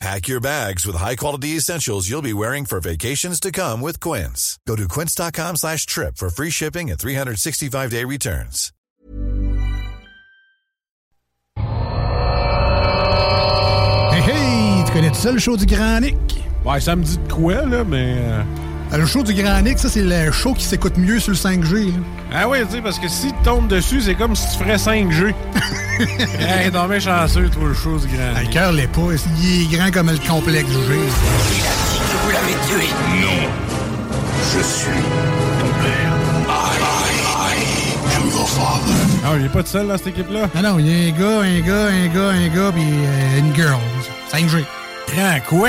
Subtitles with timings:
[0.00, 4.58] Pack your bags with high-quality essentials you'll be wearing for vacations to come with Quince.
[4.66, 8.72] Go to quince.com slash trip for free shipping and 365-day returns.
[14.10, 16.16] Hey hey, tu connais tout ça le show du Grand Nick?
[16.64, 18.16] Ouais, ça me dit de quoi, là, mais.
[18.18, 18.42] Euh,
[18.92, 21.36] Ah, Le show du Grand Nick, ça c'est le show qui s'écoute mieux sur le
[21.36, 21.86] 5G.
[21.86, 21.92] là.
[22.34, 24.76] Ah oui, tu sais, parce que si tu tombes dessus, c'est comme si tu ferais
[24.76, 25.32] 5G.
[26.40, 28.32] hey, non, mais chanceux, toi, le chose grand.
[28.36, 29.00] Ah, Le cœur l'est pas,
[29.42, 30.76] il est grand comme le complexe G.
[32.24, 32.88] Vous l'avez tué
[33.20, 33.48] Non.
[34.52, 34.90] Je suis
[35.60, 36.12] ton père.
[36.48, 38.94] I, I am your father.
[39.24, 40.48] Ah, il est pas tout seul, dans cette équipe-là?
[40.56, 43.38] Non, non, il y a un gars, un gars, un gars, un gars, puis euh,
[43.38, 43.78] une girl.
[44.32, 44.64] 5G.
[45.14, 45.68] Grand quoi?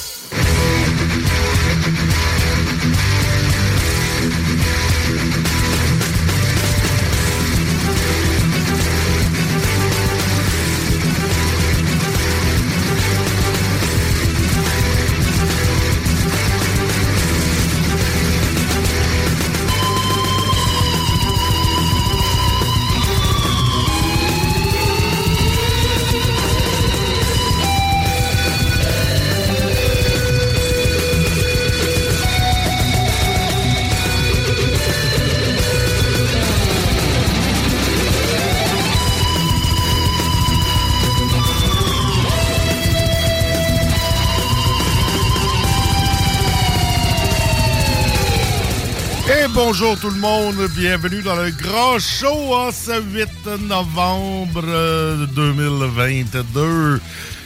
[49.71, 56.99] Bonjour tout le monde, bienvenue dans le grand show en ce 8 novembre euh, 2022.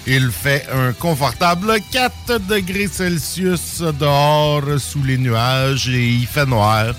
[0.08, 6.96] Il fait un confortable 4 degrés Celsius dehors sous les nuages et il fait noir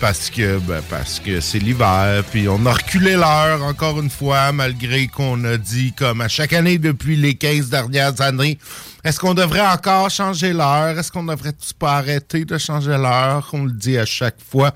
[0.00, 4.52] parce que ben, parce que c'est l'hiver puis on a reculé l'heure encore une fois
[4.52, 8.58] malgré qu'on a dit comme à chaque année depuis les 15 dernières années
[9.04, 10.98] est-ce qu'on devrait encore changer l'heure?
[10.98, 13.48] Est-ce qu'on devrait pas arrêter de changer l'heure?
[13.52, 14.72] On le dit à chaque fois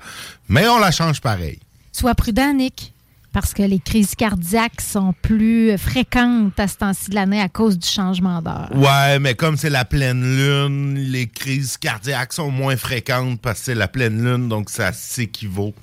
[0.49, 1.59] mais on la change pareil
[1.91, 2.93] Sois prudent, Nick,
[3.33, 7.77] parce que les crises cardiaques sont plus fréquentes à ce temps-ci de l'année à cause
[7.77, 8.69] du changement d'heure.
[8.73, 13.65] Ouais, mais comme c'est la pleine lune, les crises cardiaques sont moins fréquentes parce que
[13.65, 15.73] c'est la pleine lune, donc ça s'équivaut.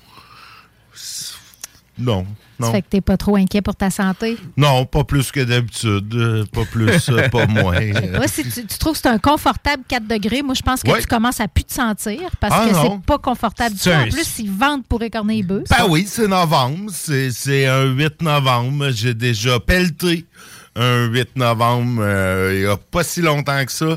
[1.99, 2.27] Non,
[2.61, 4.37] Ça fait que t'es pas trop inquiet pour ta santé?
[4.57, 6.15] Non, pas plus que d'habitude.
[6.15, 7.79] euh, Pas plus, euh, pas moins.
[8.27, 11.01] Si tu, tu trouves que c'est un confortable 4 degrés, moi, je pense que Ouais.
[11.01, 13.89] tu commences à plus te sentir parce Ah que c'est pas confortable du tout.
[13.91, 15.65] En plus, ils vendent pour écorner les bœufs.
[15.71, 16.91] Ben oui, c'est novembre.
[16.93, 18.91] C'est c'est un 8 novembre.
[18.91, 20.27] J'ai déjà pelleté
[20.75, 23.97] un 8 novembre euh, il y a pas si longtemps que ça.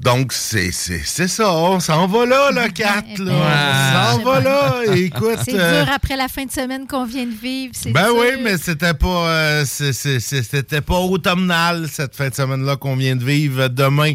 [0.00, 1.52] Donc, c'est c'est- c'est ça.
[1.52, 3.18] On s'en va là, le 4.
[3.18, 4.14] Là.
[4.14, 4.74] on s'en va là.
[4.94, 5.38] Écoute.
[5.44, 7.72] C'est euh, dur après la fin de semaine qu'on vient de vivre.
[7.76, 8.16] c'est Ben dur.
[8.20, 13.24] oui, mais c'était pas euh, c'était pas automnal cette fin de semaine-là qu'on vient de
[13.24, 13.66] vivre.
[13.68, 14.12] Demain,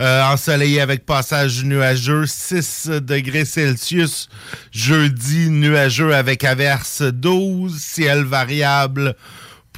[0.00, 4.28] euh, ensoleillé avec passage nuageux, 6 degrés Celsius.
[4.72, 9.14] Jeudi, nuageux avec averse 12, ciel variable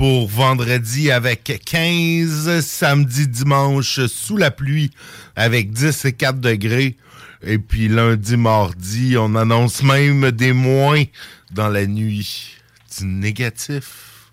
[0.01, 4.91] pour vendredi avec 15, samedi, dimanche sous la pluie
[5.37, 6.97] avec 10 et 4 degrés.
[7.43, 11.03] Et puis lundi, mardi, on annonce même des moins
[11.51, 12.53] dans la nuit.
[12.99, 14.31] Du négatif.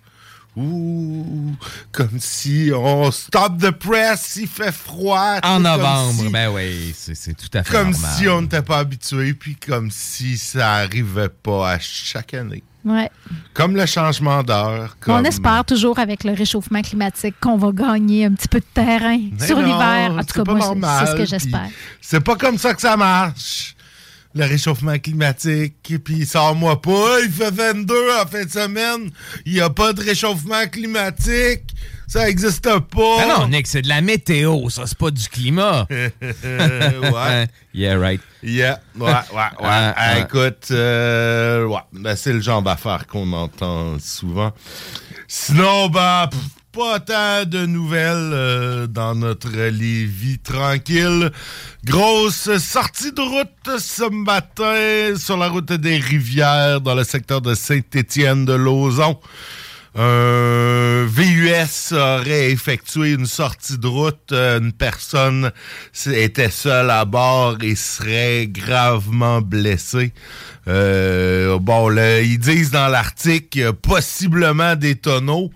[0.56, 1.54] Ouh,
[1.92, 5.40] comme si on stop the press, il fait froid.
[5.44, 8.12] En novembre, si- ben oui, c'est c'est tout à fait Comme normal.
[8.18, 12.63] si on n'était pas habitué, puis comme si ça arrivait pas à chaque année.
[12.88, 13.10] Ouais.
[13.54, 14.95] Comme le changement d'heure.
[15.07, 19.19] On espère toujours avec le réchauffement climatique qu'on va gagner un petit peu de terrain
[19.39, 20.16] Mais sur l'hiver.
[20.18, 21.68] En tout cas, moi, c'est- ce que j'espère.
[22.01, 23.75] C'est pas comme ça que ça marche.
[24.35, 29.09] Le réchauffement climatique, puis sors-moi pas, il fait 22 en fin de semaine,
[29.45, 31.63] il n'y a pas de réchauffement climatique,
[32.07, 33.18] ça n'existe pas.
[33.19, 35.88] Ah non, Nick, c'est de la météo, ça, c'est pas du climat.
[35.91, 37.47] ouais.
[37.74, 38.21] yeah, right.
[38.44, 39.44] Yeah, ouais, ouais, ouais.
[39.62, 44.53] Ah, Ah, écoute, euh, ouais, ben, c'est le genre d'affaires qu'on entend souvent.
[45.27, 46.39] Sinon, ben, pff,
[46.77, 51.31] pas tant de nouvelles euh, dans notre Lévis tranquille.
[51.83, 57.56] Grosse sortie de route ce matin sur la route des Rivières dans le secteur de
[57.56, 59.19] Saint-Étienne de Lauzon.
[59.95, 64.31] Un VUS aurait effectué une sortie de route.
[64.31, 65.51] Une personne
[66.06, 70.13] était seule à bord et serait gravement blessée.
[70.68, 75.50] Euh, bon, ils disent dans l'article possiblement des tonneaux.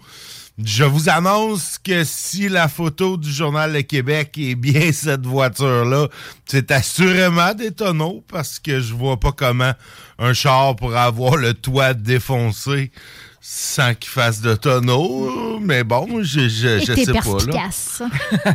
[0.58, 6.08] Je vous annonce que si la photo du Journal Le Québec est bien cette voiture-là,
[6.46, 9.72] c'est assurément des tonneaux parce que je vois pas comment
[10.20, 12.92] un char pourrait avoir le toit défoncé
[13.40, 15.60] sans qu'il fasse de tonneaux.
[15.60, 17.14] Mais bon, je, je, sais pas.
[17.14, 17.24] Là.
[17.24, 18.04] perspicace.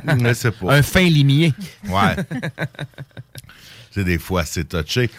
[0.22, 0.74] Je sais pas.
[0.74, 1.52] Un fin limier.
[1.88, 2.16] Ouais.
[3.90, 5.10] c'est des fois, c'est touché.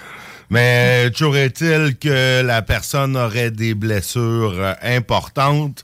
[0.50, 5.84] Mais toujours est-il que la personne aurait des blessures importantes.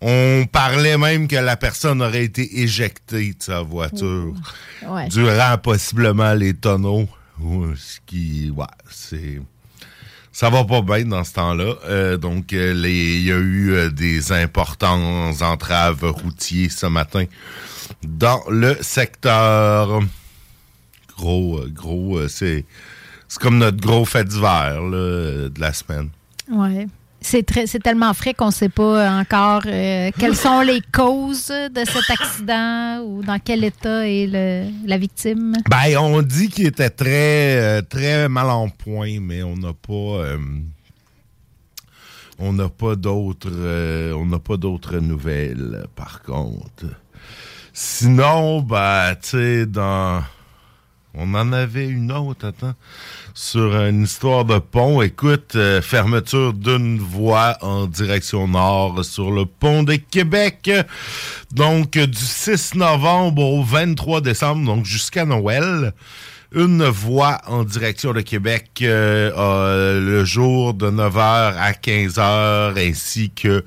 [0.00, 4.32] On parlait même que la personne aurait été éjectée de sa voiture
[4.88, 5.08] Ouais.
[5.08, 7.06] durant possiblement les tonneaux.
[7.76, 9.40] Ce qui, ouais, c'est...
[10.32, 11.74] Ça va pas bien dans ce temps-là.
[11.86, 17.24] Euh, donc, euh, il y a eu euh, des importantes entraves routiers ce matin
[18.02, 20.00] dans le secteur.
[21.16, 22.64] Gros, gros, c'est
[23.28, 26.08] c'est comme notre gros fait d'hiver là, de la semaine.
[26.50, 26.86] Ouais.
[27.22, 31.48] C'est très, c'est tellement frais qu'on ne sait pas encore euh, quelles sont les causes
[31.48, 35.52] de cet accident ou dans quel état est le- la victime.
[35.68, 39.92] Ben, on dit qu'il était très, euh, très mal en point, mais on n'a pas,
[39.92, 40.38] euh,
[42.38, 45.84] on n'a pas d'autres, euh, on n'a pas d'autres nouvelles.
[45.94, 46.86] Par contre,
[47.74, 50.22] sinon, ben, tu sais, dans,
[51.14, 52.74] on en avait une autre, attends,
[53.34, 55.02] sur une histoire de pont.
[55.02, 60.70] Écoute, euh, fermeture d'une voie en direction nord sur le pont de Québec.
[61.52, 65.92] Donc, du 6 novembre au 23 décembre, donc jusqu'à Noël.
[66.52, 73.64] Une voie en direction de Québec euh, le jour de 9h à 15h ainsi que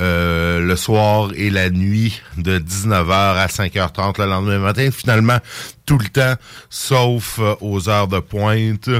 [0.00, 4.90] euh, le soir et la nuit de 19h à 5h30 le lendemain matin.
[4.90, 5.38] Finalement,
[5.86, 6.34] tout le temps,
[6.68, 8.90] sauf euh, aux heures de pointe,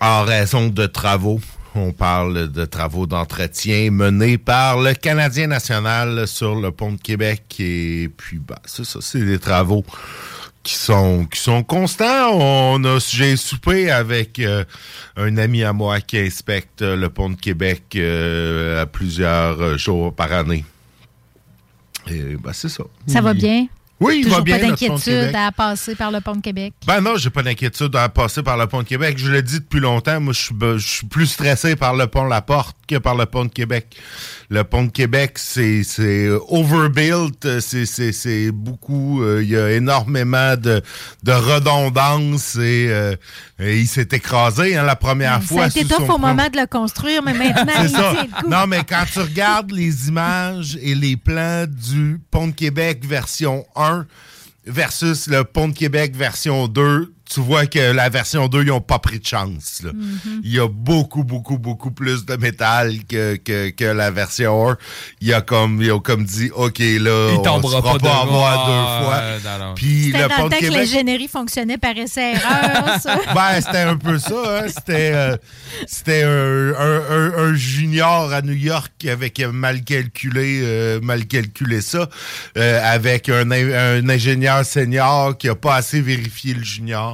[0.00, 1.40] en raison de travaux.
[1.74, 7.42] On parle de travaux d'entretien menés par le Canadien national sur le pont de Québec.
[7.58, 9.84] Et puis, bah, c'est ça, c'est des travaux
[10.64, 12.32] qui sont qui sont constants.
[12.32, 14.64] On a j'ai soupé avec euh,
[15.16, 20.12] un ami à moi qui inspecte le pont de Québec euh, à plusieurs euh, jours
[20.12, 20.64] par année.
[22.08, 22.84] Et ben c'est ça.
[23.06, 23.68] Ça va bien?
[24.04, 24.58] Oui, il va bien.
[24.58, 26.74] pas d'inquiétude à passer par le pont de Québec.
[26.86, 29.16] Ben non, j'ai pas d'inquiétude à passer par le pont de Québec.
[29.18, 32.76] Je l'ai dit depuis longtemps, moi je suis plus stressé par le pont La Porte
[32.86, 33.96] que par le pont de Québec.
[34.50, 35.82] Le pont de Québec, c'est
[36.48, 40.82] overbuilt, c'est beaucoup euh, il y a énormément de
[41.22, 43.14] de redondance et, euh,
[43.58, 46.18] et il s'est écrasé hein, la première Ça fois sous tough au pont.
[46.18, 48.12] moment de le construire, mais maintenant, C'est il ça.
[48.12, 48.48] tient le coup.
[48.50, 53.64] Non, mais quand tu regardes les images et les plans du Pont de Québec version
[53.76, 53.93] 1
[54.66, 58.80] versus le Pont de Québec version 2, tu vois que la version 2, ils n'ont
[58.80, 59.80] pas pris de chance.
[59.82, 59.92] là.
[59.94, 60.40] Mhm.
[60.44, 64.76] Il y a beaucoup, beaucoup, beaucoup plus de métal que, que, que la version 1.
[65.20, 67.98] Il y a comme, ils ont comme dit, OK, là, Il on tombera ne pas
[67.98, 69.16] pas avoir Ah, deux fois.
[69.54, 69.74] euh, non.
[69.74, 70.78] Puis C'était le dans Pont le de temps que Québec...
[70.78, 73.18] l'ingénierie fonctionnait par essai-erreur, ça?
[73.34, 74.34] Ben, c'était un peu ça.
[74.46, 74.66] Hein?
[74.68, 75.36] C'était, euh,
[75.86, 81.26] c'était un, un- un- un junior à New York qui avait mal calculé, euh, mal
[81.26, 82.08] calculé ça,
[82.56, 87.13] euh, avec un, un ingénieur senior qui a pas assez vérifié le junior.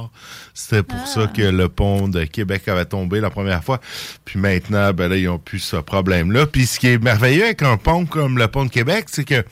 [0.53, 3.79] C'était pour ça que le pont de Québec avait tombé la première fois.
[4.25, 6.45] Puis maintenant, ben là, ils ont plus ce problème-là.
[6.47, 9.43] Puis ce qui est merveilleux avec un pont comme le pont de Québec, c'est que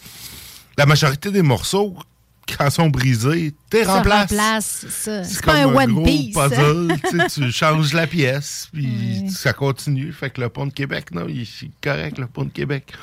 [0.77, 1.95] la majorité des morceaux,
[2.57, 4.31] quand ils sont brisés, t'es remplaces.
[4.31, 4.85] remplace.
[4.89, 6.33] C'est pas un One gros Piece.
[6.33, 6.95] puzzle.
[7.09, 10.11] tu sais, tu changes la pièce, puis ça continue.
[10.13, 12.93] Fait que le pont de Québec, non, il est correct, le pont de Québec.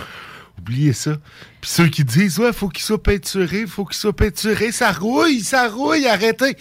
[0.58, 1.16] Oubliez ça.
[1.60, 5.40] Puis ceux qui disent, ouais, faut qu'il soit peinturé, faut qu'il soit peinturé, ça rouille,
[5.40, 6.56] ça rouille, arrêtez.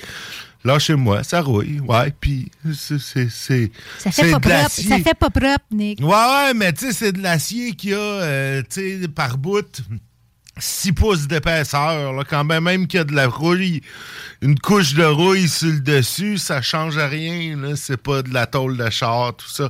[0.66, 3.00] Lâchez-moi, ça rouille, ouais, puis c'est...
[4.00, 6.00] Ça fait, pas propre, ça fait pas propre, Nick.
[6.02, 9.38] Ouais, ouais, mais tu sais, c'est de l'acier qu'il y a, euh, tu sais, par
[9.38, 9.84] bout.
[10.58, 12.14] 6 pouces d'épaisseur.
[12.14, 12.24] là.
[12.28, 13.82] Quand ben même qu'il y a de la rouille,
[14.42, 17.58] une couche de rouille sur le dessus, ça change à rien.
[17.58, 17.76] là.
[17.76, 19.70] C'est pas de la tôle de char, tout ça.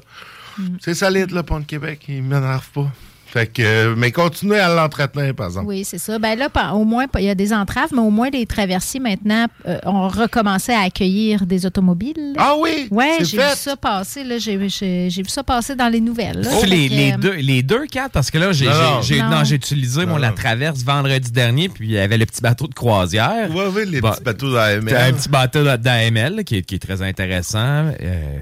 [0.80, 2.06] C'est solide, le pont de Québec.
[2.08, 2.92] Il m'énerve pas.
[3.36, 5.66] Fait que, euh, mais continuez à l'entretenir, par exemple.
[5.68, 6.18] Oui, c'est ça.
[6.20, 9.48] Ben là, au moins, il y a des entraves, mais au moins les traversiers maintenant
[9.68, 12.34] euh, ont recommencé à accueillir des automobiles.
[12.38, 12.88] Ah oui?
[12.92, 14.24] Oui, j'ai vu ça passer.
[14.24, 14.38] là.
[14.38, 16.40] J'ai j'ai- j'ai vu ça passer dans les nouvelles.
[16.44, 16.50] là.
[16.66, 18.80] Les, Fait que, les euh, deux, les deux quatre, parce que là, j'ai Non, j'ai-
[18.80, 19.02] non.
[19.02, 19.30] j'ai- Non.
[19.40, 22.68] non, j'ai utilisé mon, la traverse vendredi dernier, puis il y avait le petit bateau
[22.68, 23.50] de croisière.
[23.52, 24.94] Oui, oui, les petits bateaux d'AML.
[24.94, 27.60] T'as un petit bateau d'AML qui est, qui est très intéressant,
[28.02, 28.40] euh,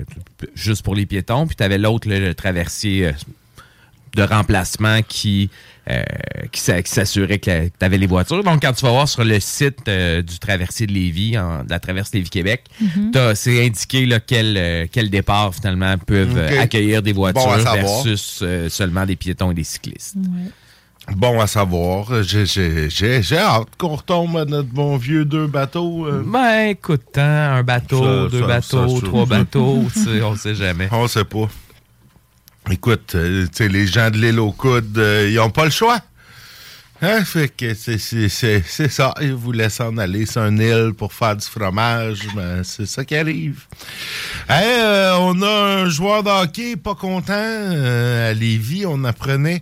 [0.53, 1.47] juste pour les piétons.
[1.47, 3.11] Puis tu avais l'autre, le, le traversier euh,
[4.15, 5.49] de remplacement qui,
[5.89, 6.03] euh,
[6.51, 8.43] qui s'a- qui s'assurait que tu avais les voitures.
[8.43, 11.69] Donc, quand tu vas voir sur le site euh, du traversier de Lévis, en- de
[11.69, 13.11] la traverse Lévis-Québec, Mhm.
[13.11, 18.39] t'as- c'est indiqué là, quel, euh, quel départ finalement peuvent accueillir des voitures Bon versus
[18.43, 20.15] euh, seulement des piétons et des cyclistes.
[21.17, 22.23] Bon à savoir.
[22.23, 26.05] J'ai- J'ai j'ai- j'ai hâte qu'on retombe à notre bon vieux deux bateaux.
[26.07, 26.23] euh.
[26.25, 29.37] Ben, écoute, hein, un bateau, Ça, deux ça, bateau, ça, trois ça.
[29.39, 29.83] bateaux,
[30.23, 30.87] on sait jamais.
[30.93, 31.49] On sait pas.
[32.71, 35.71] Écoute, euh, tu sais, les gens de l'île aux coudes, euh, ils ont pas le
[35.71, 35.99] choix.
[37.01, 37.25] Hein?
[37.25, 39.13] Fait que c'est- c'est c'est- c'est ça.
[39.19, 42.19] Ils voulaient s'en aller sur une île pour faire du fromage.
[42.35, 43.59] mais c'est ça qui arrive.
[44.47, 45.49] Hey, euh, on a
[45.83, 48.85] un joueur de hockey pas content euh, à Lévis.
[48.87, 49.61] On apprenait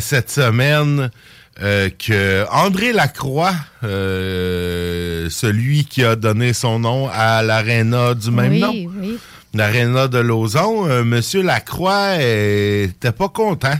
[0.00, 1.10] cette semaine
[1.56, 3.54] que André Lacroix,
[3.84, 9.18] euh, celui qui a donné son nom à l'aréna du même oui, nom, oui.
[9.54, 13.76] L'aréna de Lauson, euh, Monsieur Lacroix était pas content.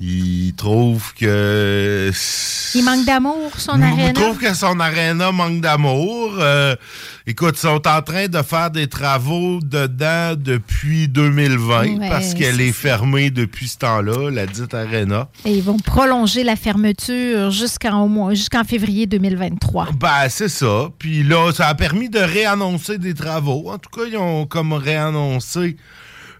[0.00, 2.10] Il trouve que
[2.74, 4.12] Il manque d'amour, son il aréna.
[4.12, 6.32] trouve que son aréna manque d'amour.
[6.40, 6.74] Euh,
[7.28, 12.60] écoute, ils sont en train de faire des travaux dedans depuis 2020 Ouais, parce qu'elle
[12.60, 15.28] est fermée depuis ce temps-là, la dite aréna.
[15.44, 19.90] Et ils vont prolonger la fermeture jusqu'en au moins- jusqu'en février 2023.
[20.00, 20.88] Ben, c'est ça.
[20.98, 23.70] Puis là, ça a permis de réannoncer des travaux.
[23.70, 25.76] En tout cas, ils ont comme réannoncé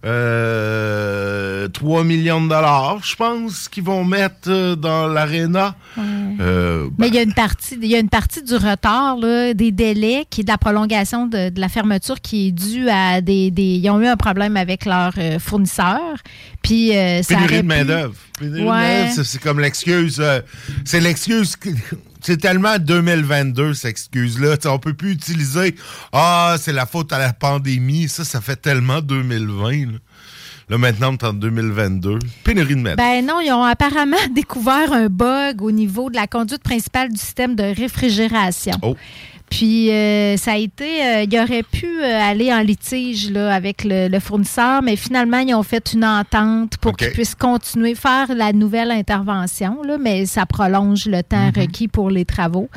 [0.04, 5.75] euh, 3 millions de dollars, je pense, qu'ils vont mettre euh, dans l'aréna.
[6.40, 9.54] Euh, Mais il y a une partie, il y a une partie du retard, là,
[9.54, 13.20] des délais, qui est de la prolongation de, de la fermeture qui est due à
[13.20, 16.18] des, des- Ils ont eu un problème avec leurs euh, fournisseurs.
[16.62, 17.62] Puis euh, ça Pénurie de.
[18.38, 19.11] Pénurie de Ouais.
[19.14, 20.18] c'est- comme l'excuse.
[20.20, 20.40] euh,
[20.84, 21.56] c'est l'excuse.
[22.26, 24.57] C'est tellement 2022, cette excuse-là.
[24.64, 25.75] On peut plus utiliser
[26.11, 28.09] Ah, c'est la faute à la pandémie.
[28.09, 29.93] Ça, ça fait tellement 2020.
[29.93, 29.99] Là,
[30.71, 32.21] Là, maintenant, on est en 2022.
[32.43, 32.97] Pénurie de main-d'œuvre.
[32.97, 37.19] Ben non, ils ont apparemment découvert un bug au niveau de la conduite principale du
[37.19, 38.73] système de réfrigération.
[38.81, 38.97] Oh.
[39.56, 43.84] Puis euh, ça a été, euh, il aurait pu euh, aller en litige là, avec
[43.84, 48.34] le, le fournisseur, mais finalement ils ont fait une entente pour qu'ils puissent continuer faire
[48.34, 51.62] la nouvelle intervention, là, mais ça prolonge le temps Mhm.
[51.62, 52.68] requis pour les travaux.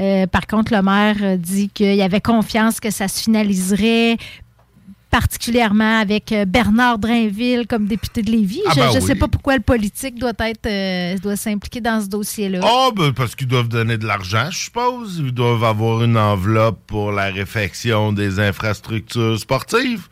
[0.00, 4.16] Euh, par contre, le maire dit qu'il avait confiance que ça se finaliserait
[5.20, 8.60] particulièrement avec euh, Bernard Drainville comme député de Lévis.
[8.66, 9.18] Ah je ben ne sais oui.
[9.18, 12.60] pas pourquoi le politique doit être euh, doit s'impliquer dans ce dossier-là.
[12.62, 15.22] Ah, ben, parce qu'ils doivent donner de l'argent, je suppose.
[15.24, 20.06] Ils doivent avoir une enveloppe pour la réfection des infrastructures sportives.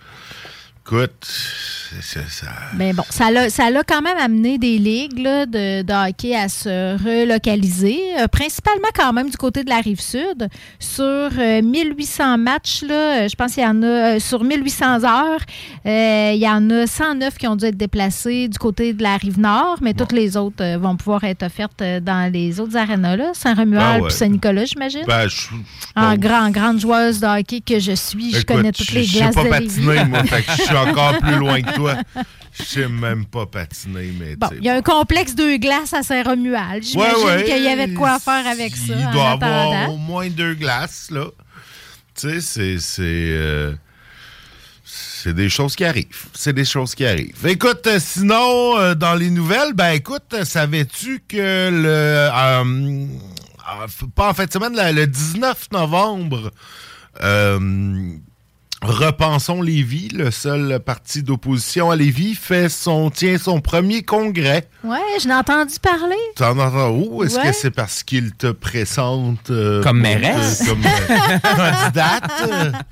[0.86, 2.52] Écoute, c'est c'est ça.
[2.76, 6.34] Mais bon, ça l'a, ça l'a quand même amené des ligues là, de, de hockey
[6.34, 10.48] à se relocaliser, euh, principalement quand même du côté de la rive sud.
[10.78, 15.04] Sur euh, 1800 matchs, là, euh, je pense qu'il y en a, euh, sur 1800
[15.04, 15.40] heures,
[15.86, 19.16] euh, il y en a 109 qui ont dû être déplacés du côté de la
[19.16, 22.76] rive nord, mais toutes les autres euh, vont pouvoir être offertes euh, dans les autres
[22.76, 24.08] arénas, là, Saint-Romuald ouais.
[24.08, 25.02] puis Saint-Nicolas, j'imagine.
[25.06, 25.48] Ben, je-
[25.96, 29.12] en grand, grande joueuse de hockey que je suis, je connais toutes les je- je
[29.18, 30.08] sais glaces pas de patiner, Lévis.
[30.10, 31.83] moi, fait que je suis encore plus loin que toi.
[32.58, 36.02] Je sais même pas patiner, mais Bon, il y a un complexe deux glaces à
[36.02, 36.82] Saint-Romuald.
[36.82, 37.44] J'imagine Ouais, ouais.
[37.44, 38.94] qu'il y avait de quoi faire avec ça.
[38.96, 39.94] Il doit avoir attendant.
[39.94, 41.26] au moins deux glaces, là.
[42.14, 42.78] Tu sais, c'est.
[42.78, 43.74] c'est euh,
[44.84, 46.26] c'est des choses qui arrivent.
[46.34, 47.44] C'est des choses qui arrivent.
[47.46, 52.28] Écoute, euh, sinon, euh, dans les nouvelles, ben écoute, savais-tu que le.
[52.28, 53.06] euh,
[54.14, 56.52] pas en fin de semaine, la- le 19 novembre,
[57.22, 57.58] euh,
[58.86, 64.68] Repensons Lévis, le seul parti d'opposition à Lévis, fait son, tient son premier congrès.
[64.84, 66.14] Ouais, je l'ai entendu parler.
[66.36, 67.24] T'en entends où?
[67.24, 67.46] Est-ce Ouais.
[67.48, 70.62] que c'est parce qu'il te présente euh, Comme mairesse?
[70.62, 72.84] euh, comme euh, candidate?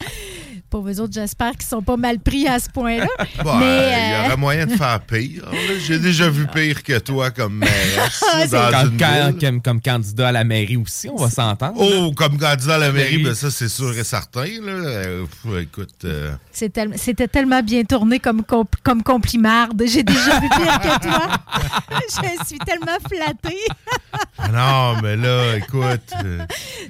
[0.72, 3.06] Pour eux autres, j'espère qu'ils sont pas mal pris à ce point-là.
[3.44, 5.44] Bah, Mais, il y euh, aurait moyen de faire pire.
[5.86, 7.30] J'ai déjà vu pire que toi
[9.62, 11.74] comme candidat à la mairie aussi, on va s'entendre.
[11.76, 14.44] Oh, comme candidat à la mairie, ben ça, c'est sûr et certain.
[14.44, 14.72] Là.
[14.72, 16.32] Euh, pff, écoute, euh,
[16.72, 19.82] tel- C'était tellement bien tourné comme, comp- comme complimarde.
[19.86, 21.28] J'ai déjà vu pire que toi.
[22.08, 23.58] Je suis tellement flattée.
[24.38, 26.00] ah non, mais là, écoute.
[26.24, 26.44] euh,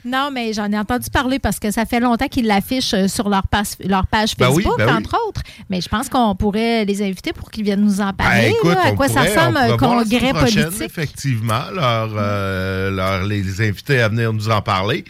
[0.05, 3.47] Non, mais j'en ai entendu parler parce que ça fait longtemps qu'ils l'affichent sur leur
[3.49, 4.93] page, leur page Ben oui, Facebook, ben oui.
[4.93, 5.43] entre autres.
[5.71, 8.49] Mais je pense qu'on pourrait les inviter pour qu'ils viennent nous en ben, parler.
[8.51, 10.81] écoute, là, à quoi ça ressemble un congrès politique?
[10.83, 15.05] Effectivement, leur, euh, leur- les inviter à venir nous en parler.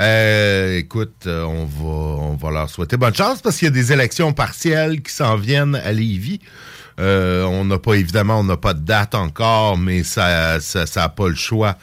[0.00, 3.74] Euh, écoute, euh, on va, on va leur souhaiter bonne chance parce qu'il y a
[3.74, 6.40] des élections partielles qui s'en viennent à Lévis.
[6.98, 11.08] Euh, on n'a pas, évidemment, on n'a pas de date encore, mais ça n'a ça,
[11.08, 11.76] pas le choix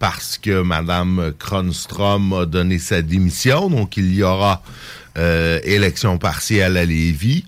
[0.00, 3.70] parce que Mme Kronstrom a donné sa démission.
[3.70, 4.62] Donc, il y aura
[5.16, 7.44] euh, élection partielle à Lévis.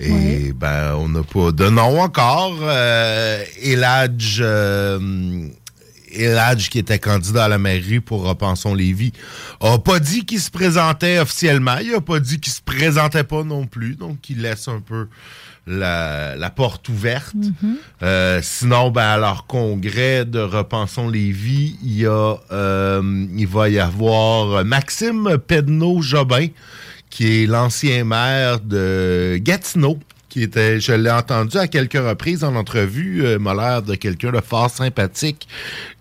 [0.00, 2.56] Et ben, on n'a pas de nom encore.
[2.62, 5.48] Euh, Eladj, euh,
[6.12, 9.12] Eladj, qui était candidat à la mairie pour Repensons Lévis,
[9.60, 11.78] a pas dit qu'il se présentait officiellement.
[11.78, 13.96] Il a pas dit qu'il se présentait pas non plus.
[13.96, 15.08] Donc, il laisse un peu
[15.66, 17.34] la, la porte ouverte.
[18.02, 23.68] Euh, sinon, ben, à leur congrès de Repensons Lévis, il y a, euh, il va
[23.68, 26.48] y avoir Maxime Pedneau-Jobin,
[27.10, 29.98] qui est l'ancien maire de Gatineau,
[30.28, 34.30] qui était, je l'ai entendu à quelques reprises en entrevue, euh, m'a l'air de quelqu'un
[34.30, 35.48] de fort sympathique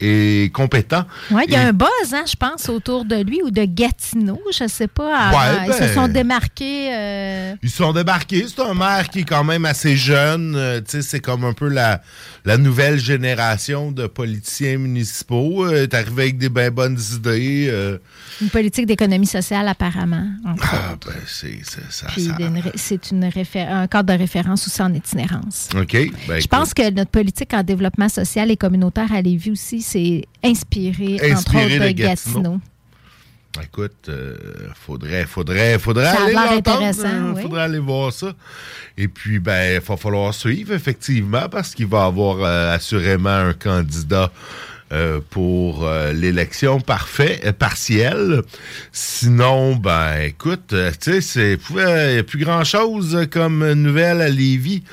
[0.02, 1.06] et compétent.
[1.32, 3.64] Oui, il y a Et- un buzz, hein, je pense, autour de lui ou de
[3.66, 4.42] Gatineau.
[4.54, 5.30] Je ne sais pas.
[5.32, 6.90] Ouais, Ils se ben- sont démarqués.
[6.94, 8.46] euh, Ils sont débarqués.
[8.48, 10.56] C'est un maire qui est quand même assez jeune.
[10.56, 12.02] Euh, tu sais, c'est comme un peu la,
[12.46, 15.66] la nouvelle génération de politiciens municipaux.
[15.66, 17.98] Euh, est arrivé avec des bien bonnes idées.
[18.42, 20.28] une politique d'économie sociale, apparemment.
[20.46, 22.08] ah, ben, c'est ça.
[22.76, 25.70] C'est une réfé- un cadre de référence aussi en itinérance.
[25.76, 25.98] OK.
[26.28, 30.24] Ben, Je pense que notre politique en développement social et communautaire à Lévis aussi, c'est
[30.44, 32.42] inspiré, entre autres, de Gatineau.
[32.42, 32.62] Gatineau.
[33.64, 34.36] Écoute, euh,
[34.76, 37.42] faudrait, faudrait, faudrait Ça aller l'entendre, intéressant, hein, oui.
[37.42, 38.34] Faudrait aller voir ça.
[38.98, 43.30] Et puis, ben, il va falloir suivre, effectivement, parce qu'il va y avoir euh, assurément
[43.30, 44.32] un candidat
[44.94, 48.42] euh, pour euh, l'élection parfait, euh, partielle.
[48.94, 54.30] Sinon, ben, écoute, euh, tu sais, c'est, il n'y a plus grand-chose comme nouvelle à
[54.30, 54.84] Lévis.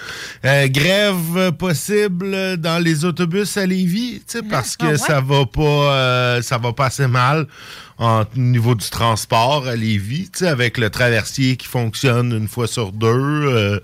[0.44, 4.98] Euh, grève possible dans les autobus à Lévis, tu sais, parce que ah ouais?
[4.98, 7.46] ça va pas, euh, ça va pas assez mal
[7.98, 12.92] en au niveau du transport à Lévis, avec le traversier qui fonctionne une fois sur
[12.92, 13.07] deux.
[13.07, 13.80] euh,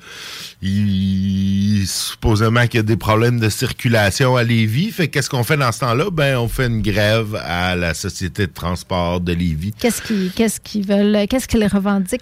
[0.62, 4.90] il, supposément qu'il y a des problèmes de circulation à Lévis.
[4.90, 6.10] Fait qu'est-ce qu'on fait dans ce temps-là?
[6.10, 9.72] Ben, on fait une grève à la Société de transport de Lévis.
[9.78, 12.20] Qu'est-ce qu'ils qu'est-ce qu'ils veulent, qu'est-ce qu'ils revendiquent?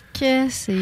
[0.51, 0.75] C'est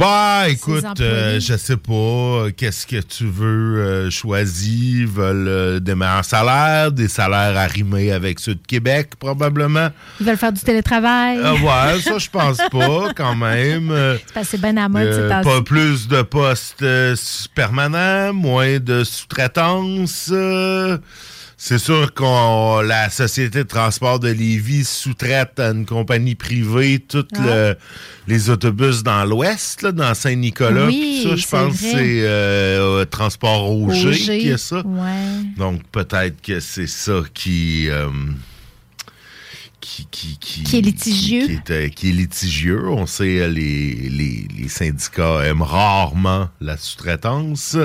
[0.00, 5.00] Bah, écoute, euh, je sais pas, euh, qu'est-ce que tu veux euh, choisir?
[5.02, 9.90] Ils veulent euh, des meilleurs salaires, des salaires arrimés avec ceux de Québec, probablement.
[10.18, 11.38] ils veulent faire du télétravail.
[11.44, 13.90] Ah ouais, ça, je pense pas, quand même.
[13.90, 15.48] Euh, C'est c'est bien à mode Euh, ces temps-ci.
[15.58, 17.14] pas plus de postes euh,
[17.54, 20.32] permanents, moins de sous-traitance.
[21.62, 27.26] C'est sûr que la société de transport de Lévis sous-traite à une compagnie privée tous
[27.36, 27.74] Ah.
[28.26, 30.86] les autobus dans l'ouest, là, dans Saint-Nicolas.
[30.86, 34.38] Oui, ça, je pense que c'est euh, Transport Roger, Auger.
[34.38, 34.76] qui a ça.
[34.86, 35.44] Ouais.
[35.58, 38.08] Donc peut-être que c'est ça qui, euh,
[39.80, 41.46] qui, qui, qui, Qui est litigieux.
[41.46, 42.88] Qui, qui est, euh, qui est litigieux.
[42.88, 47.76] On sait, euh, les, les, les syndicats aiment rarement la sous-traitance.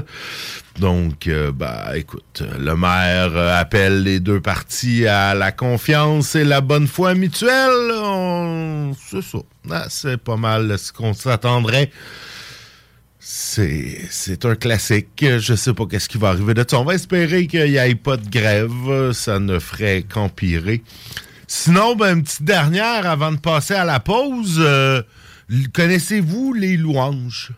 [0.79, 6.43] Donc, euh, bah, écoute, le maire euh, appelle les deux parties à la confiance et
[6.43, 7.91] la bonne foi mutuelle.
[7.93, 9.37] On- C'est ça.
[9.71, 11.91] Ah, c'est pas mal ce qu'on s'attendrait.
[13.19, 15.25] C'est, c'est un classique.
[15.39, 16.79] Je sais pas qu'est-ce qui va arriver de ça.
[16.79, 19.11] On va espérer qu'il n'y ait pas de grève.
[19.13, 20.83] Ça ne ferait qu'empirer.
[21.47, 24.57] Sinon, ben, une petite dernière avant de passer à la pause.
[24.59, 25.01] Euh,
[25.73, 27.51] connaissez-vous les louanges?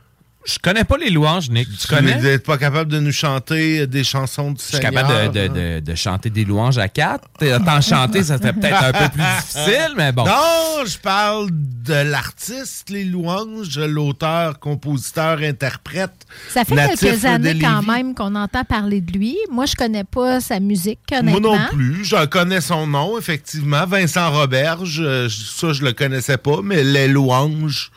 [0.48, 1.68] Je connais pas les louanges, Nick.
[1.78, 2.14] Tu connais?
[2.18, 4.94] Vous n'êtes pas capable de nous chanter des chansons du Je suis Seigneur?
[5.06, 7.28] capable de, de- de- de chanter des louanges à quatre.
[7.40, 10.24] T'en chanter, ça serait peut-être un peu plus difficile, mais bon.
[10.26, 16.14] Non, je parle de l'artiste, les louanges, l'auteur, compositeur, interprète.
[16.50, 19.36] Ça fait natif quelques années quand même qu'on entend parler de lui.
[19.52, 21.42] Moi, je connais pas sa musique, honnêtement.
[21.56, 22.06] Moi non plus.
[22.06, 23.86] Je connais son nom, effectivement.
[23.86, 25.02] Vincent Roberge.
[25.04, 27.92] euh, ça, je le connaissais pas, mais Les Louanges,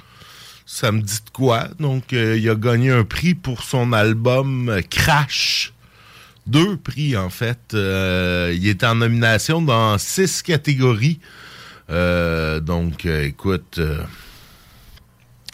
[0.72, 1.66] ça me dit de quoi?
[1.80, 5.72] Donc, euh, il a gagné un prix pour son album Crash.
[6.46, 7.58] Deux prix, en fait.
[7.74, 11.18] Euh, il est en nomination dans six catégories.
[11.90, 13.80] Euh, donc, écoute,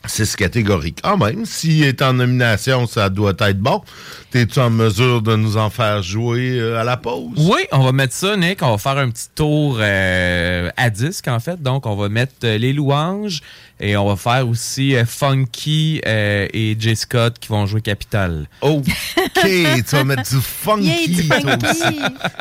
[0.06, 0.94] Six catégories.
[0.94, 3.82] Quand même, s'il est en nomination, ça doit être bon.
[4.30, 7.32] T'es-tu en mesure de nous en faire jouer euh, à la pause?
[7.36, 8.62] Oui, on va mettre ça, Nick.
[8.62, 11.60] On va faire un petit tour euh, à disque, en fait.
[11.62, 13.40] Donc, on va mettre euh, les louanges
[13.80, 16.96] et on va faire aussi Funky et J.
[16.96, 18.48] Scott qui vont jouer Capital.
[18.62, 18.84] OK,
[19.42, 21.28] tu vas mettre du funky.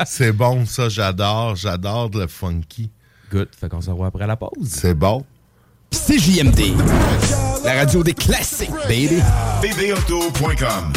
[0.05, 0.87] C'est bon, ça.
[0.87, 1.55] J'adore.
[1.55, 2.89] J'adore le funky.
[3.31, 3.49] Good.
[3.59, 4.67] Fait qu'on se revoit après la pause.
[4.67, 5.25] C'est bon.
[5.95, 6.75] CJMD.
[7.63, 9.21] La radio des classiques, baby.
[9.61, 10.91] bbauto.com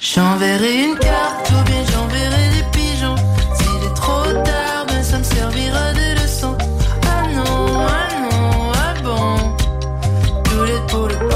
[0.00, 2.57] J'enverrai une carte ou bien j'enverrai des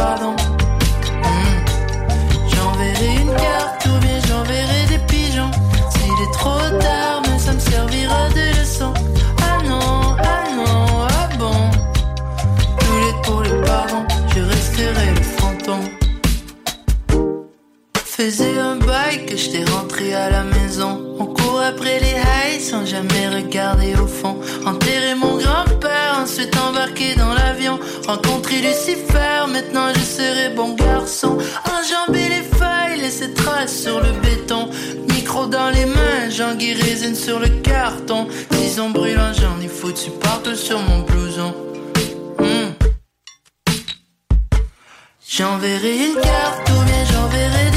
[0.03, 1.59] Hmm.
[2.53, 5.51] J'enverrai une carte ou bien j'enverrai des pigeons.
[5.91, 8.93] S'il est trop tard, ben ça me servira de leçon.
[9.43, 11.71] Ah non, ah non, ah bon.
[12.81, 14.05] Tout les pour le pardon.
[14.35, 15.89] Je resterai le fantôme.
[18.05, 21.01] Faisais un bail que j'étais rentré à la maison.
[21.63, 24.37] Après les highs sans jamais regarder au fond.
[24.67, 27.79] Enterrer mon grand-père, ensuite embarquer dans l'avion.
[28.07, 31.39] Rencontrer Lucifer, maintenant je serai bon garçon.
[31.65, 34.69] Enjamber les feuilles, laisser traces sur le béton.
[35.09, 38.27] Micro dans les mains, j'en résine sur le carton.
[38.51, 41.55] Disons brûlant, j'en ai foutu partout sur mon blouson.
[42.39, 42.73] Hmm.
[45.29, 47.72] J'enverrai une carte ou bien j'enverrai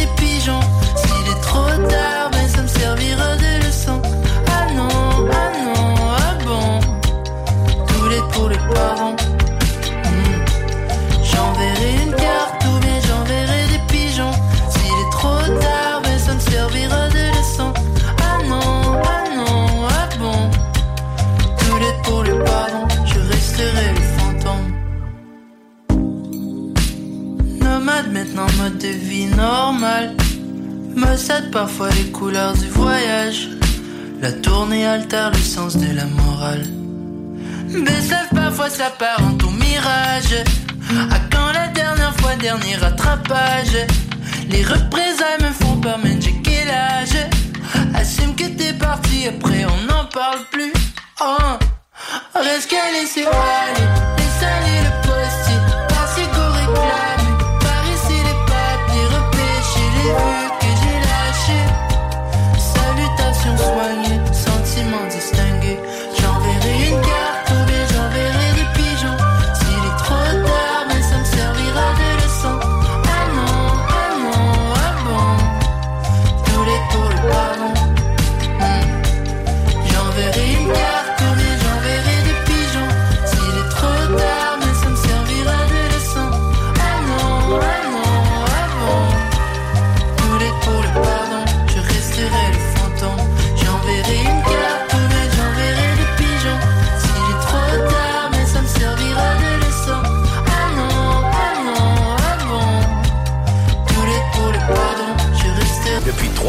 [28.92, 30.16] vie normal
[30.96, 33.50] Me cède parfois les couleurs du voyage.
[34.22, 36.64] La tournée altère le sens de la morale.
[37.70, 40.44] Baisse parfois s'apparente au mirage.
[41.12, 43.78] À quand la dernière fois, dernier rattrapage?
[44.50, 47.18] Les représailles me font peur, mais j'ai quel âge
[47.94, 50.74] Assume que t'es parti, après on n'en parle plus.
[51.22, 51.58] Oh
[52.36, 53.86] Reste qu'à laisser aller.
[54.18, 55.05] Laisse aller le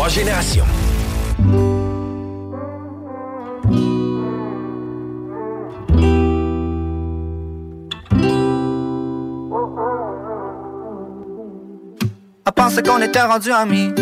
[0.08, 0.64] Générations.
[12.44, 13.92] Elle pensait qu'on était rendu amis.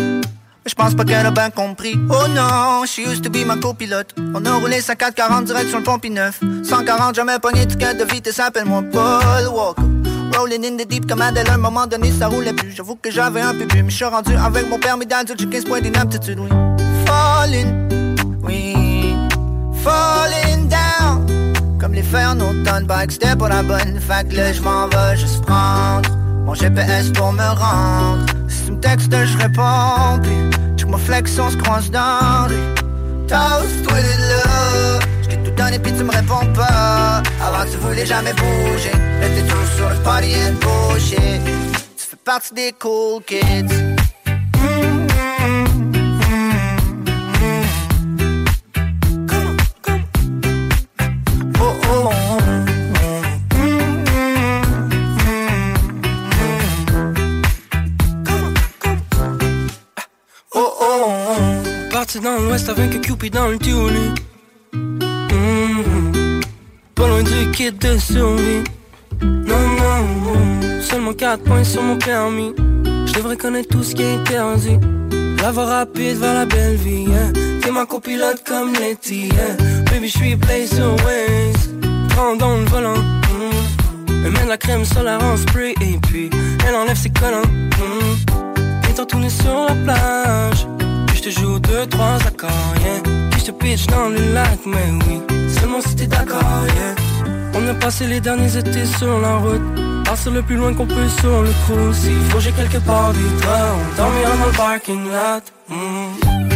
[0.65, 1.95] Je pense pas qu'elle a bien compris.
[2.09, 4.13] Oh non, she used to be ma copilote.
[4.33, 8.03] On a roulé sa 440 direct sur le pont 9 140, jamais pogné ticket de
[8.03, 9.81] vitesse, appelle-moi Paul Walker.
[10.37, 12.71] Rolling in the deep comme Adèle, un moment donné ça roulait plus.
[12.71, 15.47] J'avoue que j'avais un peu bu, mais je suis rendu avec mon permis d'adulte, j'ai
[15.47, 16.49] 15 points d'inaptitude, oui.
[17.05, 19.15] Falling, oui.
[19.83, 21.53] Falling down.
[21.79, 23.99] Comme les fers en automne, bike, c'était pour la bonne.
[23.99, 26.09] Fait que là, je m'en vais juste prendre
[26.45, 28.25] mon GPS pour me rendre.
[28.47, 30.19] Si tu me textes, je réponds.
[30.21, 32.55] Puis, tu me flex, on se croise dans rue.
[33.27, 34.99] Toast, toi là.
[35.55, 37.21] Tout donné, puis tu me réponds pas.
[37.41, 38.91] Avant, tu voulais jamais bouger.
[38.91, 41.19] Là, t'es toujours sur le party and bullshit.
[41.97, 43.95] Tu fais partie des cool kids.
[62.23, 64.34] Dans l'ouest avec Cupid dans le Mhm.
[67.15, 68.61] Loin du kit de survie
[69.21, 72.53] Non non Seulement 4 points sur mon permis
[73.05, 74.77] Je devrais connaître tout ce qui est interdit.
[75.41, 77.05] La voie rapide vers la belle vie.
[77.07, 77.31] Hein.
[77.61, 79.29] T'es ma copilote comme Letty.
[79.31, 79.55] Hein.
[79.89, 81.73] Baby, je suis place sur Waze.
[82.09, 82.97] Prends dans le volant.
[82.97, 84.25] Mm.
[84.25, 85.73] Elle met la crème solaire en spray.
[85.79, 86.29] Et puis,
[86.67, 87.47] elle enlève ses collants.
[87.47, 88.89] Mm.
[88.89, 90.67] Et t'en tourner sur la plage.
[91.13, 92.73] Je te joue deux, trois accords.
[92.83, 93.29] Yeah.
[93.31, 94.59] Puis je te pitch dans le lac.
[94.65, 95.21] Mais oui,
[95.95, 96.41] t'es d'accord.
[96.75, 96.95] Yeah?
[97.53, 99.61] On a passé les derniers étés sur la route.
[100.05, 101.95] Passe le plus loin qu'on peut sur le cruise.
[101.97, 103.75] S'il faut, j'ai quelque part du temps.
[103.75, 105.43] On dormira dans le parking lot.
[105.69, 106.54] Mm.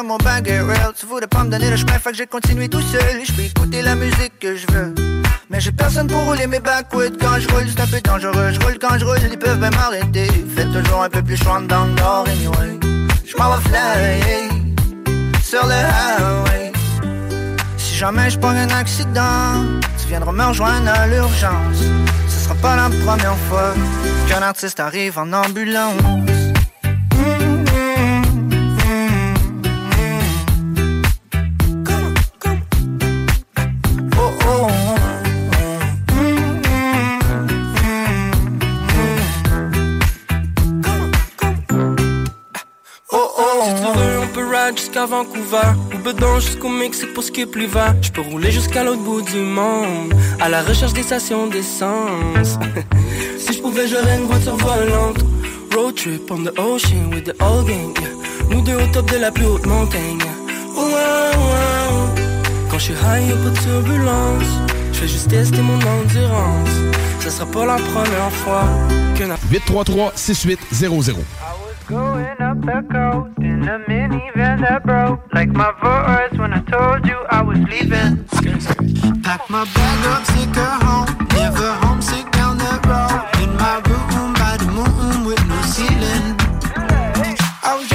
[0.00, 3.24] Real Tu voulais pas me donner le chemin, fait que j'ai continué tout seul.
[3.24, 4.94] Je peux écouter la musique que je veux.
[5.48, 7.16] Mais j'ai personne pour rouler mes backwoods.
[7.20, 8.52] Quand je roule, c'est un peu dangereux.
[8.52, 10.26] Je roule quand je roule, ils peuvent même m'arrêter.
[10.54, 12.78] Faites toujours un peu plus chouin dans le nord, anyway.
[13.24, 16.72] Je m'en vais fly Sur le highway.
[17.78, 19.64] Si jamais je prends un accident
[19.98, 21.82] Tu viendras me rejoindre à l'urgence.
[22.28, 23.72] Ce sera pas la première fois
[24.28, 26.35] Qu'un artiste arrive en ambulance
[44.74, 45.68] jusqu'à Vancouver.
[45.94, 50.14] Ou bedon jusqu'au Mexique pour skip l'hiver Je peux rouler jusqu'à l'autre bout du monde.
[50.40, 52.58] À la recherche des stations d'essence.
[53.38, 55.18] Si je pouvais j'aurais une voiture volante.
[55.74, 57.94] Road trip on the ocean with the old gang.
[58.50, 60.18] Nous deux au top de la plus haute montagne.
[60.18, 60.56] Yeah.
[60.76, 62.08] Oh, wow, wow.
[62.68, 64.50] Quand je suis high y'a pas de turbulence.
[64.92, 66.70] Je fais juste tester mon endurance.
[67.20, 68.64] Ça sera pas la première fois
[69.16, 71.12] que n'a 833 6800
[71.88, 75.20] Going up the coast in a minivan that broke.
[75.32, 78.26] Like my voice when I told you I was leaving.
[79.22, 81.28] Pack my bag up, sick her home.
[81.32, 83.22] Never homesick down the road.
[83.40, 86.34] In my room by the moon with no ceiling.
[87.62, 87.88] I was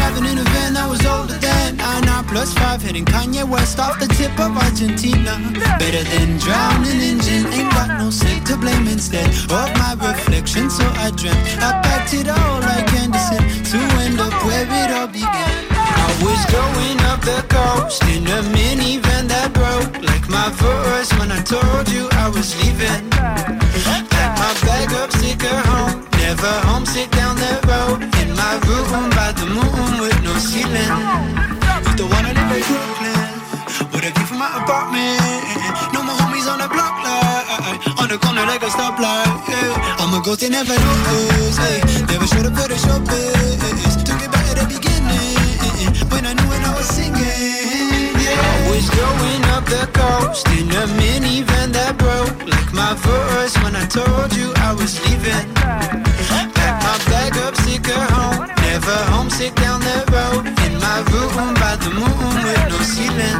[2.41, 5.33] plus five, hitting Kanye West off the tip of Argentina.
[5.77, 10.67] Better than drowning engine, ain't got no sick to blame instead of my reflection.
[10.71, 15.07] So I dreamt I packed it all like Anderson to end up where it all
[15.07, 15.55] began.
[16.05, 21.31] I was going up the coast in a minivan that broke, like my verse when
[21.31, 23.09] I told you I was leaving.
[24.13, 26.10] Pack my bag up, her home.
[26.31, 27.99] Never homesick down the road.
[28.23, 30.87] In my room by the moon with no ceiling.
[31.83, 33.27] You don't wanna live in Brooklyn.
[33.91, 35.19] With a view from my apartment.
[35.91, 39.27] No more homies on the block like On the corner like a stoplight.
[39.51, 39.99] Yeah.
[39.99, 41.59] I'm a ghost they never noticed.
[41.59, 41.83] Hey.
[42.07, 43.99] Never up for the show biz.
[44.07, 45.35] Took it back at the beginning.
[46.11, 47.70] When I knew when I was singing.
[48.71, 52.39] Was going up the coast in a minivan that broke.
[52.47, 55.53] Like my verse when I told you I was leaving.
[55.55, 58.47] Pack my bag up, sick her home.
[58.63, 60.47] Never homesick down the road.
[60.65, 63.39] In my room by the moon with no ceiling.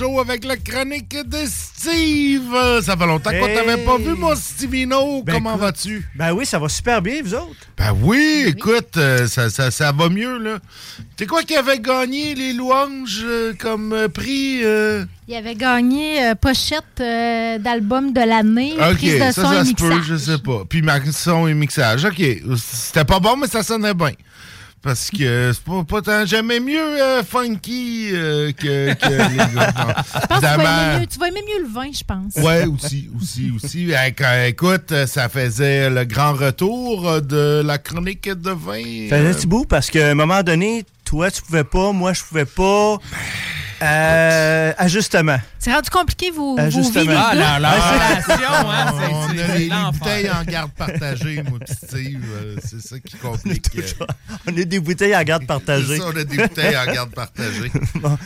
[0.00, 2.54] Show avec la chronique de Steve.
[2.82, 5.22] Ça fait longtemps qu'on t'avait pas vu, mon Stevino.
[5.22, 6.08] Ben, Comment vas-tu?
[6.14, 7.54] Ben oui, ça va super bien, vous autres?
[7.76, 10.58] Ben oui, écoute, euh, ça, ça, ça va mieux, là.
[11.18, 14.60] C'est quoi qui avait gagné les louanges euh, comme euh, prix?
[14.64, 15.04] euh?
[15.28, 19.60] Il avait gagné euh, pochette euh, d'album de l'année, Ok, prise de ça, son ça
[19.60, 20.04] et se peut, mixage.
[20.08, 20.62] je sais pas.
[20.68, 22.22] Puis ma son et mixage, ok.
[22.56, 24.12] C'était pas bon, mais ça sonnait bien.
[24.82, 26.24] Parce que c'est pas, pas tant...
[26.24, 29.72] J'aimais mieux euh, funky euh, que, que les gars.
[29.76, 29.94] Non.
[30.14, 32.34] Je pense que tu vas, aimer mieux, tu vas aimer mieux le vin, je pense.
[32.42, 33.92] Ouais, aussi, aussi, aussi.
[34.46, 39.08] Écoute, ça faisait le grand retour de la chronique de vin.
[39.10, 42.12] Ça faisait un petit bout parce qu'à un moment donné, toi, tu pouvais pas, moi,
[42.12, 42.98] je pouvais pas.
[43.82, 45.38] Euh, ajustement.
[45.58, 47.02] C'est rendu compliqué, vous, vous justement.
[47.02, 48.34] vivez Ah, la relation,
[48.68, 52.20] hein, c'est- On a les, bouteilles en garde partagée, moi, pis Steve.
[52.32, 53.66] euh, c'est ça qui complique.
[53.76, 54.06] euh.
[54.46, 55.96] On a des bouteilles en garde partagée.
[55.96, 57.72] C'est ça, on a des bouteilles en garde partagée.
[57.96, 58.16] Bon.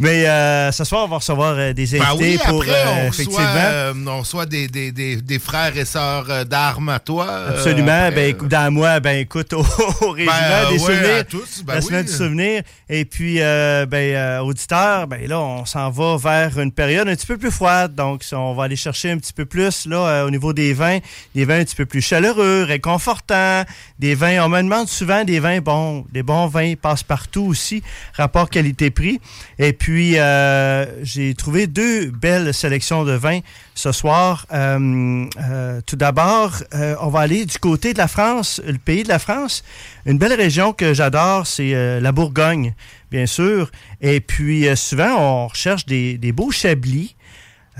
[0.00, 2.84] Mais euh, ce soir, on va recevoir euh, des Ben invités oui, pour après, euh,
[3.04, 3.36] on, effectivement.
[3.38, 7.26] reçoit, euh, on reçoit des, des, des, des frères et sœurs euh, d'armes à toi.
[7.48, 7.92] Absolument.
[7.92, 9.64] après, ben, écoute, dans moi, ben, écoute, au,
[10.02, 11.24] au régiment Ben, des ouais, souvenirs.
[11.28, 11.86] tous, ben la oui.
[11.86, 12.62] semaine du souvenir.
[12.88, 17.16] Et puis, euh, ben, euh, auditeurs, ben, là, on s'en va vers une période un
[17.16, 17.94] petit peu plus froide.
[17.94, 20.98] Donc, on va aller chercher un petit peu plus, là, au niveau des vins.
[21.34, 23.64] Des vins un petit peu plus chaleureux, réconfortants.
[23.98, 26.04] Des vins, on me demande souvent des vins bons.
[26.12, 27.82] Des bons vins passent partout aussi.
[28.14, 29.20] Rapport qualité-prix.
[29.58, 33.40] Et puis, euh, j'ai trouvé deux belles sélections de vins
[33.74, 34.46] ce soir.
[34.52, 36.52] Euh, euh, tout d'abord,
[37.00, 39.64] on va aller du côté de la France, le pays de la France.
[40.06, 42.74] Une belle région que j'adore, c'est la Bourgogne,
[43.10, 43.70] bien sûr.
[44.00, 47.14] Et puis, souvent, on recherche des, des beaux chablis.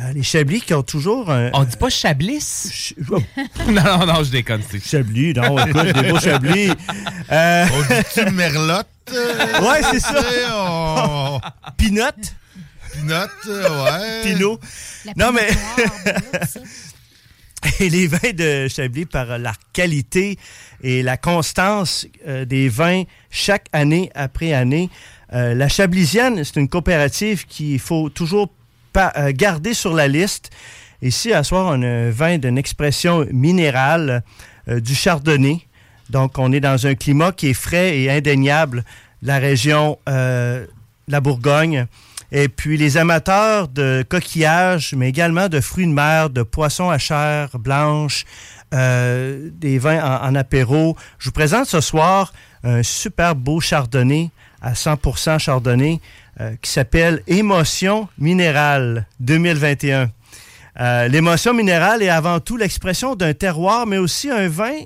[0.00, 1.50] Euh, les chablis qui ont toujours un...
[1.54, 2.94] On dit pas chablis?
[3.10, 4.62] non, non, non, je déconne.
[4.84, 6.70] Chablis, non, écoute, des beaux chablis.
[7.32, 8.86] Euh, On dit-tu merlotte?
[9.14, 10.14] Euh, Ouais, c'est ça.
[10.54, 11.40] on-
[11.76, 12.02] Pinot.
[12.92, 13.14] Pinot,
[13.48, 14.22] euh, ouais.
[14.22, 14.58] Pinot.
[15.16, 15.48] Non, mais...
[17.80, 20.38] Et les vins de Chablis, par la qualité
[20.82, 24.90] et la constance euh, des vins chaque année après année,
[25.32, 28.52] euh, la Chablisienne, c'est une coopérative qu'il faut toujours
[28.96, 30.50] euh, garder sur la liste.
[31.02, 34.22] Ici, à soir, on a un vin d'une expression minérale,
[34.68, 35.60] euh, du chardonnay.
[36.10, 38.84] Donc, on est dans un climat qui est frais et indéniable,
[39.22, 40.66] la région euh,
[41.08, 41.86] la Bourgogne.
[42.30, 46.98] Et puis, les amateurs de coquillages, mais également de fruits de mer, de poissons à
[46.98, 48.24] chair blanche,
[48.74, 50.96] euh, des vins en, en apéro.
[51.18, 52.32] Je vous présente ce soir
[52.64, 56.00] un super beau chardonnay à 100% chardonnay
[56.40, 60.10] euh, qui s'appelle Émotion minérale 2021.
[60.80, 64.76] Euh, L'émotion minérale est avant tout l'expression d'un terroir, mais aussi un vin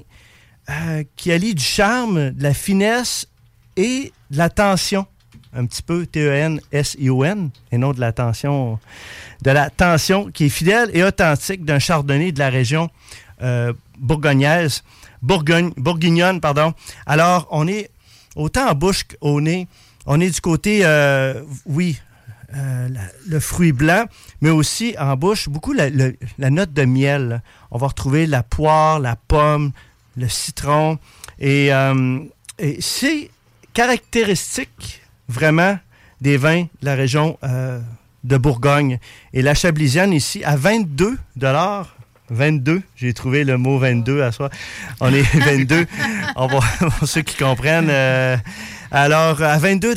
[0.71, 3.27] euh, qui allie du charme, de la finesse
[3.77, 5.07] et de la tension.
[5.55, 8.79] Un petit peu T-E-N-S-I-O-N, et non de la tension,
[9.43, 12.89] de la tension qui est fidèle et authentique d'un chardonnay de la région
[13.43, 14.83] euh, bourgognaise,
[15.23, 16.75] Bourgogne, bourguignonne, pardon.
[17.07, 17.91] Alors, on est
[18.35, 19.69] autant en bouche qu'au nez.
[20.05, 22.01] On est du côté, euh, oui,
[22.57, 22.89] euh,
[23.29, 24.07] le fruit blanc,
[24.41, 27.41] mais aussi en bouche, beaucoup la note de miel.
[27.71, 29.71] On va retrouver la poire, la pomme,
[30.17, 30.99] le citron.
[31.39, 32.21] Et, euh,
[32.59, 33.31] et c'est
[33.75, 35.79] caractéristique vraiment
[36.21, 37.81] des vins de la région euh,
[38.25, 38.99] de Bourgogne.
[39.33, 41.17] Et la Chablisienne ici, à 22
[42.31, 44.51] 22, j'ai trouvé le mot 22 à soi.
[45.01, 45.87] On est 22.
[46.37, 46.61] On va,
[46.99, 47.91] pour ceux qui comprennent.
[47.91, 48.37] euh,
[48.91, 49.95] alors, à 22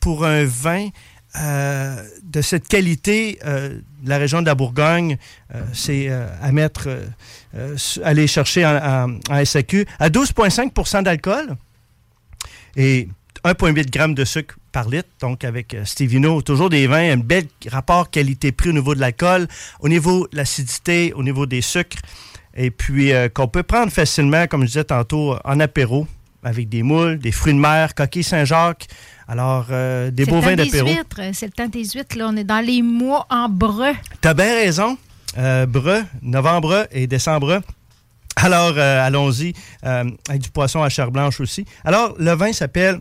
[0.00, 0.88] pour un vin
[1.36, 5.16] euh, de cette qualité euh, la région de la Bourgogne,
[5.54, 6.88] euh, c'est euh, à mettre,
[7.54, 9.86] euh, aller chercher en, SAQ.
[9.98, 11.56] À 12,5% d'alcool
[12.76, 13.08] et
[13.44, 18.10] 1,8 g de sucre par litre, donc avec Stevino, toujours des vins, un bel rapport
[18.10, 19.48] qualité-prix au niveau de l'alcool,
[19.80, 21.98] au niveau de l'acidité, au niveau des sucres,
[22.54, 26.06] et puis qu'on peut prendre facilement, comme je disais tantôt, en apéro,
[26.42, 28.86] avec des moules, des fruits de mer, coquilles Saint-Jacques,
[29.30, 30.88] alors euh, des beaux vins d'apéro.
[30.88, 31.20] huîtres.
[31.32, 32.18] C'est le temps des huîtres.
[32.18, 32.26] Là.
[32.28, 33.92] On est dans les mois en breu.
[34.20, 34.98] T'as bien raison.
[35.38, 37.62] Euh, breu, novembre et décembre.
[38.36, 39.52] Alors, euh, allons-y,
[39.84, 41.64] euh, avec du poisson à chair blanche aussi.
[41.84, 43.00] Alors, le vin s'appelle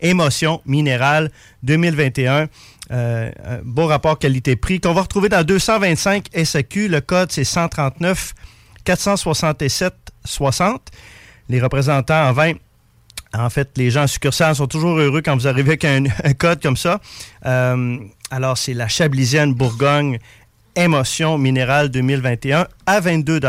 [0.00, 1.30] Émotion minérale
[1.62, 2.46] 2021.
[2.92, 6.88] Euh, un beau rapport qualité-prix qu'on va retrouver dans 225 SAQ.
[6.88, 8.34] Le code, c'est 139
[8.84, 10.90] 467 60.
[11.48, 12.52] Les représentants en vin
[13.34, 16.32] en fait, les gens en succursale sont toujours heureux quand vous arrivez avec un, un
[16.34, 17.00] code comme ça.
[17.44, 17.96] Euh,
[18.30, 20.18] alors, c'est la Chablisienne Bourgogne
[20.74, 23.40] Émotion Minérale 2021 à 22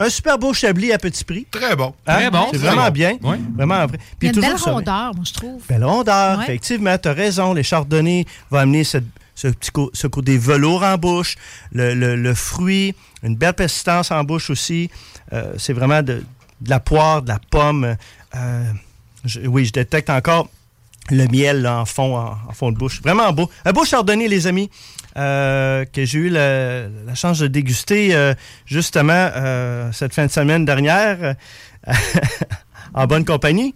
[0.00, 1.46] Un super beau Chablis à petit prix.
[1.50, 1.94] Très bon.
[2.04, 2.90] Très bon, C'est vraiment bon.
[2.92, 3.12] bien.
[3.22, 3.36] Oui.
[3.56, 3.98] Vraiment vrai.
[4.20, 5.62] Il y a une belle rondeur, moi, je trouve.
[5.68, 6.44] Belle rondeur, Ouais.
[6.44, 7.52] effectivement, tu as raison.
[7.54, 9.04] Les chardonnays vont amener cette
[9.34, 11.36] ce, petit co- ce côté velours en bouche,
[11.72, 14.90] le, le- le fruit, une belle persistance en bouche aussi.
[15.32, 16.22] Euh, c'est vraiment de,
[16.60, 17.96] de la poire, de la pomme.
[18.36, 18.64] Euh,
[19.44, 20.48] oui, je détecte encore
[21.10, 23.00] le miel en, fond, en, fond de bouche.
[23.02, 23.50] Vraiment beau.
[23.64, 24.70] Un beau chardonnay, les amis,
[25.16, 28.34] euh, que j'ai eu la, chance de déguster euh,
[28.66, 31.34] justement euh, cette fin de semaine dernière
[32.94, 33.74] en bonne compagnie.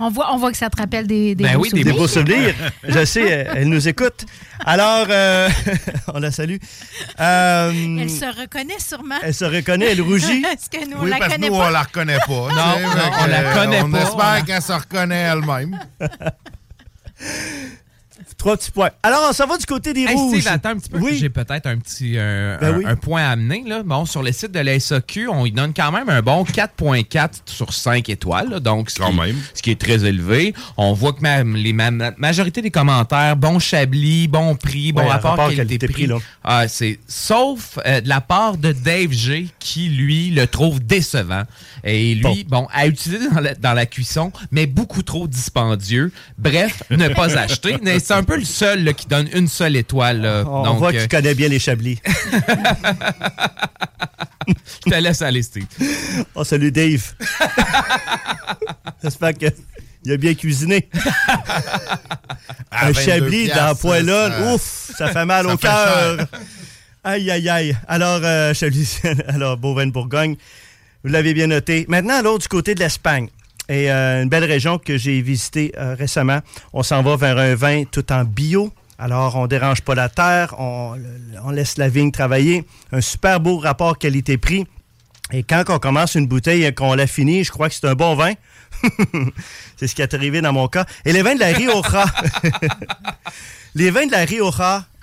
[0.00, 1.96] On voit, on voit que ça te rappelle des, des Ben beaux oui, des souvenirs.
[1.96, 2.54] beaux souvenirs.
[2.86, 4.24] Je sais, elle, elle nous écoute.
[4.64, 5.48] Alors, euh,
[6.14, 6.56] on la salue.
[7.20, 7.70] Euh,
[8.00, 9.16] Elle se reconnaît sûrement.
[9.22, 10.44] Elle se reconnaît, elle rougit.
[10.52, 11.66] Est-ce que nous, on Oui, la parce que connaît nous, pas?
[11.66, 12.26] on la reconnaît pas.
[12.28, 14.02] Non, non, on la connaît on pas.
[14.02, 15.78] espère qu'elle se reconnaît elle-même.
[18.38, 18.90] Trois petits points.
[19.02, 20.40] Alors, on s'en va du côté des Hey, rouges.
[20.40, 21.12] Steve, attends un petit peu.
[21.12, 22.84] J'ai peut-être un petit euh, Ben un, oui.
[22.86, 23.64] un point à amener.
[23.66, 23.82] Là.
[23.82, 27.30] Bon, sur le site de la SAQ, on y donne quand même un bon 4.4
[27.46, 28.50] sur 5 étoiles.
[28.50, 28.60] là.
[28.60, 30.54] donc, ce, qui, ce qui est très élevé.
[30.76, 35.02] On voit que ma, les, ma, ma- majorité des commentaires, bon Chablis, bon prix, bon
[35.02, 36.06] Ouais, rapport, rapport qualité-prix.
[36.06, 36.18] qualité-prix, là.
[36.44, 41.42] Ah, c'est sauf euh, de la part de Dave G qui lui le trouve décevant
[41.84, 46.12] et lui bon, à utiliser dans la, dans la cuisson mais beaucoup trop dispendieux.
[46.38, 47.76] Bref, ne pas acheter.
[47.82, 50.20] Mais c'est un peu le seul là, qui donne une seule étoile.
[50.22, 50.44] là.
[50.46, 51.98] On Donc, voit que euh, tu connais bien les Chablis.
[54.48, 55.66] je te laisse aller, Steve.
[56.34, 57.14] Oh, salut Dave.
[59.02, 59.46] J'espère que
[60.06, 60.88] il a bien cuisiné.
[62.70, 66.26] Un 22 Chablis dans ça- ouf, ça fait mal ça au cœur.
[67.02, 67.76] Aïe, aïe, aïe.
[67.88, 68.98] Alors, euh, Chablis,
[69.28, 70.36] alors, Beauvais de Bourgogne,
[71.04, 71.86] vous l'avez bien noté.
[71.88, 73.28] Maintenant, l'autre du côté de l'Espagne.
[73.68, 76.40] Et euh, une belle région que j'ai visitée euh, récemment.
[76.72, 78.72] On s'en va vers un vin tout en bio.
[78.98, 80.94] Alors, on dérange pas la terre, on,
[81.50, 82.64] laisse la vigne travailler.
[82.92, 84.66] Un super beau rapport qualité-prix.
[85.32, 87.94] Et quand on commence une bouteille et qu'on l'a finie, je crois que c'est un
[87.94, 88.34] bon vin.
[89.76, 90.84] c'est ce qui est arrivé dans mon cas.
[91.04, 92.04] Et les vins de la Rioja.
[93.74, 94.12] les vins de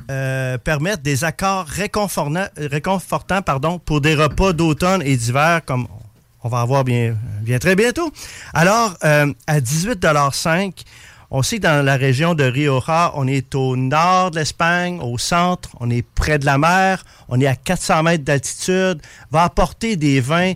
[0.10, 3.42] euh, permettent des accords réconfortants,
[3.86, 5.88] pour des repas d'automne et d'hiver comme
[6.44, 8.12] on va avoir bien, bien très bientôt.
[8.54, 10.84] Alors, euh, à 18,5
[11.34, 15.18] on sait que dans la région de Rioja, on est au nord de l'Espagne, au
[15.18, 19.96] centre, on est près de la mer, on est à 400 mètres d'altitude, va apporter
[19.96, 20.52] des vins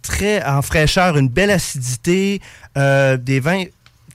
[0.00, 2.40] très en fraîcheur, une belle acidité,
[2.78, 3.64] euh, des vins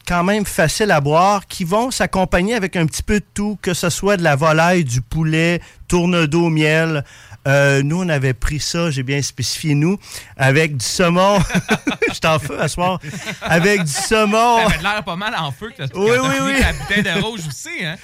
[0.08, 3.76] quand même faciles à boire qui vont s'accompagner avec un petit peu de tout, que
[3.76, 7.06] ce soit de la volaille, du poulet, tourne d'eau, miel.
[7.48, 9.98] Euh, nous, on avait pris ça, j'ai bien spécifié nous,
[10.38, 11.40] avec du saumon.
[12.14, 13.00] Je t'en feu à soir.
[13.42, 14.60] Avec du saumon.
[14.68, 16.64] T'avais l'air pas mal en feu que Oui, oui, oui.
[16.80, 17.96] bouteille de rouge aussi, hein?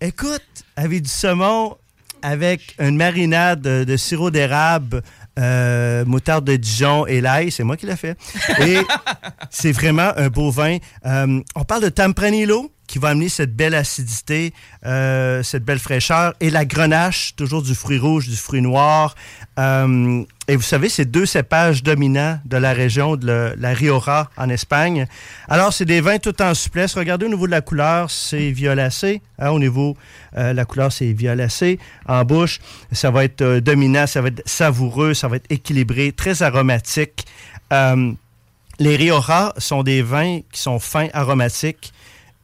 [0.00, 0.42] Écoute,
[0.76, 1.76] avec du saumon,
[2.22, 5.02] avec une marinade de, de sirop d'érable,
[5.38, 8.16] euh, moutarde de Dijon et l'ail, c'est moi qui l'ai fait.
[8.60, 8.78] Et
[9.50, 10.78] c'est vraiment un beau vin.
[11.04, 14.52] Euh, on parle de Tempranillo qui va amener cette belle acidité,
[14.84, 19.14] euh, cette belle fraîcheur, et la grenache, toujours du fruit rouge, du fruit noir.
[19.58, 24.48] Euh, et vous savez, c'est deux cépages dominants de la région de la Rioja en
[24.48, 25.06] Espagne.
[25.48, 26.94] Alors, c'est des vins tout en souplesse.
[26.94, 29.22] Regardez au niveau de la couleur, c'est violacé.
[29.40, 29.96] Hein, au niveau
[30.36, 31.80] euh, la couleur, c'est violacé.
[32.06, 32.60] En bouche,
[32.92, 37.24] ça va être euh, dominant, ça va être savoureux, ça va être équilibré, très aromatique.
[37.72, 38.12] Euh,
[38.78, 41.92] les Rioja sont des vins qui sont fins, aromatiques.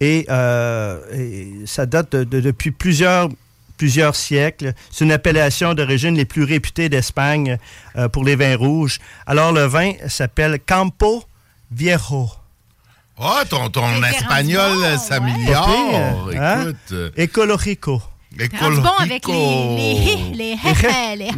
[0.02, 3.28] Et, euh, et ça date de- de- depuis plusieurs,
[3.76, 4.72] plusieurs siècles.
[4.90, 7.56] C'est une appellation d'origine les plus réputées d'Espagne
[7.96, 8.98] euh, pour les vins rouges.
[9.26, 11.22] Alors, le vin s'appelle Campo
[11.70, 12.30] Viejo.
[13.18, 15.68] Oh, ton, ton espagnol s'améliore.
[16.36, 16.64] hein?
[16.66, 17.12] Écoute.
[17.16, 18.02] Ecologico.
[18.60, 21.34] Rendu bon avec les, les, les,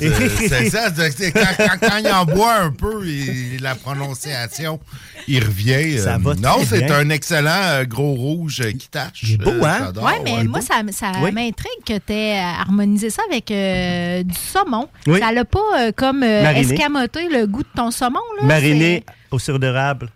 [0.00, 0.90] écoute, c'est ça.
[0.90, 4.80] quand, quand- quand il en boit un peu, il- la prononciation,
[5.26, 5.98] il revient.
[5.98, 9.20] Ça euh, non, c'est un excellent euh, gros rouge euh, qui tâche.
[9.24, 9.92] Il est beau, hein?
[9.96, 11.30] Oui, mais moi, ça, ça Oui.
[11.32, 14.88] m'intrigue que tu aies harmonisé ça avec euh, du saumon.
[15.06, 15.20] Oui.
[15.20, 18.20] Ça n'a pas euh, comme euh, escamoté le goût de ton saumon.
[18.40, 18.46] Là.
[18.46, 20.08] Mariné au sirop d'érable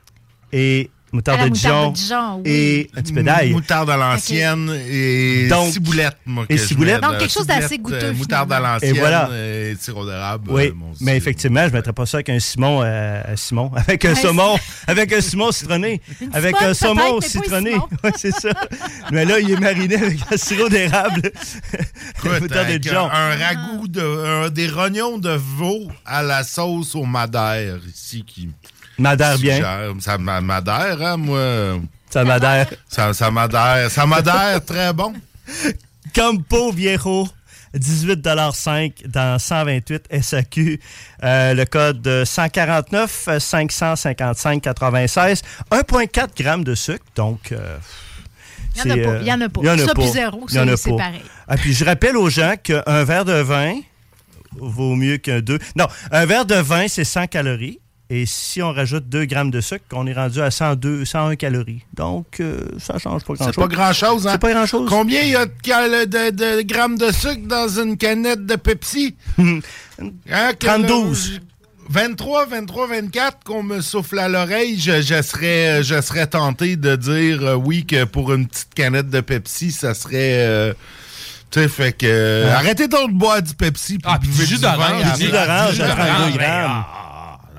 [0.53, 1.91] et moutarde À la de moutarde Dijon.
[1.91, 2.51] de Dijon, oui.
[2.51, 3.53] Et un petit peu d'ail.
[3.53, 6.17] Moutarde à l'ancienne et Donc- ciboulette.
[6.27, 7.01] Moi, et ciboulette.
[7.03, 8.75] Donc, quelque chose d'assez goûteux, euh, Moutarde à finalement.
[8.75, 9.31] l'ancienne Et voilà.
[9.35, 10.51] et sirop d'érable.
[10.51, 13.37] Oui, euh, mon mais effectivement, je ne mettrais pas ça avec un Simon, euh, un
[13.37, 17.75] Simon, avec un Ouais, saumon, avec un Simon citronné, Une avec un saumon citronné.
[18.03, 18.51] Ouais, c'est ça.
[19.11, 21.23] mais là, il est mariné avec un sirop d'érable.
[22.25, 23.11] Moutarde de Dijon.
[23.11, 28.25] un, un ragoût de un- des rognons de veau à la sauce au madère ici
[28.27, 28.49] qui
[28.99, 29.57] Madère bien.
[29.57, 31.79] suggère- Ça ma- madère, hein, moi.
[32.11, 32.69] Ça m'adhère.
[32.89, 33.91] Ça, ça m'adhère.
[33.91, 35.15] Ça m'adhère très bon.
[36.15, 37.27] Campo Viejo,
[37.75, 40.79] 18,5 dans 128 SAQ.
[41.23, 45.43] Euh, le code de 149 555 96.
[45.71, 47.79] 1,4 g de sucre, donc euh,
[48.75, 49.11] Il y en a C'est, pas.
[49.11, 49.61] euh, Il y en a pas.
[49.63, 50.03] il y en a Ça pas.
[50.03, 51.23] puis zéro, Il y en c'est- pareil.
[51.49, 53.75] Ah, puis je rappelle aux gens qu'un verre de vin
[54.57, 55.59] vaut mieux qu'un deux.
[55.77, 57.79] Non, un verre de vin, c'est 100 calories.
[58.15, 61.83] Et si on rajoute 2 grammes de sucre, on est rendu à 102, 101 calories.
[61.95, 63.55] Donc, euh, ça change pas grand-chose.
[63.55, 64.31] C'est pas grand-chose, hein?
[64.33, 64.87] C'est pas grand-chose.
[64.91, 68.57] Combien il y a de, cal- de- de grammes de sucre dans une canette de
[68.57, 69.15] Pepsi?
[69.39, 70.89] Hein, que 32.
[70.89, 71.39] le-
[71.89, 76.97] 23, 23, 24 qu'on me souffle à l'oreille, je, je serais, je serais tenté de
[76.97, 80.47] dire euh, oui que pour une petite canette de Pepsi, ça serait...
[80.47, 80.75] euh,
[81.51, 82.45] tu sais, fait que...
[82.47, 82.51] Ouais.
[82.51, 83.99] Arrêtez donc de boire du Pepsi.
[84.05, 86.37] Ah, puis du jus d'orange, Du jus d'orange Du à jus 32 d'orange.
[86.39, 86.85] grammes.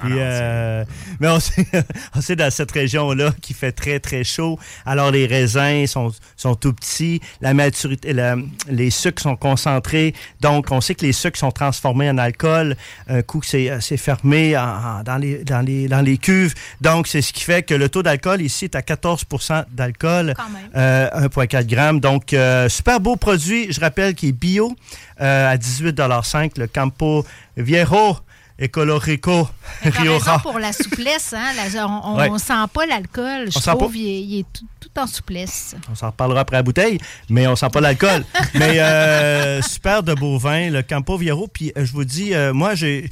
[0.04, 0.84] Puis, euh,
[1.20, 1.66] mais on sait,
[2.16, 4.60] on sait dans cette région-là qui fait très, très chaud.
[4.86, 7.22] Alors, les raisins sont, sont tout petits.
[7.42, 8.36] La maturité, la-
[8.70, 10.14] les sucres sont concentrés.
[10.42, 12.76] Donc, on sait que les sucres sont transformés en alcool.
[13.08, 16.54] Un coup que c'est c'est fermé en- en- dans, les, dans, les, dans les cuves.
[16.82, 20.34] Donc, c'est ce qui fait que le taux d'alcool ici est à 14% d'alcool.
[20.76, 22.00] Euh, 1,4 grammes.
[22.00, 23.72] Donc, euh, super beau produit.
[23.72, 24.76] Je rappelle qu'il est bio
[25.22, 27.26] euh, à 18,5 le Campo
[27.58, 28.18] Viejo.
[28.60, 30.40] T'as raison Rioja.
[30.40, 31.34] pour la souplesse.
[31.34, 31.52] Hein?
[31.74, 32.30] La- on, Ouais.
[32.30, 33.52] on sent pas l'alcool.
[33.52, 33.98] Je On trouve pas?
[33.98, 35.76] il est, il est tout, tout en souplesse.
[35.92, 37.00] On s'en reparlera après la bouteille,
[37.30, 38.24] mais on sent pas l'alcool.
[38.54, 41.48] mais euh, super de beau vin, le Campo Viejo.
[41.52, 43.10] Puis euh, je vous dis, euh, moi, j'ai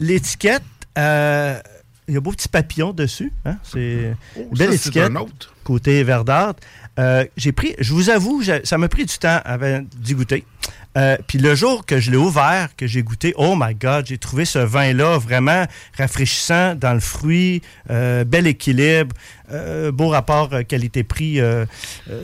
[0.00, 0.62] l'étiquette.
[0.96, 1.58] euh,
[2.06, 3.30] il y a beau petit papillon dessus.
[3.44, 3.56] Hein?
[3.62, 5.10] C'est Oh, une belle ça, c'est étiquette.
[5.10, 5.52] un autre.
[5.62, 6.60] Côté verdâtre.
[6.98, 10.44] Euh, j'ai pris, je vous avoue, ça m'a pris du temps avant d'y goûter.
[10.96, 14.18] Euh, puis le jour que je l'ai ouvert, que j'ai goûté, oh my God, j'ai
[14.18, 15.64] trouvé ce vin-là vraiment
[15.96, 19.14] rafraîchissant dans le fruit, euh, bel équilibre,
[19.52, 21.40] euh, beau rapport qualité-prix.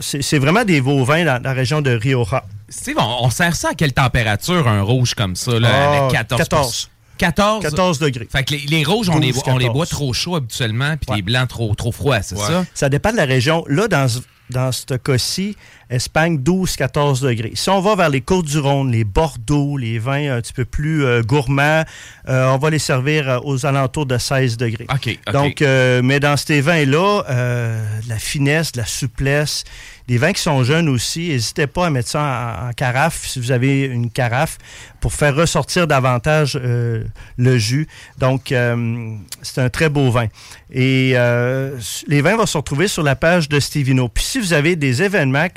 [0.01, 2.43] c'est vraiment des beaux vins dans, dans la région de Rioja.
[2.67, 6.11] Steve, on, on sert ça à quelle température, un rouge comme ça, là, Ah, avec
[6.11, 6.89] 14 14.
[7.17, 7.61] 14?
[7.63, 8.27] 14 degrés.
[8.29, 9.73] Fait que les, les rouges, on les, 12, on les 14.
[9.73, 12.65] boit trop chauds habituellement, puis les blancs trop, trop froids, c'est ça?
[12.73, 13.63] Ça dépend de la région.
[13.69, 15.55] Là, dans, ce- dans ce cas-ci,
[15.89, 17.51] Espagne, 12-14 degrés.
[17.55, 21.21] Si on va vers les Côtes-du-Rhône, les Bordeaux, les vins un petit peu plus euh,
[21.21, 21.83] gourmands,
[22.27, 24.87] euh, on va les servir euh, aux alentours de 16 degrés.
[24.89, 25.33] OK, OK.
[25.33, 29.63] Donc, euh, mais dans ces vins-là, de la finesse, de la souplesse,
[30.07, 32.21] des vins qui sont jeunes aussi, n'hésitez pas à mettre ça
[32.63, 34.57] en, en carafe, si vous avez une carafe,
[35.05, 37.03] pour faire ressortir davantage euh,
[37.37, 37.87] le jus.
[38.17, 40.25] Donc, euh, c'est un très beau vin.
[40.71, 41.77] Et euh,
[42.07, 44.09] les vins vont se retrouver sur la page de Stevino.
[44.09, 45.47] Puis si vous avez des événements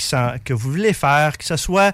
[0.45, 1.93] que vous voulez faire, que ce soit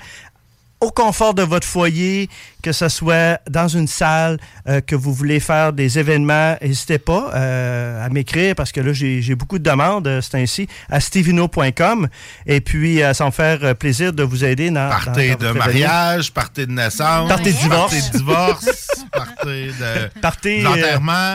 [0.83, 2.29] au confort de votre foyer,
[2.65, 4.39] que ce soit dans une salle,
[4.71, 8.95] euh, que vous voulez faire des événements, n'hésitez pas euh, à m'écrire parce que là,
[8.95, 12.09] j'ai beaucoup de demandes, euh, c'est ainsi, à stevino.com.
[12.47, 14.89] Et puis, euh, ça me faire plaisir de vous aider dans.
[14.89, 17.29] Partez dans- dans de mariage, partez de naissance.
[17.29, 17.93] Partez de divorce.
[17.93, 18.67] Partez de divorce.
[19.13, 20.21] partez de.
[20.23, 20.63] Partez,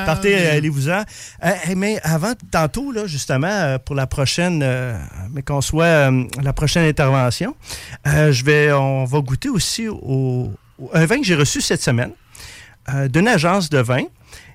[0.07, 1.03] partez, allez-vous-en.
[1.75, 4.65] Mais avant, tantôt, là, justement, pour la prochaine,
[5.31, 6.09] mais qu'on soit
[6.41, 7.55] la prochaine intervention,
[8.05, 10.53] je vais, on va goûter aussi au, au-
[10.93, 12.11] un vin que j'ai reçu cette semaine
[12.93, 14.03] euh, d'une agence de vin.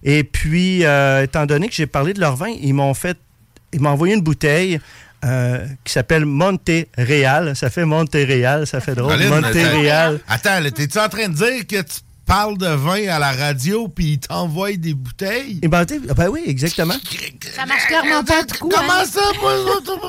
[0.03, 3.16] Et puis, euh, étant donné que j'ai parlé de leur vin, ils m'ont fait,
[3.72, 4.81] ils m'ont envoyé une bouteille.
[5.25, 7.57] euh, qui s'appelle Monte Real.
[7.57, 9.12] Ça fait Monte Real, ça fait drôle.
[9.12, 9.81] Colin, Monte attends.
[9.81, 10.20] Real.
[10.29, 13.89] Attends, là, t'es-tu en train de dire que tu parles de vin à la radio
[13.89, 15.61] puis ils t'envoient des bouteilles?
[15.62, 16.95] Et ben, ben oui, exactement.
[17.55, 18.68] Ça marche clairement pas du coup.
[18.68, 19.05] Comment hein?
[19.05, 19.53] ça, moi?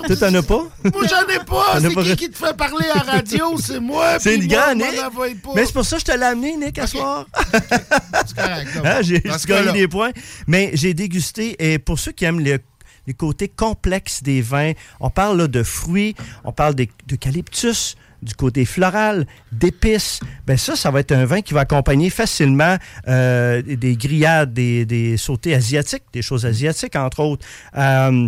[0.08, 0.64] Toi, t'en as pas?
[0.94, 1.46] Moi, j'en ai pas.
[1.46, 3.58] T'en as C'est pas qui qui te fait parler à la radio?
[3.60, 4.18] C'est moi.
[4.20, 4.96] C'est une grande, Nick.
[4.96, 5.52] pas.
[5.56, 7.26] Mais c'est pour ça que je te l'ai amené, Nick, à soir.
[7.52, 8.86] C'est correct, donc.
[8.86, 10.12] Hein, j'ai gagné des points.
[10.48, 11.56] Mais j'ai dégusté.
[11.60, 12.60] Et pour ceux qui aiment le-
[13.08, 17.96] les côtés complexes des vins, on parle là, de fruits, on parle d'eucalyptus,
[18.26, 20.20] du côté floral, d'épices.
[20.48, 24.86] Ben ça, ça va être un vin qui va accompagner facilement euh, des grillades, des,
[24.86, 27.46] des sautés asiatiques, des choses asiatiques, entre autres.
[27.78, 28.28] Euh,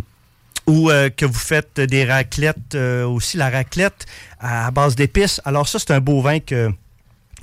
[0.68, 4.06] ou euh, que vous faites des raclettes, aussi la raclette
[4.40, 5.40] à base d'épices.
[5.46, 6.70] Alors ça, c'est un beau vin que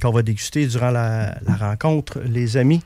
[0.02, 2.82] qu'on va déguster durant la, la rencontre, les amis.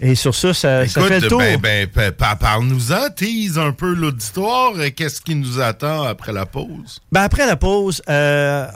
[0.00, 1.38] Et sur ça, ça, ça fait le tour.
[1.38, 4.72] ben, ben, ben, pa- parle-nous-en, tease un peu l'auditoire.
[4.96, 7.02] Qu'est-ce qui nous attend après la pause?
[7.12, 8.66] Ben, après la pause, euh,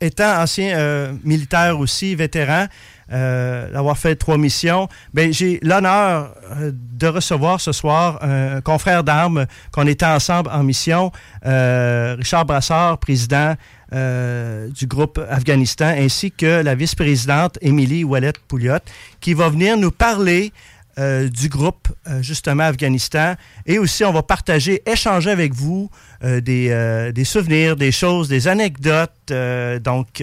[0.00, 2.66] étant ancien euh, militaire aussi, vétéran,
[3.12, 9.04] euh, d'avoir fait trois missions, ben, j'ai l'honneur euh, de recevoir ce soir un confrère
[9.04, 13.54] d'armes qu'on était ensemble en mission, Richard Brassard, président
[13.92, 18.80] du groupe Afghanistan, ainsi que la vice-présidente Émilie Ouellet-Pouliot,
[19.20, 20.52] qui va venir nous parler
[20.98, 21.88] du groupe,
[22.20, 23.34] justement, Afghanistan.
[23.66, 25.90] Et aussi, on va partager, échanger avec vous
[26.24, 29.10] euh, des, euh, des, souvenirs, des choses, des anecdotes.
[29.30, 30.22] Euh, donc,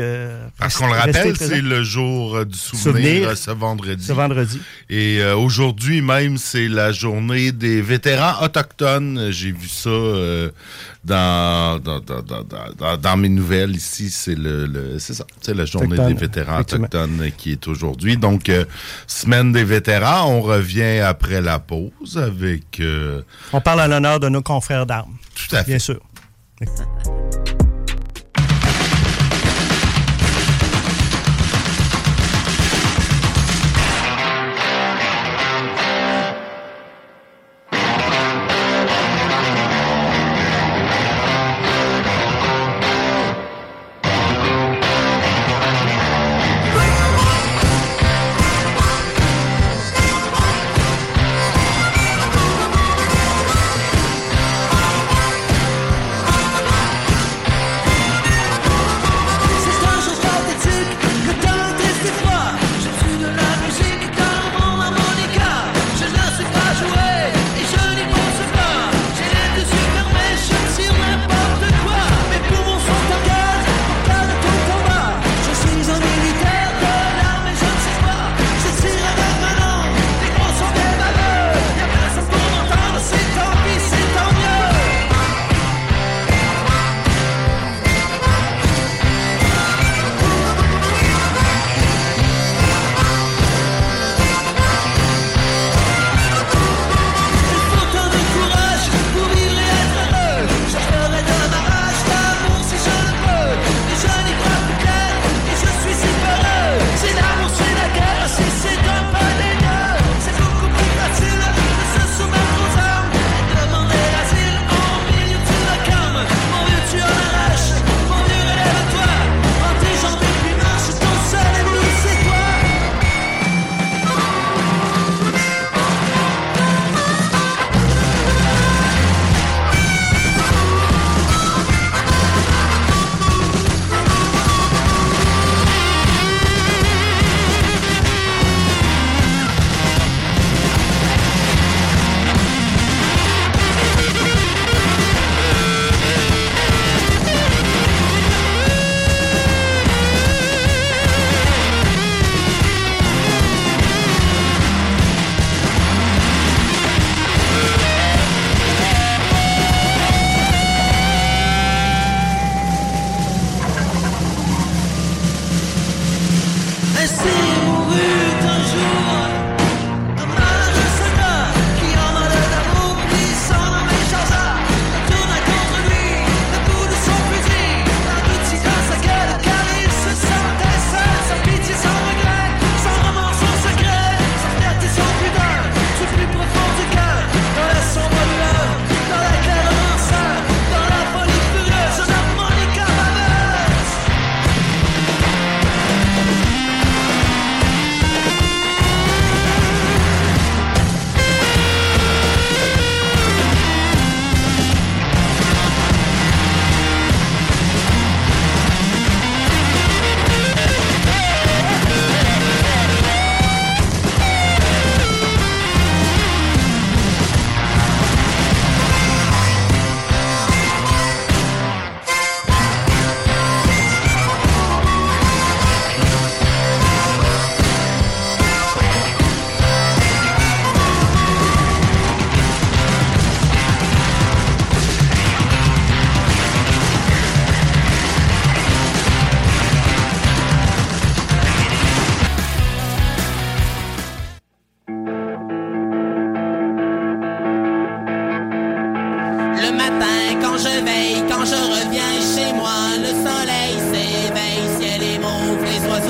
[0.57, 4.03] Parce qu'on le rappelle, c'est le jour du souvenir, ce vendredi.
[4.03, 4.59] Ce vendredi.
[4.89, 9.29] Et aujourd'hui même, c'est la journée des vétérans autochtones.
[9.29, 9.89] J'ai vu ça
[11.03, 14.09] dans dans, dans, dans, dans, mes nouvelles ici.
[14.09, 18.17] C'est le, c'est ça, c'est la journée des vétérans autochtones qui est aujourd'hui.
[18.17, 18.49] Donc,
[19.05, 22.81] semaine des vétérans, on revient après la pause avec...
[23.51, 25.17] on parle à l'honneur de nos confrères d'armes.
[25.36, 25.71] Tout à fait.
[25.71, 25.99] Bien sûr.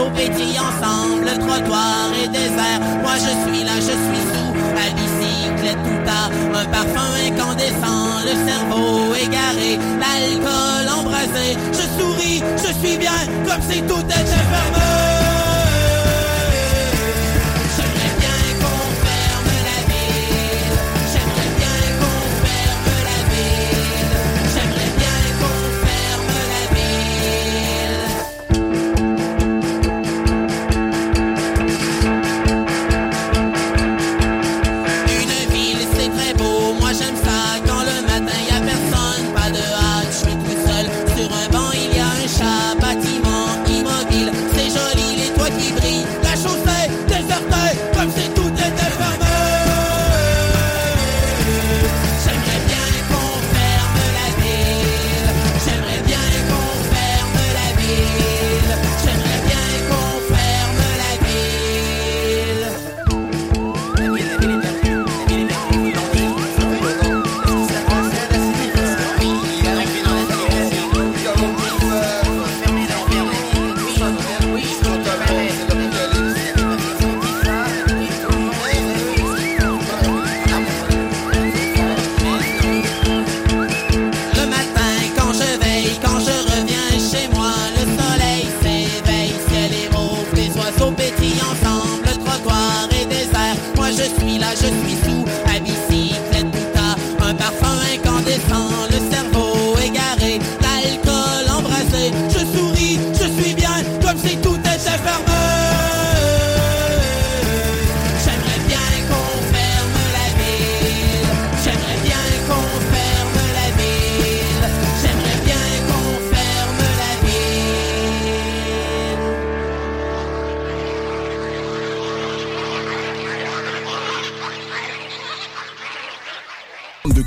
[0.03, 2.81] Nos pétrit ensemble, le trottoir est désert.
[3.01, 8.35] Moi je suis là, je suis sous, à bicyclette tout à un parfum incandescent, le
[8.45, 11.57] cerveau égaré, l'alcool embrasé.
[11.71, 13.11] Je souris, je suis bien,
[13.47, 14.82] comme si tout était fermé.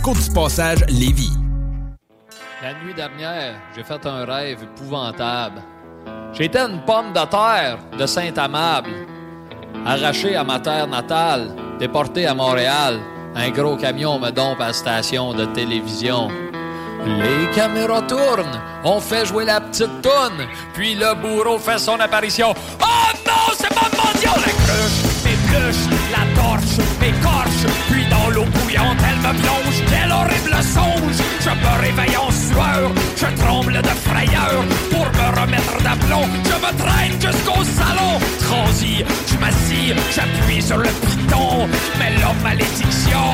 [0.07, 1.32] Du passage Lévis.
[2.62, 5.61] La nuit dernière, j'ai fait un rêve épouvantable.
[6.32, 8.90] J'étais une pomme de terre de Saint-Amable,
[9.84, 13.00] arrachée à ma terre natale, déportée à Montréal.
[13.34, 16.28] Un gros camion me dompe à la station de télévision.
[17.04, 22.54] Les caméras tournent, on fait jouer la petite toune, puis le bourreau fait son apparition.
[22.80, 23.05] Oh!
[30.57, 31.18] le songe.
[31.40, 34.64] Je me réveille en sueur, je tremble de frayeur.
[34.90, 38.12] Pour me remettre d'aplomb, je me traîne jusqu'au salon.
[38.40, 41.68] Transi, je m'assis, j'appuie sur le piton.
[41.98, 43.26] Mais l'homme malédiction.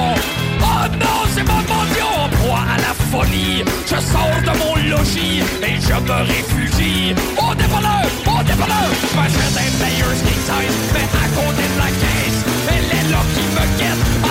[0.61, 3.65] Oh non, c'est ma mendiant en proie à la folie.
[3.87, 7.15] Je sors de mon logis et je me réfugie.
[7.39, 11.91] Au dépanneur, au dépanneur, je m'achète un Players King Size, mais à côté de la
[12.03, 14.22] caisse, elle est là qui me guette.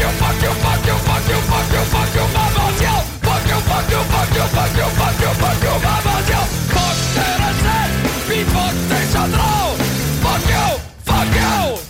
[0.00, 2.96] you, fuck you, fuck you, fuck you, fuck you, fuck you, mama's you.
[3.26, 6.42] Fuck you, fuck you, fuck you, fuck you, fuck you, fuck you, mama's you.
[6.72, 9.76] Koks, terrorist, wie fuck dich schon drauf.
[10.22, 10.66] Fuck you,
[11.04, 11.89] fuck you.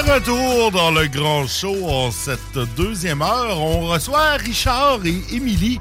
[0.00, 5.80] retour dans le grand show en cette deuxième heure, on reçoit Richard et Émilie,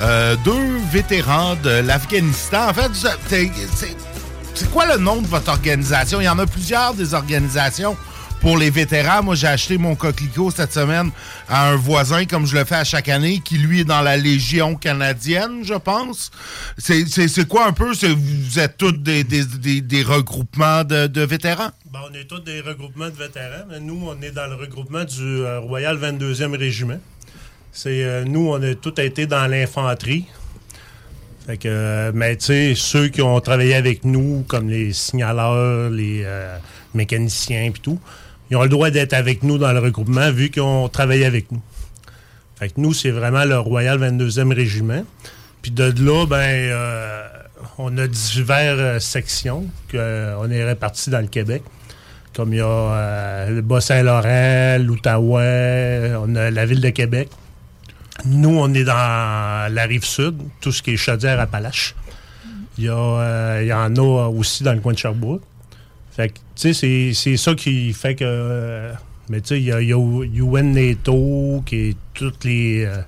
[0.00, 2.70] euh, deux vétérans de l'Afghanistan.
[2.70, 2.90] En fait,
[4.54, 6.20] c'est quoi le nom de votre organisation?
[6.20, 7.96] Il y en a plusieurs des organisations
[8.44, 9.22] pour les vétérans.
[9.22, 11.10] Moi, j'ai acheté mon coquelicot cette semaine
[11.48, 14.18] à un voisin, comme je le fais à chaque année, qui lui est dans la
[14.18, 16.30] Légion canadienne, je pense.
[16.76, 17.92] C'est- quoi un peu?
[17.92, 19.22] Vous êtes tous des,
[20.02, 21.70] regroupements de, vétérans?
[21.90, 25.22] Ben, on est tous des regroupements de vétérans, nous, on est dans le regroupement du
[25.22, 27.00] euh, Royal 22e Régiment.
[27.86, 30.26] Euh, nous, on a tous été dans l'infanterie.
[31.46, 35.88] Fait que, euh, mais tu sais, ceux qui ont travaillé avec nous, comme les signaleurs,
[35.88, 36.26] les
[36.92, 37.98] mécaniciens et tout,
[38.50, 41.50] ils ont le droit d'être avec nous dans le regroupement vu qu'ils ont travaillé avec
[41.50, 41.62] nous.
[42.56, 45.04] Fait nous, c'est vraiment le Royal 22e Régiment.
[45.62, 47.26] Puis de là, ben, euh,
[47.78, 51.62] on a diverses euh, sections qu'on est répartis dans le Québec.
[52.34, 57.28] Comme il y a euh, le Bas-Saint-Laurent, l'Outaouais, on a la ville de Québec.
[58.24, 61.94] Nous, on est dans la rive sud, tout ce qui est Chaudière-Appalaches.
[62.78, 65.42] Il y, euh, il y en a aussi dans le coin de Sherbrooke.
[66.16, 68.24] Fait que, tu sais, c'est- c'est ça qui fait que.
[68.26, 68.92] euh,
[69.28, 72.84] mais tu sais, il y a, il y a UN NATO, qui est toutes les.
[72.84, 72.98] euh,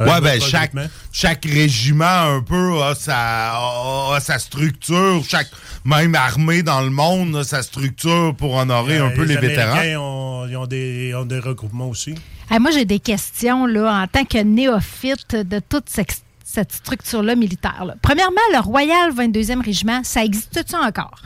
[0.00, 0.72] autre ben, chaque,
[1.12, 2.04] chaque régiment,
[2.36, 5.22] un peu, a sa, a- a sa structure.
[5.28, 5.48] Chaque,
[5.84, 9.72] même armée dans le monde, a sa structure pour honorer un Euh, peu les, vétérans.
[9.74, 12.14] Américains ont, ils ont des, ont des regroupements aussi.
[12.50, 17.34] Hey, moi, j'ai des questions là, en tant que néophyte de toute cette, cette structure-là
[17.36, 17.84] militaire.
[17.86, 17.94] là.
[18.02, 21.22] Premièrement, le Royal 22e Régiment, ça existe-tu encore?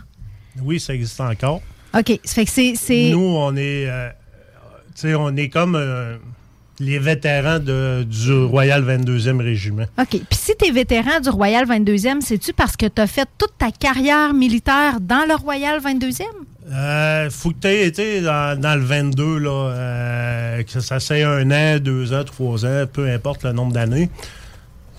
[0.62, 1.60] Oui, ça existe encore.
[1.96, 2.20] OK.
[2.24, 3.10] Ça fait que c'est.
[3.10, 4.08] Nous, on est, euh,
[4.94, 6.16] tu sais, on est comme euh,
[6.78, 9.86] les vétérans de- du Royal 22e Régiment.
[9.98, 10.08] OK.
[10.10, 13.56] Puis si tu es vétéran du Royal 22e, c'est-tu parce que tu as fait toute
[13.58, 16.22] ta carrière militaire dans le Royal 22e?
[16.70, 21.22] Euh, faut que tu aies été dans, dans le 22, là, euh, que ça c'est
[21.22, 24.10] un an, deux ans, trois ans, peu importe le nombre d'années.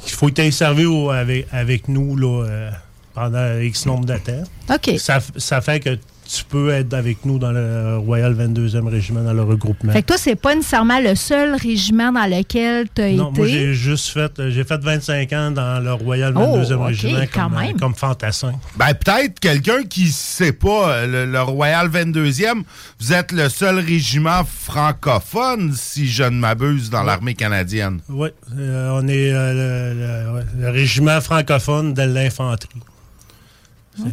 [0.05, 2.69] Il faut que tu aies servi au- avec, avec nous là, euh,
[3.17, 4.43] pendant X nombre de temps.
[4.75, 4.91] OK.
[4.99, 5.89] Ça, fait que
[6.29, 9.93] tu peux être avec nous dans le Royal 22e Régiment, dans le regroupement.
[9.93, 13.39] Fait que toi, c'est pas nécessairement le seul régiment dans lequel tu as Non, été?
[13.39, 16.87] moi, j'ai juste fait, euh, j'ai fait 25 ans dans le Royal Oh, 22e ok,
[16.87, 17.79] Régiment quand comme, euh, même.
[17.79, 18.51] comme fantassin.
[18.75, 22.63] Ben, peut-être quelqu'un qui sait pas, euh, le, le Royal 22e,
[22.99, 27.99] vous êtes le seul régiment francophone, si je ne m'abuse, dans l'armée canadienne.
[28.09, 32.81] Oui, on est euh, le, le régiment francophone de l'infanterie.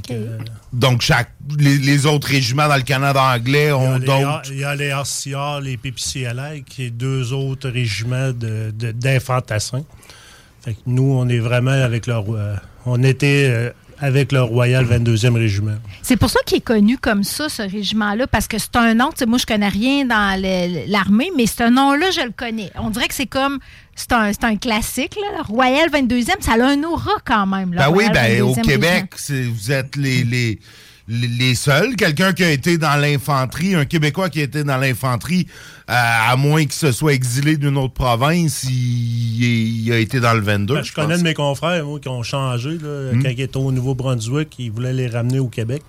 [0.07, 0.39] Que,
[0.73, 4.23] Donc, chaque, les, les autres régiments dans le Canada anglais ont il y a les
[4.25, 4.51] d'autres.
[4.53, 9.85] Il y a les RCR, les PPCLA, qui est deux autres régiments de- de- d'infantassins.
[10.65, 12.25] fait que nous, on est vraiment avec leur.
[12.35, 12.57] euh,
[12.87, 13.71] on était euh,
[14.05, 15.77] avec le Royal 22e Régiment.
[16.03, 19.09] C'est pour ça qu'il est connu comme ça, ce régiment-là, parce que c'est un nom,
[19.11, 20.39] tu sais, moi je connais rien dans
[20.89, 22.71] l'armée, mais ce nom-là, je le connais.
[22.79, 23.61] On dirait que c'est comme,
[23.97, 25.39] c'est un, c'est un classique, là.
[25.39, 27.71] Le Royal 22e, ça a un aura quand même.
[27.71, 30.59] Ben oui, ben, au 22e Québec, vous êtes les, les,
[31.09, 31.97] les, seuls.
[31.97, 35.47] Quelqu'un qui a été dans l'infanterie, un Québécois qui a été dans l'infanterie,
[35.91, 40.33] euh, à moins qu'il se soit exilé d'une autre province, il, il a été dans
[40.35, 40.75] le 22.
[40.75, 42.79] Ben, je connais de mes confrères, moi, qui ont changé.
[42.79, 43.23] Là, Hmm.
[43.23, 45.83] Quand ils étaient au Nouveau-Brunswick, ils voulaient les ramener au Québec.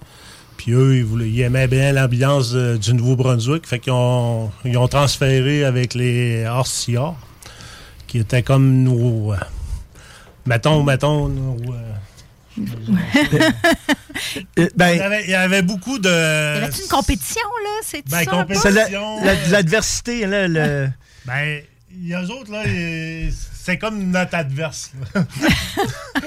[0.57, 3.65] Puis eux, ils, voulaient- ils aimaient bien l'ambiance euh, du Nouveau-Brunswick.
[3.67, 7.13] Fait qu'ils ont, ils ont transféré avec les RCR,
[8.07, 9.33] qui étaient comme nos.
[9.33, 9.37] euh,
[10.45, 11.57] mettons, mettons, nos,
[12.57, 12.63] euh,
[14.57, 16.09] il, y avait, il y avait beaucoup de.
[16.09, 17.69] Y avait-tu une compétition, là?
[17.83, 18.69] C'est Ben, compétition.
[18.69, 20.47] C'est la- la- l'adversité, là.
[20.47, 20.89] Le...
[21.25, 22.63] Ben, il y a eux autres, là,
[23.63, 24.91] c'est comme notre adverse.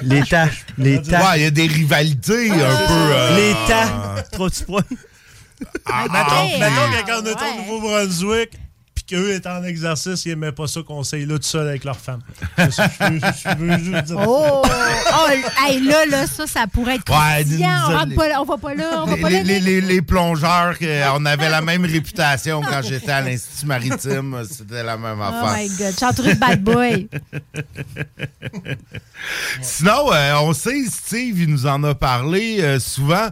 [0.01, 0.49] L'État.
[0.77, 2.93] Ouais, il y a des rivalités un peu.
[2.93, 4.23] euh, L'État.
[4.31, 4.83] Trop de points.
[5.85, 8.51] Ah, mettons, mettons que quand on est au Nouveau-Brunswick,
[9.09, 11.97] qu'eux étaient en exercice, ils n'aimaient pas ça qu'on s'aille là tout seul avec leur
[11.97, 12.19] femme.
[12.57, 14.61] C'est ça, je veux- je veux juste dire Oh!
[14.65, 14.71] ça.
[15.13, 15.31] oh
[15.67, 19.15] hey, là, là, ça, ça pourrait être Ouais, on, pas va pas là, on va
[19.15, 19.43] Les, pas là.
[19.43, 20.75] les- les- les plongeurs,
[21.15, 24.43] on avait la même réputation quand j'étais à l'Institut maritime.
[24.49, 25.57] C'était la même Oh affaire.
[25.57, 27.09] my God, je suis entouré de bad boy.
[29.61, 33.27] Sinon, euh, on sait, Steve, il nous en a parlé euh, souvent.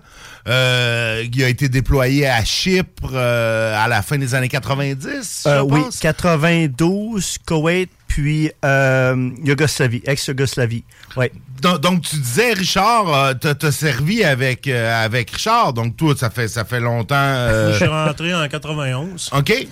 [0.48, 5.50] Euh, il a été déployé à Chypre euh, à la fin des années 90, je
[5.50, 6.00] Euh, oui, pense.
[6.00, 10.84] 92, Koweït, puis euh, Yougoslavie, ex-Yougoslavie.
[11.16, 11.32] Ouais.
[11.62, 15.74] Donc, donc, tu disais, Richard, euh, t'as servi avec, euh, avec Richard.
[15.74, 17.16] Donc, toi, ça fait, ça fait longtemps.
[17.18, 19.30] euh, Je suis rentré en 91.
[19.36, 19.68] OK.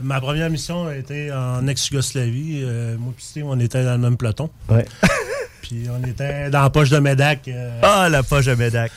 [0.00, 2.60] Ma première mission a été en ex-Yougoslavie.
[2.64, 4.50] Euh, moi et Steve, on était dans le même peloton.
[4.68, 4.84] Ouais.
[5.62, 7.40] Puis on était dans la poche de Médac.
[7.48, 8.92] euh, Ah, la poche de Médac.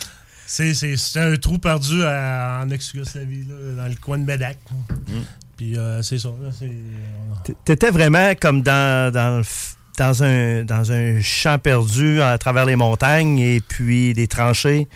[0.53, 4.57] C'est, c'est, c'est un trou perdu à- en ex-Yougoslavie, là, dans le coin de Médac.
[5.55, 6.27] Puis euh, c'est ça.
[6.41, 12.21] Là, c'est, T'étais vraiment comme dans, dans, le f- dans, un, dans un champ perdu
[12.21, 14.87] à travers les montagnes et puis des tranchées.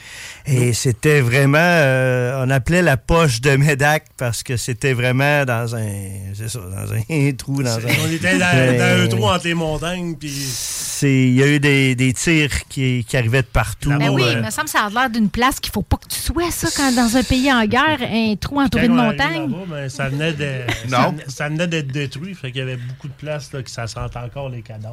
[0.46, 5.76] Et c'était vraiment, euh, on appelait la poche de Médac parce que c'était vraiment dans
[5.76, 5.88] un,
[6.34, 7.64] c'est ça, dans un trou.
[7.64, 10.16] Dans un, on était dans, dans un trou entre les montagnes.
[10.16, 13.90] Puis C'est- Il y a eu des, des tirs qui, qui arrivaient de partout.
[13.90, 15.98] Ben oui, Euh, il me semble que ça a l'air d'une place qu'il faut pas
[15.98, 19.52] que tu sois, ça, quand dans un pays en guerre, un trou entouré de montagnes.
[19.70, 20.98] ben, ça venait de- Non.
[20.98, 22.34] ça venait- ça venait d'être détruit.
[22.34, 24.85] Fait qu'il y avait beaucoup de place là, que ça sentait encore les cadavres.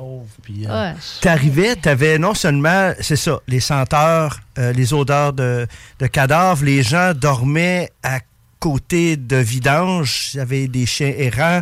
[0.42, 0.94] Puis, euh, Ouais.
[1.20, 5.66] T'arrivais, t'avais non seulement, c'est ça, les senteurs, euh, les odeurs de,
[5.98, 8.20] de cadavres, les gens dormaient à
[8.60, 11.60] côté de vidanges, il y avait des chiens errants,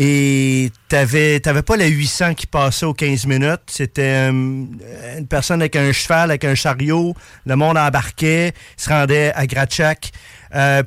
[0.00, 5.60] et t'avais, t'avais pas la 800 qui passait aux 15 minutes, c'était euh, une personne
[5.60, 7.14] avec un cheval, avec un chariot,
[7.44, 10.12] le monde embarquait, se rendait à Gratchak,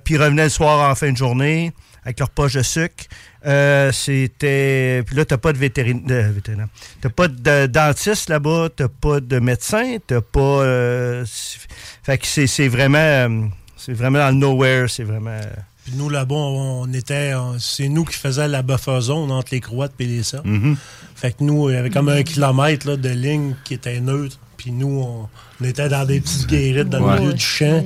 [0.03, 1.73] puis revenait le soir en fin de journée
[2.04, 3.06] avec leur poche de sucre.
[3.45, 5.04] Euh, c'était.
[5.06, 6.68] Puis là, t'as pas de vétérin- de vétérinaire.
[7.02, 10.39] T'as pas de dentiste là-bas, t'as pas de médecin, t'as pas.
[10.39, 11.60] euh, c'est-
[12.04, 12.97] fait que c'est c'est vraiment.
[12.97, 13.41] euh,
[13.78, 15.39] c'est vraiment dans le nowhere, c'est vraiment.
[15.84, 17.34] Puis nous, là-bas, on, était.
[17.58, 20.45] C'est nous qui faisions la buffer zone entre les Croates et les Serbes.
[20.45, 20.78] Mhm.
[21.16, 24.38] Fait que nous, il y avait comme un kilomètre là, de ligne qui était neutre.
[24.58, 25.28] Puis nous, on,
[25.60, 27.16] on était dans des petites guérites dans Ouais.
[27.16, 27.84] le milieu du champ.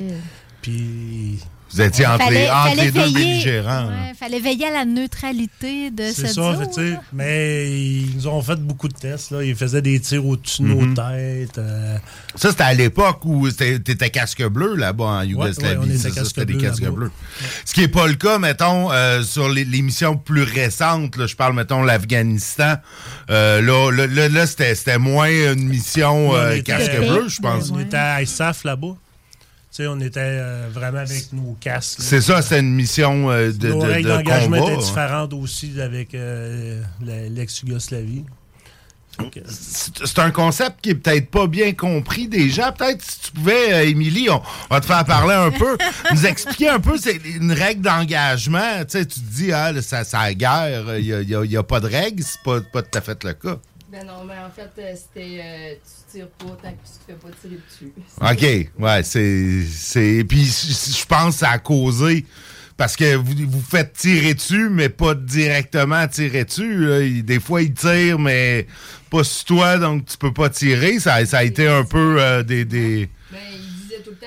[0.60, 1.38] Puis.
[1.72, 3.86] Vous étiez entre, les, entre fallait les deux veiller- belligérants.
[3.88, 6.32] ouais, fallait veiller à la neutralité de cette ça,
[6.72, 9.32] sais, mais ils nous ont fait beaucoup de tests.
[9.32, 9.42] Là.
[9.42, 10.74] Ils faisaient des tirs au-dessus de Mhm.
[10.74, 11.58] nos têtes.
[11.58, 11.98] euh,
[12.36, 15.90] Ça, c'était à l'époque où t'étais casque bleu là-bas en Yougoslavie.
[15.90, 17.10] ouais, ça, c'était des casques bleus.
[17.64, 19.48] Ce qui n'est pas le cas, mettons, euh, sur
[19.82, 21.16] missions plus récentes.
[21.16, 22.74] là, je parle, mettons, l'Afghanistan.
[23.28, 27.40] Euh, là, là, là, là, c'était c'était moins une mission on euh, casque bleu, je
[27.40, 27.70] pense.
[27.70, 28.94] On était à ISAF là-bas.
[29.80, 31.98] On était euh, vraiment avec nos casques.
[32.00, 34.78] C'est ça, c'était une mission euh, de, Nos de, règles de d'engagement étaient hein.
[34.78, 38.24] différentes aussi avec euh, la- l'ex-Yougoslavie.
[39.48, 42.70] C'est un concept qui est peut-être pas bien compris des gens.
[42.72, 45.78] Peut-être si tu pouvais, Émilie, on, on va te faire parler un peu,
[46.12, 48.80] nous expliquer un peu c'est une règle d'engagement.
[48.80, 51.86] Tu sais, tu te dis, ah, ça, ça a guerre, il n'y a, pas de
[51.86, 53.58] règle, c'est pas, pas tout à fait le cas.
[53.98, 55.40] Ben non, mais en fait, euh, c'était.
[55.42, 55.74] euh,
[56.10, 57.92] tu tires pas tant que tu te fais pas tirer dessus.
[58.20, 59.62] OK, ouais, c'est.
[59.70, 62.26] c'est Puis je je pense que ça a causé.
[62.76, 66.74] Parce que vous vous faites tirer dessus, mais pas directement tirer dessus.
[66.86, 67.00] là.
[67.00, 68.66] Il- Des fois, ils tirent, mais
[69.10, 70.98] pas sur toi, donc tu peux pas tirer.
[71.00, 72.66] Ça, ça a été un peu euh, des.
[72.66, 73.08] des...
[73.32, 73.38] Ben,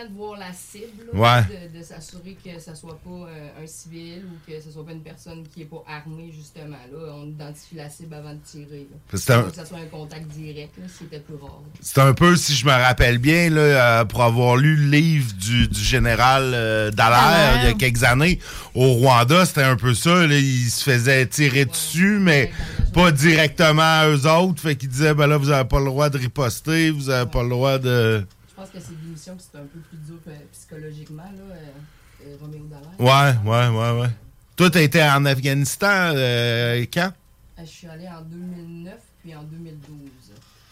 [0.08, 1.42] de voir la cible, Ouais.
[1.74, 4.92] de, de s'assurer que ça soit pas euh, un civil ou que ce soit pas
[4.92, 6.78] une personne qui est pas armée, justement.
[6.92, 8.88] Là, on identifie la cible avant de tirer.
[8.92, 8.98] Là.
[9.12, 11.62] Que c'est un- Faut que ça soit un contact direct, c'était plus rare.
[11.82, 15.34] C'est un peu, si je me rappelle bien, là, euh, pour avoir lu le livre
[15.34, 18.40] du, du général euh, Dallaire il y a quelques années,
[18.76, 20.26] au Rwanda, c'était un peu ça.
[20.28, 22.52] Là, ils se faisaient tirer dessus, mais
[22.94, 24.62] pas directement à eux autres.
[24.62, 27.44] Fait qu'ils disaient, ben là, vous n'avez pas le droit de riposter, vous n'avez pas
[27.44, 28.26] le droit de...
[28.60, 31.56] Je pense que c'est des missions qui c'est un peu plus dur euh, psychologiquement, là,
[31.56, 33.00] euh, euh, Roméo Dallaire.
[33.46, 34.10] Ouais, ouais, ouais, ouais.
[34.58, 37.14] Toi, t'as été en Afghanistan euh, quand?
[37.60, 38.94] Je suis allé en 2009
[39.24, 40.10] puis en 2012.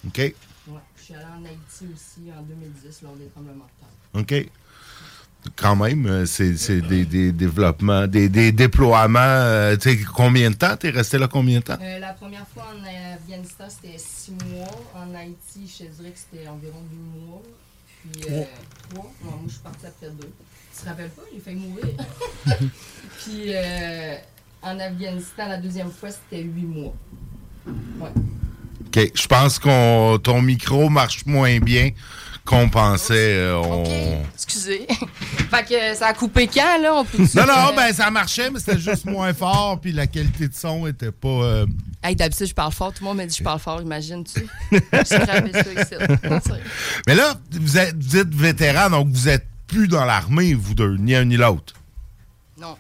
[0.06, 0.18] OK.
[0.18, 0.34] Ouais,
[0.98, 3.66] je suis allé en Haïti aussi en 2010 lors des tremblements
[4.14, 4.42] de terre.
[4.42, 4.50] OK.
[5.56, 9.20] Quand même, c'est des, des développements, des, des déploiements.
[9.20, 9.78] euh,
[10.14, 10.76] combien de temps?
[10.76, 11.78] T'es resté là combien de temps?
[11.82, 14.68] Euh, la première fois en Afghanistan, c'était six mois.
[14.94, 17.42] En Haïti, je dirais que c'était environ huit mois.
[18.12, 18.44] Puis, euh,
[18.90, 19.04] trois.
[19.04, 20.32] Ouais, moi, je suis partie après deux.
[20.76, 21.22] Tu te rappelles pas?
[21.34, 21.86] J'ai failli mourir.
[23.20, 24.16] Puis, euh,
[24.62, 26.94] en Afghanistan, la deuxième fois, c'était huit mois.
[28.00, 28.10] Ouais.
[28.86, 29.12] OK.
[29.14, 31.92] Je pense que ton micro marche moins bien
[32.48, 33.34] qu'on pensait.
[33.36, 34.88] euh, on- Excusez.
[35.52, 36.96] fait que ça a coupé quand, là?
[36.96, 40.48] On peut Non, non, ben ça marchait, mais c'était juste moins fort, puis la qualité
[40.48, 41.28] de son était pas.
[41.28, 41.66] euh,
[42.04, 42.94] Hey, d'habitude, je parle fort.
[42.94, 44.48] Tout le monde me dit que je parle fort, imagine-tu?
[47.08, 50.96] Mais là, vous êtes, vous êtes vétéran, donc vous êtes plus dans l'armée, vous deux,
[50.98, 51.74] ni un ni l'autre?
[52.60, 52.78] Non.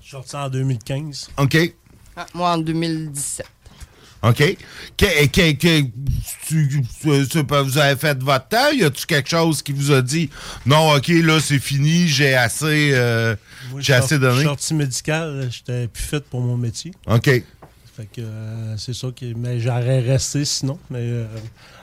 [0.00, 1.30] Je suis sorti en 2015.
[1.38, 1.56] OK.
[2.16, 3.46] Ah, moi, en 2017.
[4.28, 4.56] OK?
[4.96, 5.90] Que- que- que-
[6.46, 8.70] tu- vous avez fait votre temps?
[8.72, 10.30] Y a-tu quelque chose qui vous a dit
[10.66, 13.34] non, OK, là, c'est fini, j'ai assez, euh,
[13.70, 14.42] Moi, j'ai je assez suis donné?
[14.44, 16.92] sorti médical, j'étais plus fait pour mon métier.
[17.06, 17.24] OK.
[17.96, 19.34] Fait que euh, c'est ça qui.
[19.36, 20.78] Mais j'aurais resté sinon.
[20.90, 21.26] Mais euh,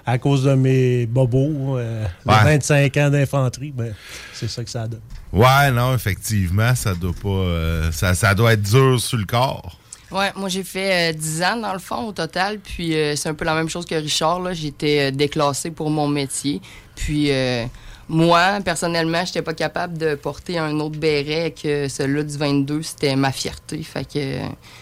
[0.05, 2.43] à cause de mes bobos, euh, les Ouais.
[2.43, 3.93] 25 ans d'infanterie, ben,
[4.33, 4.99] c'est ça que ça donne.
[5.31, 7.29] Ouais, non, effectivement, ça doit pas.
[7.29, 9.79] euh, ça, ça doit être dur sur le corps.
[10.11, 13.29] Ouais, moi j'ai fait euh, 10 ans dans le fond au total, puis euh, c'est
[13.29, 14.41] un peu la même chose que Richard.
[14.41, 14.53] là.
[14.53, 16.61] J'étais euh, déclassée pour mon métier.
[16.95, 17.65] Puis euh,
[18.09, 22.81] moi, personnellement, j'étais pas capable de porter un autre béret que celui-là du 22.
[22.83, 23.81] C'était ma fierté.
[23.83, 24.37] Fait que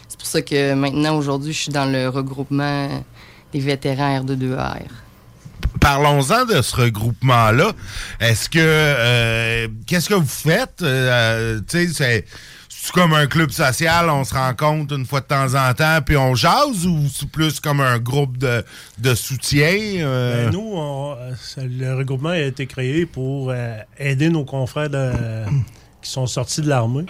[0.08, 2.90] c'est pour ça que maintenant, aujourd'hui, je suis dans le regroupement
[3.54, 4.82] des vétérans R22R.
[5.80, 7.72] Parlons-en de ce regroupement-là.
[8.20, 8.58] Est-ce que.
[8.60, 10.82] euh, Qu'est-ce que vous faites?
[10.82, 12.26] Euh, c'est.
[12.82, 16.16] C'est comme un club social, on se rencontre une fois de temps en temps, puis
[16.18, 18.64] on jase, ou c'est plus comme un groupe de,
[18.98, 19.68] de soutien?
[20.00, 20.46] euh?
[20.46, 25.12] Ben, nous, on- euh, le regroupement a été créé pour euh, aider nos confrères de-
[26.02, 27.06] qui sont sortis de l'armée.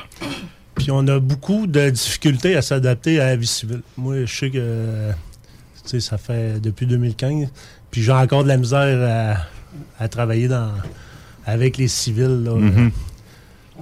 [0.76, 3.82] Puis on a beaucoup de difficultés à s'adapter à la vie civile.
[3.96, 5.12] Moi, je sais que
[6.00, 7.48] ça fait depuis 2015.
[7.92, 9.38] Puis j'ai encore de la misère
[10.00, 10.72] à, à travailler dans,
[11.46, 12.44] avec les civils.
[12.44, 12.54] là.
[12.56, 12.92] Mhm.
[12.92, 13.09] On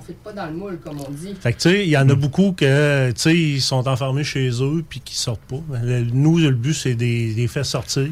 [0.07, 1.35] fait pas dans le moule, comme on dit.
[1.39, 4.23] Fait que, tu sais, il y en a beaucoup que, tu sais, ils sont enfermés
[4.23, 5.61] chez eux puis qui sortent pas.
[5.83, 8.07] Le- nous, le but, c'est de les les faire sortir.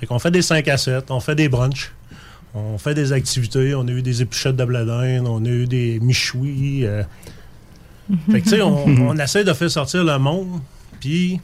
[0.00, 1.92] Fait qu'on fait des 5 à 7, on fait des brunchs,
[2.54, 5.66] on fait des activités, on a eu des épluchettes de blé d'Inde, on a eu
[5.66, 6.84] des michouis.
[6.86, 7.02] euh.
[8.30, 10.60] Fait que, tu sais, on, on essaie de faire sortir le monde,
[11.00, 11.40] puis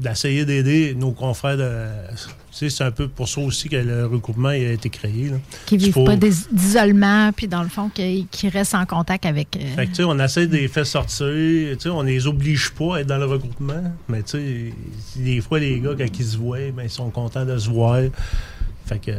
[0.00, 1.86] d'essayer d'aider nos confrères de...
[2.56, 5.28] C'est un peu pour ça aussi que le regroupement a été créé.
[5.30, 5.36] là.
[5.66, 9.56] Qui Il vivent pas d'is- d'isolement, puis dans le fond, qui, restent en contact avec.
[9.56, 11.76] euh, Fait que, tu sais, on essaie de les faire sortir.
[11.86, 13.82] On les oblige pas à être dans le regroupement.
[14.08, 14.72] Mais, tu sais,
[15.16, 18.00] des fois, les gars, quand ils se voient, ben, ils sont contents de se voir.
[18.86, 19.10] Fait que.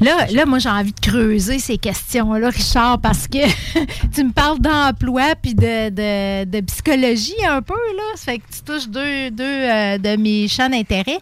[0.00, 3.38] Là, là, moi, j'ai envie de creuser ces questions-là, Richard, parce que
[4.14, 8.02] tu me parles d'emploi puis de, de- de psychologie un peu, là.
[8.14, 11.18] Ça fait que tu touches deux, deux euh, de mes champs d'intérêt.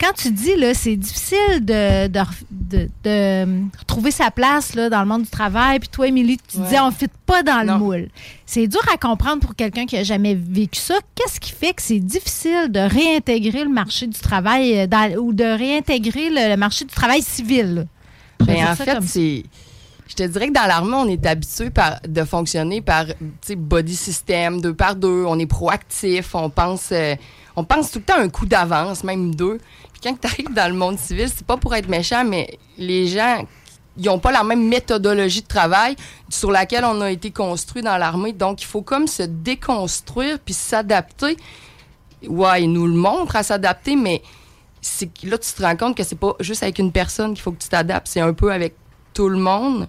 [0.00, 2.20] Quand tu dis, là, c'est difficile de, de,
[2.50, 3.46] de- de
[3.80, 6.68] retrouver sa place, là, dans le monde du travail, puis toi, Émilie, tu Ouais.
[6.68, 8.08] dis, on ne fit pas dans le moule.
[8.46, 10.94] C'est dur à comprendre pour quelqu'un qui n'a jamais vécu ça.
[11.16, 15.32] Qu'est-ce qui fait que c'est difficile de réintégrer le marché du travail euh, dans- ou
[15.32, 17.86] de réintégrer le, le marché du travail civil?
[18.40, 19.42] Ben, en fait, c'est.
[20.06, 23.04] Je te dirais que dans l'armée, on est habitué par, de fonctionner par
[23.56, 25.24] body system, deux par deux.
[25.26, 27.14] On est proactif, on pense, euh,
[27.56, 29.58] on pense tout le temps un coup d'avance, même deux.
[30.00, 33.08] Puis quand tu arrives dans le monde civil, c'est pas pour être méchant, mais les
[33.08, 33.44] gens,
[33.96, 35.96] ils n'ont pas la même méthodologie de travail
[36.28, 38.32] sur laquelle on a été construit dans l'armée.
[38.32, 41.36] Donc, il faut comme se déconstruire puis s'adapter.
[42.26, 44.22] Ouais, ils nous le montrent à s'adapter, mais
[44.80, 47.52] c'est là, tu te rends compte que c'est pas juste avec une personne qu'il faut
[47.52, 48.74] que tu t'adaptes, c'est un peu avec
[49.14, 49.88] tout le monde.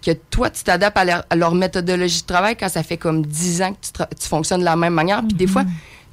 [0.00, 3.24] Que toi, tu t'adaptes à leur, à leur méthodologie de travail quand ça fait comme
[3.24, 5.22] 10 ans que tu, fonctionnes de la même manière.
[5.22, 5.62] Puis des fois,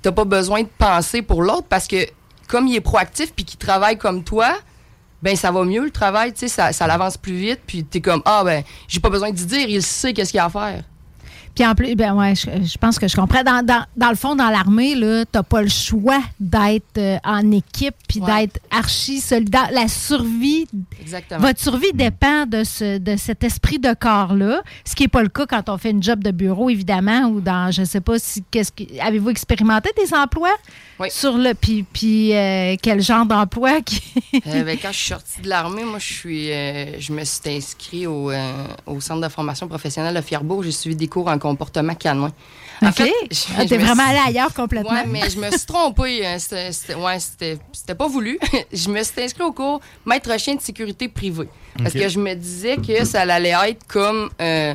[0.04, 2.06] tu pas besoin de penser pour l'autre parce que
[2.50, 4.58] comme il est proactif puis qu'il travaille comme toi,
[5.22, 8.02] ben ça va mieux le travail, tu sais, ça, ça l'avance plus vite, puis t'es
[8.02, 10.84] comme, ah ben, j'ai pas besoin de dire, il sait qu'est-ce qu'il a à faire.
[11.60, 13.44] Puis en plus, ben ouais, je, je pense que je comprends.
[13.44, 17.52] Dans, dans- dans le fond, dans l'armée, là, t'as pas le choix d'être euh, en
[17.52, 19.68] équipe puis d'être archi solidaire.
[19.74, 20.68] La survie,
[21.02, 21.42] Exactement.
[21.42, 25.28] votre survie dépend de, ce, de cet esprit de corps-là, ce qui n'est pas le
[25.28, 28.42] cas quand on fait une job de bureau, évidemment, ou dans, je sais pas si,
[28.50, 30.56] qu'est-ce que, avez-vous expérimenté des emplois?
[31.10, 33.82] Sur le, puis, puis euh, quel genre d'emploi?
[33.82, 34.02] Qui...
[34.48, 38.08] Euh, ben, quand je suis sortie de l'armée, moi, je suis, je me suis inscrit
[38.08, 38.32] au,
[38.86, 40.64] au centre de formation professionnelle de Fierbourg.
[40.64, 42.32] J'ai suivi des cours en comportement canin.
[42.82, 42.94] En OK.
[42.96, 44.92] fait, je- Ah, je T'es me vraiment suis- allé ailleurs complètement.
[44.94, 46.26] Ouais, mais je me suis trompée.
[46.26, 46.40] hein.
[46.40, 48.40] C'était- C'était ouais, c'était- c'était pas voulu.
[48.72, 51.50] je me suis inscrite au cours maître chien de sécurité privée.
[51.78, 54.30] Parce que je me disais que ça allait être comme.
[54.42, 54.74] euh,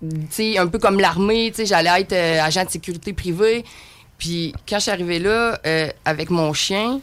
[0.00, 3.64] tu sais, un peu comme l'armée, tu sais, j'allais être euh, agent de sécurité privée.
[4.18, 7.00] Puis quand je suis arrivée là, euh, avec mon chien,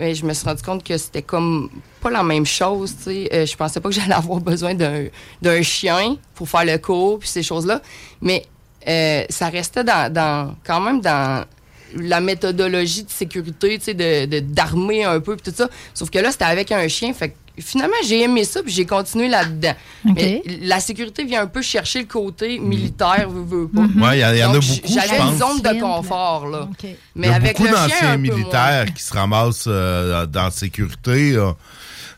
[0.00, 1.70] euh, je me suis rendu compte que c'était comme
[2.00, 3.28] pas la même chose, tu sais.
[3.32, 7.28] Euh, je pensais pas que j'allais avoir besoin d'un chien pour faire le cours, puis
[7.28, 7.80] ces choses-là.
[8.20, 8.44] Mais
[8.88, 11.44] euh, ça restait dans, dans- quand même dans
[11.96, 15.68] la méthodologie de sécurité, tu sais, de, de- d'armer un peu, puis tout ça.
[15.94, 18.86] Sauf que là, c'était avec un chien, fait que finalement, j'ai aimé ça, puis j'ai
[18.86, 19.74] continué là-dedans.
[20.04, 23.80] Mais la sécurité vient un peu chercher le côté militaire, veux, veux pas.
[23.82, 24.02] Mhm.
[24.02, 26.68] Ouais, il y, en- il y en a beaucoup, J'avais une zone de confort, là.
[26.82, 28.94] Il Mais y a avec beaucoup le chien, un d'anciens peu militaires moins.
[28.94, 31.32] qui se ramassent euh, dans la sécurité.
[31.32, 31.54] là.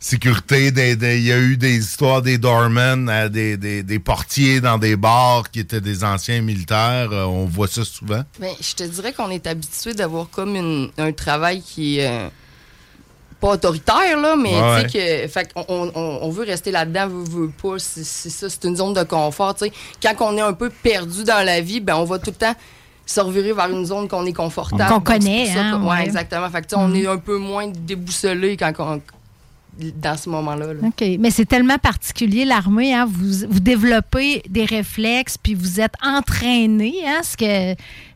[0.03, 4.79] Sécurité, il y a eu des histoires des doormen, euh, des, des- des portiers dans
[4.79, 7.11] des bars qui étaient des anciens militaires.
[7.13, 8.23] Euh, on voit ça souvent.
[8.39, 12.29] Ben, je te dirais qu'on est habitué d'avoir comme une- un travail qui est euh,
[13.41, 15.29] pas autoritaire, là, mais Ouais, tu sais que.
[15.33, 17.79] Fait qu'on on, on- on veut rester là-dedans, veut, veut pas.
[17.79, 19.55] C'est ça, c'est une zone de confort.
[19.55, 19.73] tu sais.
[20.03, 22.55] Quand on est un peu perdu dans la vie, ben on va tout le temps
[23.07, 24.89] se revirer vers une zone qu'on est confortable.
[24.89, 26.05] Qu'on connaît, ça hein, que- ouais, ouais.
[26.05, 26.49] exactement.
[26.51, 29.01] Fait que, tu sais, on est un peu moins déboussolé quand on-
[29.97, 30.75] dans ce moment-là.
[30.75, 30.81] là.
[30.87, 31.05] OK.
[31.19, 32.95] Mais c'est tellement particulier, l'armée.
[32.95, 33.07] Hein?
[33.11, 37.21] Vous, vous développez des réflexes, puis vous êtes entraîné, hein?
[37.23, 37.73] ce, que,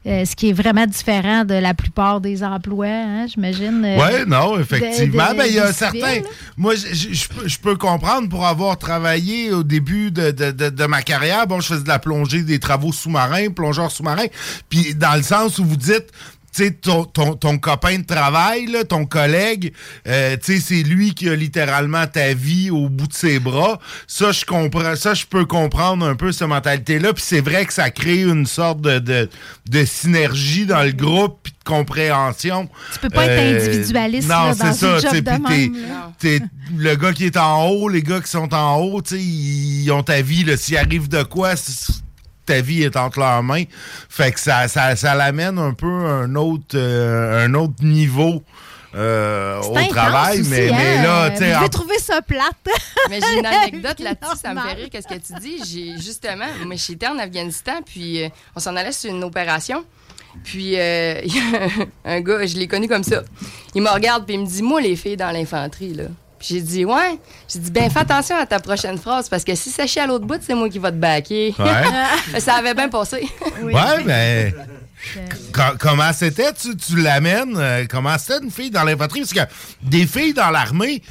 [0.07, 3.83] euh, ce qui est vraiment différent de la plupart des emplois, hein, j'imagine.
[3.85, 5.29] euh, Oui, non, effectivement.
[5.29, 6.21] de- de- Ben, il y a certains.
[6.57, 11.47] Moi, je- peux- comprendre pour avoir travaillé au début de, de- de- de ma carrière.
[11.47, 14.27] Bon, je faisais de la plongée, des travaux sous-marins, plongeur sous-marin.
[14.69, 16.07] Puis, dans le sens où vous dites.
[16.55, 19.73] Tu sais, ton, ton, ton copain de travail, là, ton collègue,
[20.07, 23.81] euh, tu sais, c'est lui qui a littéralement ta vie au bout de ses bras.
[24.07, 27.13] Ça, je comprends, ça, je peux comprendre un peu cette mentalité-là.
[27.13, 29.29] Puis c'est vrai que ça crée une sorte de, de,
[29.69, 32.69] de synergie dans le groupe puis de compréhension.
[32.93, 34.99] Tu peux pas être individualiste, Non, là, dans ça.
[35.01, 36.13] job de même, là.
[36.19, 36.41] t'es-
[36.77, 39.91] le gars qui est en haut, les gars qui sont en haut, tu sais, ils
[39.91, 40.45] ont ta vie.
[40.45, 40.57] là.
[40.57, 41.55] S'il arrive de quoi,
[42.47, 43.65] ta vie est entre leurs mains.
[44.09, 48.43] Fait que ça, ça, ça l'amène un peu à un autre, euh, un autre niveau.
[48.97, 50.77] euh, au travail, aussi, mais, hein?
[50.77, 52.69] mais là, tu sais, en- devez trouver ça plate.
[53.11, 55.61] Mais j'ai une anecdote là-dessus, ça me fait rire, qu'est-ce que tu dis.
[55.66, 59.85] J'ai justement, mais j'étais en Afghanistan, puis euh, on s'en allait sur une opération.
[60.45, 61.69] Puis euh, il y a
[62.12, 63.23] un gars, je l'ai connu comme ça.
[63.75, 66.05] Il me regarde, puis il me dit Moi, les filles dans l'infanterie, là.
[66.47, 67.19] J'ai dit Ouais.
[67.49, 70.07] J'ai dit Ben, fais attention à ta prochaine phrase, parce que si ça chie à
[70.07, 71.55] l'autre bout, c'est moi qui va te baquer.
[71.59, 72.41] Ouais.
[72.41, 73.27] ça avait bien passé.
[73.62, 73.73] Ouais,
[74.05, 74.53] ben.
[75.53, 76.53] co- comment c'était?
[76.53, 77.57] Tu, tu l'amènes?
[77.57, 79.21] euh, comment c'était une fille dans l'infanterie?
[79.21, 79.53] Parce que
[79.83, 81.03] des filles dans l'armée,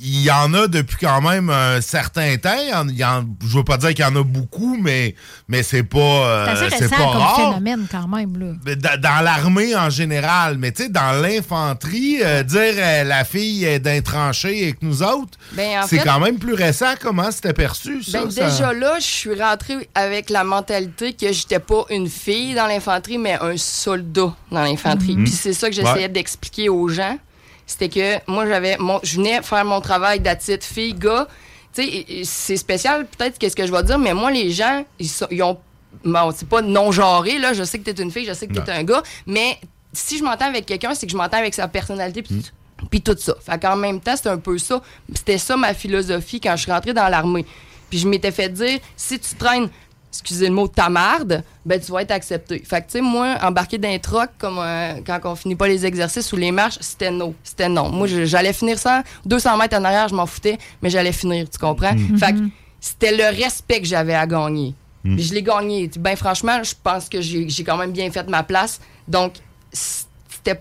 [0.00, 2.56] il y en a depuis quand même un certain temps.
[2.88, 5.14] Il y en- je veux pas dire qu'il y en a beaucoup, mais,
[5.48, 7.36] mais c'est pas, euh, C'est pas comme rare.
[7.36, 8.36] phénomène, quand même.
[8.38, 8.74] Là.
[8.76, 13.64] Dans, dans l'armée en général, mais tu sais, dans l'infanterie, euh, dire euh, la fille
[13.64, 16.94] est d'un tranché avec nous autres, Ben, en c'est quand même plus récent.
[17.00, 18.22] Comment c'était perçu, ça?
[18.24, 18.48] Ben, ça?
[18.50, 23.18] déjà là, je suis rentrée avec la mentalité que j'étais pas une fille dans l'infanterie,
[23.18, 25.16] mais un soldat dans l'infanterie.
[25.16, 25.24] Mhm.
[25.24, 26.08] Puis c'est ça que j'essayais Ouais.
[26.08, 27.18] d'expliquer aux gens.
[27.68, 31.28] C'était que moi, j'avais mon, je venais faire mon travail d'attitude fille, gars.
[31.74, 35.08] Tu sais, c'est spécial, peut-être, qu'est-ce que je vais dire, mais moi, les gens, ils,
[35.08, 35.58] sont- ils ont.
[36.04, 37.52] Bon, c'est pas non-genré, là.
[37.52, 39.58] Je sais que t'es une fille, je sais que t'es un gars, mais
[39.92, 42.22] si je m'entends avec quelqu'un, c'est que je m'entends avec sa personnalité.
[42.22, 42.42] Puis
[42.90, 43.34] puis tout ça.
[43.44, 44.80] Fait qu'en même temps, c'était un peu ça.
[45.14, 47.44] C'était ça ma philosophie quand je suis rentrée dans l'armée.
[47.90, 49.68] Puis je m'étais fait dire, si tu traînes,
[50.20, 52.60] excusez le mot, ta marde, ben tu vas être accepté.
[52.64, 55.68] Fait que, tu sais, moi, embarquer dans un troc, comme euh, quand on finit pas
[55.68, 57.34] les exercices ou les marches, c'était non.
[57.44, 57.88] C'était non.
[57.90, 61.58] Moi, j'allais finir ça, 200 mètres en arrière, je m'en foutais, mais j'allais finir, tu
[61.58, 61.94] comprends?
[61.94, 62.18] Mhm.
[62.18, 62.38] Fait que
[62.80, 64.74] c'était le respect que j'avais à gagner.
[65.04, 65.90] Puis je l'ai gagné.
[65.98, 68.78] Ben franchement, je pense que j'ai j'ai quand même bien fait ma place.
[69.06, 69.34] Donc,
[69.72, 70.60] c'était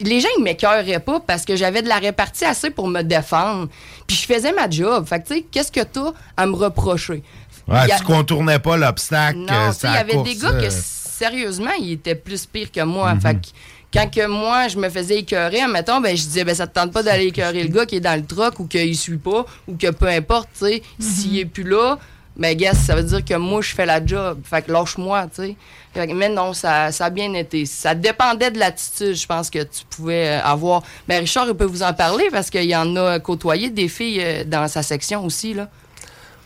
[0.00, 3.68] les gens ils m'écœuraient pas parce que j'avais de la répartie assez pour me défendre.
[4.06, 5.06] Puis je faisais ma job.
[5.06, 7.22] Fait que tu sais, qu'est-ce que t'as à me reprocher?
[7.68, 9.38] Ouais, y a- tu contournais pas l'obstacle.
[9.38, 10.62] Non, euh, tu il y avait course, des gars euh.
[10.62, 13.14] que sérieusement, ils étaient plus pires que moi.
[13.14, 13.20] Mhm.
[13.20, 13.46] Fait que
[13.92, 15.84] quand que moi, je me faisais écœurer, ben,
[16.16, 18.24] je disais, ben, ça te tente pas d'aller écœurer le gars qui est dans le
[18.24, 21.98] truck ou qu'il suit pas ou que peu importe, tu sais, s'il est plus là,
[22.36, 24.40] ben, guess, ça veut dire que moi, je fais la job.
[24.44, 25.56] Fait que lâche-moi, tu sais.
[25.92, 27.66] Fait que- Mais non, ça, ça a bien été.
[27.66, 30.82] Ça dépendait de l'attitude, je pense, que tu pouvais euh, avoir.
[31.08, 34.20] Mais Richard, il peut vous en parler parce qu'il y en a côtoyé des filles
[34.22, 35.68] euh, dans sa section aussi, là.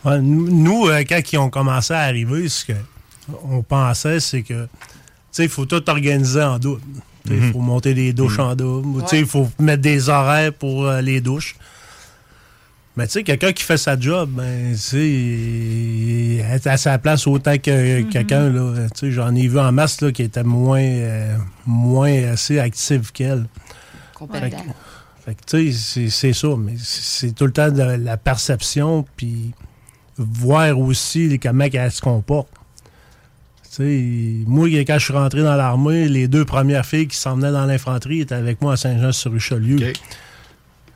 [0.05, 2.65] Ouais, nous, euh, quand ils ont commencé à arriver, ce
[3.31, 4.69] qu'on pensait, c'est que, tu
[5.31, 6.81] sais, il faut tout organiser en double.
[7.27, 7.51] Il Mhm.
[7.53, 8.87] faut monter des douches en double.
[8.87, 11.55] ou, tu sais, Il faut mettre des horaires pour euh, les douches.
[12.97, 17.57] Mais tu sais, quelqu'un qui fait sa job, ben, il est à sa place autant
[17.57, 18.87] que quelqu'un, là.
[18.93, 23.11] Tu sais, j'en ai vu en masse, là, qui était moins, euh, moins assez actif
[23.11, 23.47] qu'elle.
[24.13, 24.49] Complètement.
[24.49, 27.81] Fait que- fait que, tu sais, c'est- ça, mais c'est c'est tout le temps de
[27.81, 29.51] la perception, puis
[30.17, 32.49] voir aussi les- comment elle se comporte.
[33.63, 37.35] Tu sais, moi, quand je suis rentré dans l'armée, les deux premières filles qui s'en
[37.35, 39.91] venaient dans l'infanterie étaient avec moi à Saint-Jean-sur-Richelieu.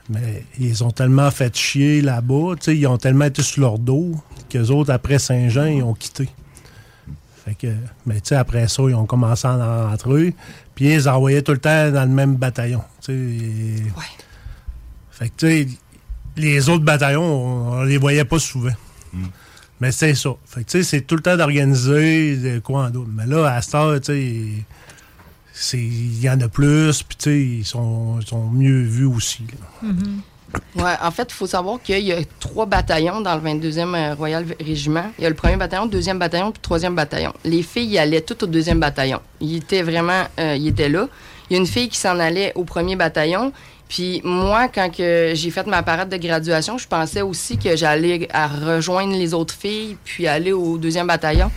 [0.10, 4.16] Mais ils ont tellement fait chier là-bas, ils ont tellement été sur leur dos
[4.50, 6.30] qu'eux autres, après Saint-Jean, ils ont quitté.
[7.46, 7.68] Fait que,
[8.06, 10.34] mais tu sais, après ça, ils ont commencé à en rentrer.
[10.74, 12.82] Puis ils les envoyaient tout le temps dans le même bataillon.
[13.04, 13.12] tu
[13.78, 13.84] sais.
[15.12, 15.68] Fait que, tu sais,
[16.38, 18.72] les autres bataillons, on, on les voyait pas souvent.
[19.82, 20.32] Mais c'est ça.
[20.46, 23.10] Fait c'est tout le temps d'organiser de quoi en d'autre.
[23.14, 24.00] Mais là, à cette heure,
[25.74, 28.20] il y en a plus, puis ils sont,
[28.52, 29.44] mieux vus aussi.
[30.76, 34.16] Ouais, en fait, il faut savoir qu'il y a trois bataillons dans le 22e euh,
[34.16, 35.06] Royal Régiment.
[35.20, 37.34] Il y a le premier bataillon, le deuxième bataillon, puis le troisième bataillon.
[37.46, 39.20] Les filles y allaient toutes au deuxième bataillon.
[39.42, 41.08] Ils étaient vraiment, euh, ils étaient là.
[41.50, 43.52] Il y a une fille qui s'en allait au premier bataillon.
[43.90, 48.28] Puis moi, quand que j'ai fait ma parade de graduation, je pensais aussi que j'allais
[48.32, 51.52] à rejoindre les autres filles, puis aller au deuxième bataillon.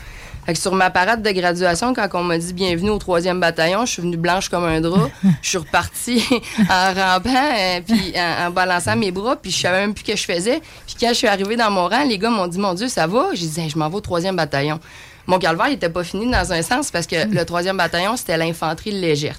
[0.47, 3.87] Fait que sur ma parade de graduation, quand on m'a dit bienvenue au troisième bataillon,
[3.87, 5.09] je suis venue blanche comme un drap.
[5.43, 6.25] Je suis repartie
[6.69, 10.11] en rampant, euh, puis en, en balançant mes bras, puis je savais même plus ce
[10.13, 10.61] que je faisais.
[10.87, 13.07] Puis quand je suis arrivée dans mon rang, les gars m'ont dit Mon Dieu, ça
[13.07, 13.29] va?
[13.35, 14.81] J'ai dit Hey, Je m'en vais au troisième bataillon.
[15.29, 18.37] Mon calvaire, il était pas fini dans un sens parce que le troisième bataillon, c'était
[18.37, 19.37] l'infanterie légère.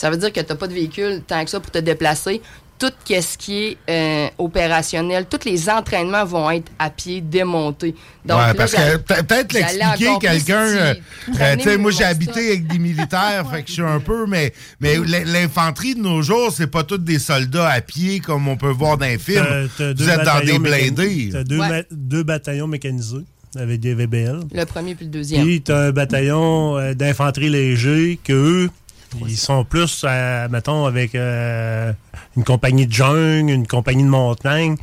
[0.00, 2.40] Ça veut dire que tu n'as pas de véhicule tant que ça pour te déplacer.
[2.78, 7.94] Tout ce qui est euh, opérationnel, tous les entraînements vont être à pied démontés.
[8.24, 10.62] Donc, ouais, là, parce que peut-être l'expliquer quelqu'un.
[10.66, 10.94] euh,
[11.38, 14.24] euh, tu sais, moi, j'ai habité avec des militaires, fait que je suis un peu,
[14.26, 18.48] mais, mais l'in- l'infanterie de nos jours, c'est pas tous des soldats à pied comme
[18.48, 19.68] on peut voir dans les films.
[19.78, 21.28] Vous êtes dans des blindés.
[21.32, 21.68] T'as deux, Ouais.
[21.68, 23.26] ma- deux bataillons mécanisés
[23.58, 24.40] avec des VBL.
[24.54, 25.44] Le premier puis le deuxième.
[25.44, 28.70] Puis t'as un bataillon euh, d'infanterie léger qu'eux,
[29.26, 31.92] ils sont plus, euh, mettons, avec euh,
[32.36, 34.76] une compagnie de jungle, une compagnie de montagne,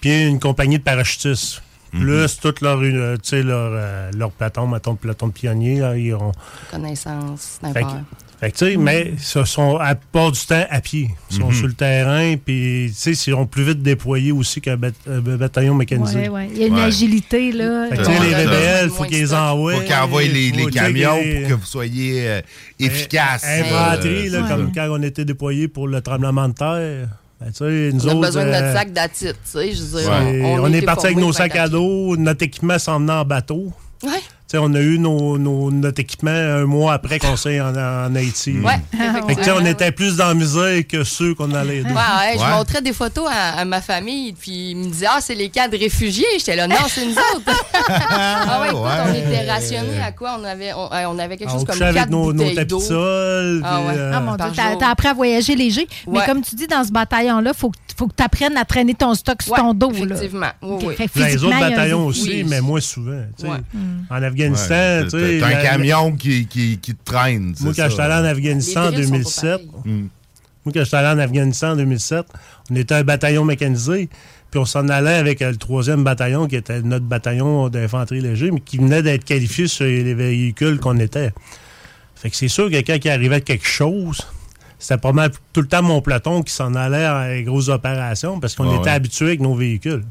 [0.00, 1.62] puis une compagnie de parachutistes.
[1.90, 5.96] Plus toute leur, euh, tu sais, leur, euh, leur peloton, mettons, peloton de pionniers, là,
[5.96, 6.30] ils ont...
[6.70, 8.02] Connaissance, sniper.
[8.40, 11.10] Fait que, tu sais, mais ce sont à part du temps à pied.
[11.30, 11.54] Ils sont Mhm.
[11.54, 15.20] sur le terrain, puis, tu sais, ils seront plus vite déployés aussi qu'un bat- un
[15.20, 16.20] bataillon mécanisé.
[16.20, 16.48] Ouais, ouais.
[16.52, 16.82] Il y a une Ouais.
[16.82, 17.88] agilité, là.
[17.90, 19.74] Fait que, les rebelles, il faut qu'ils envoient.
[19.74, 22.40] Faut qu'ils envoient les, camions pour que vous soyez euh,
[22.78, 23.44] efficaces.
[23.44, 27.08] Infanterie, Euh, là, comme quand on était déployés pour le tremblement de terre.
[27.40, 30.72] Ben, tu sais, nous On a autres, besoin de notre euh, sac d'attitude, on, on,
[30.74, 33.72] est parti avec nos sacs à dos, notre équipement s'en venait en bateau.
[34.02, 34.10] Ouais.
[34.58, 38.58] On a eu nos, nos- notre équipement un mois après qu'on s'est en, en Haïti.
[38.58, 38.80] Ouais,
[39.28, 41.90] Fait que, on était plus dans la misère que ceux qu'on allait aider.
[41.90, 42.50] Ouais, ouais, je Ouais.
[42.50, 45.68] montrais des photos à, à ma famille, puis ils me disaient, ah, c'est les cas
[45.68, 46.24] de réfugiés.
[46.38, 47.64] J'étais là, non, c'est nous autres.
[47.88, 50.36] ah ouais, écoute, on était rationnés à quoi?
[50.40, 52.42] On avait, on, euh, on avait quelque On chose comme couchait avec quatre nos, nos
[52.44, 52.80] bouteilles tapis de d'eau.
[52.80, 53.62] sol.
[53.64, 54.44] Ah puis, euh, Ah mon Dieu,
[54.78, 55.86] t'as appris à voyager léger.
[56.10, 58.64] Mais comme tu dis, dans ce bataillon-là, il faut, que- faut que tu apprennes à
[58.64, 59.90] traîner ton stock sur Ouais, ton dos.
[59.92, 60.14] Là.
[60.16, 60.46] effectivement.
[60.62, 60.82] Oui, OK.
[60.88, 60.94] oui.
[60.96, 62.44] Fait que les autres bataillons aussi, Oui.
[62.48, 63.12] mais moins souvent.
[63.42, 63.48] Ouais.
[64.10, 67.54] En Afghanistan, Ouais, t'as- t'as un la- camion qui, qui, qui te traîne.
[67.60, 69.92] Moi, c'est quand j'étais allé en Afghanistan en Les drills sont pas 2007, pareils.
[69.92, 70.08] Mm.
[70.64, 72.26] moi, quand j'étais allé en Afghanistan en 2007,
[72.70, 74.08] on était un bataillon mécanisé,
[74.50, 78.50] puis on s'en allait avec euh, le troisième bataillon, qui était notre bataillon d'infanterie léger,
[78.50, 81.32] mais qui venait d'être qualifié sur les véhicules qu'on était.
[82.16, 84.20] Fait que c'est sûr que quand il arrivait quelque chose,
[84.78, 88.40] c'était pas mal tout le temps mon peloton qui s'en allait à les grosses opérations,
[88.40, 88.90] parce qu'on Ah était ouais.
[88.90, 90.04] habitués avec nos véhicules.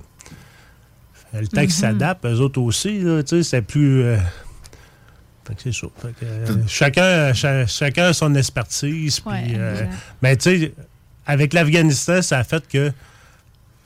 [1.33, 4.03] Le temps qu'ils s'adaptent, eux autres aussi, là, tu sais, c'est plus...
[4.03, 4.17] euh,
[5.47, 5.87] fait que c'est ça.
[6.01, 9.21] Fait que, euh, chacun, cha- chacun a son expertise.
[9.25, 9.85] Ouais, euh,
[10.21, 10.73] mais tu sais,
[11.25, 12.93] avec l'Afghanistan, ça a fait que, tu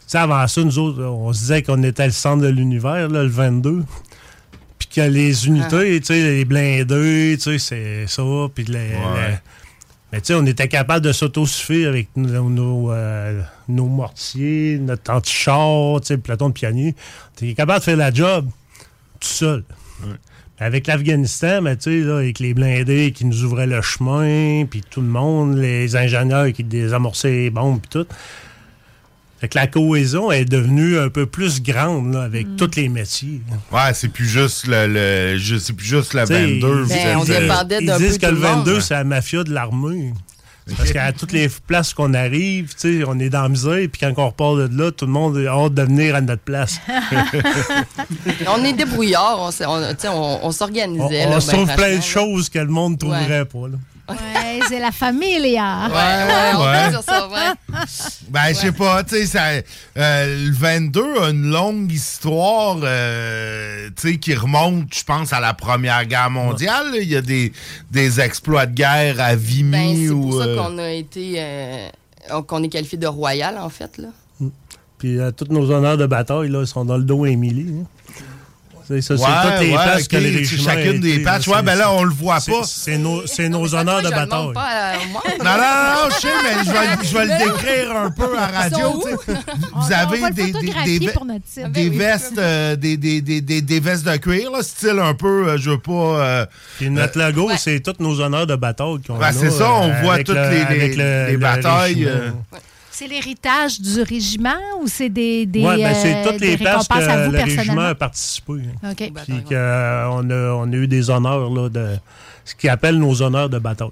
[0.08, 3.26] sais, avant ça, nous autres, on se disait qu'on était le centre de l'univers, le
[3.28, 3.84] 22.
[4.80, 8.24] Puis que les unités, tu sais, les blindés, tu sais, c'est ça.
[8.54, 9.38] Puis les, les-
[10.12, 15.12] mais tu sais, on était capable de s'autosuffire avec nos, nos, euh, nos mortiers, notre
[15.12, 16.96] anti-char, tu sais, le peloton de pionnier.
[17.38, 18.48] Tu es capable de faire la job
[19.20, 19.64] tout seul.
[20.60, 24.82] Avec l'Afghanistan, ben, tu sais, là, avec les blindés qui nous ouvraient le chemin, puis
[24.88, 28.08] tout le monde, les ingénieurs qui désamorçaient les bombes, puis tout.
[29.42, 33.42] Fait que la cohésion est devenue un peu plus grande là, avec tous les métiers.
[33.74, 36.84] Ouais, c'est plus juste le, le- je- c'est plus juste le T'sais, 22.
[36.84, 38.58] ils- c'est- Ben, on c'est- dépendait Ils disent que le le monde.
[38.60, 40.14] 22, c'est la mafia de l'armée.
[40.78, 42.74] Parce qu'à toutes les places qu'on arrive,
[43.08, 45.52] on est dans la misère, puis quand on repart de là, tout le monde a
[45.52, 46.80] hâte de venir à notre place.
[48.48, 51.26] on est débrouillards, on, on, on, s'organisait.
[51.26, 53.68] on là, se ben, trouve plein de choses que le monde trouverait pas.
[53.68, 53.78] là.
[54.10, 55.88] Ouais, c'est la famille, là.
[55.88, 56.84] Ouais, ouais, on Ouais.
[56.86, 57.78] peut dire ça, ouais.
[58.30, 59.44] Ben, je sais pas, tu sais, ça,
[59.98, 65.40] euh, le 22 a une longue histoire, euh, tu sais, qui remonte, je pense, à
[65.40, 66.88] la Première Guerre mondiale.
[67.02, 67.54] Il y a des,
[67.92, 70.40] des exploits de guerre à Vimy Ben, c'est pour ou...
[70.40, 71.34] ça euh, qu'on a été.
[71.38, 71.88] euh,
[72.48, 73.98] qu'on est qualifié de royal, en fait.
[73.98, 74.10] Là.
[74.98, 77.74] Puis euh, tous nos honneurs de bataille, là, ils sont dans le dos à Émilie.
[77.82, 77.86] hein.
[78.88, 81.48] C'est ça, Ouais, toutes les ouais, places que les chacune des patchs.
[81.48, 82.64] Ouais, ben là, on le voit pas.
[82.66, 83.26] C'est nos,
[83.76, 84.28] honneurs de bataille.
[84.28, 85.22] demande pas à moi.
[85.40, 88.48] Non, non, non, je sais, mais je vais, je vais le décrire un peu à
[88.48, 89.04] radio.
[89.76, 90.54] Vous avez des,
[91.90, 95.50] oui, vestes, euh, des, des, des, des, des vestes de cuir, là, style un peu,
[95.50, 95.92] euh, je veux pas...
[95.94, 96.46] euh,
[96.78, 99.34] Puis notre logo, c'est tous nos honneurs de bataille qu'on Ben, a.
[99.34, 102.08] c'est ça, on voit toutes le- les- batailles,
[102.96, 106.88] C'est l'héritage du régiment ou c'est des, des, Ouais, ben, c'est euh, toutes les places
[106.88, 108.54] que à vous le régiment a participé.
[108.84, 108.92] hein.
[108.92, 109.12] OK.
[109.26, 110.08] Puis qu'on a,
[110.54, 111.96] on a eu des honneurs, là, de
[112.46, 113.90] ce qu'ils appellent nos honneurs de bataille.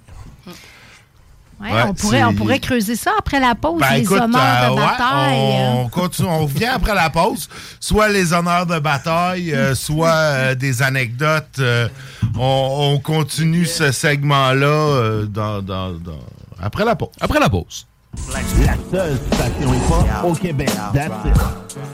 [1.59, 4.41] Ouais, Ouais, on, pourrait, on pourrait creuser ça après la pause, Ben, les écoute, honneurs
[4.63, 5.55] euh, de ouais, bataille.
[5.57, 5.73] hein.
[5.77, 7.49] on, continue, on revient après la pause.
[7.79, 11.59] Soit les honneurs de bataille, euh, soit euh, des anecdotes.
[11.59, 11.87] euh,
[12.35, 16.19] on, on continue ce segment-là euh, dans, dans- dans-
[16.59, 17.09] après la pause.
[17.19, 17.85] Après la pause.
[18.15, 20.69] La seule station hip-hop au Québec.
[20.93, 21.37] That's it.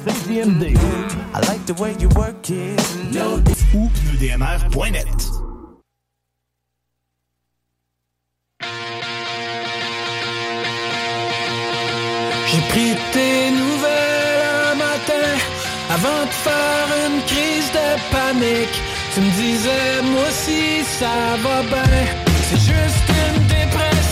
[0.05, 0.75] CGMD.
[1.33, 2.81] I like the way you work it.
[3.73, 5.07] Ou udmr.net.
[12.51, 15.27] J'ai pris tes nouvelles un matin
[15.89, 18.81] avant de faire une crise de panique.
[19.13, 22.05] Tu me disais, moi aussi ça va bien.
[22.49, 24.06] C'est juste une dépression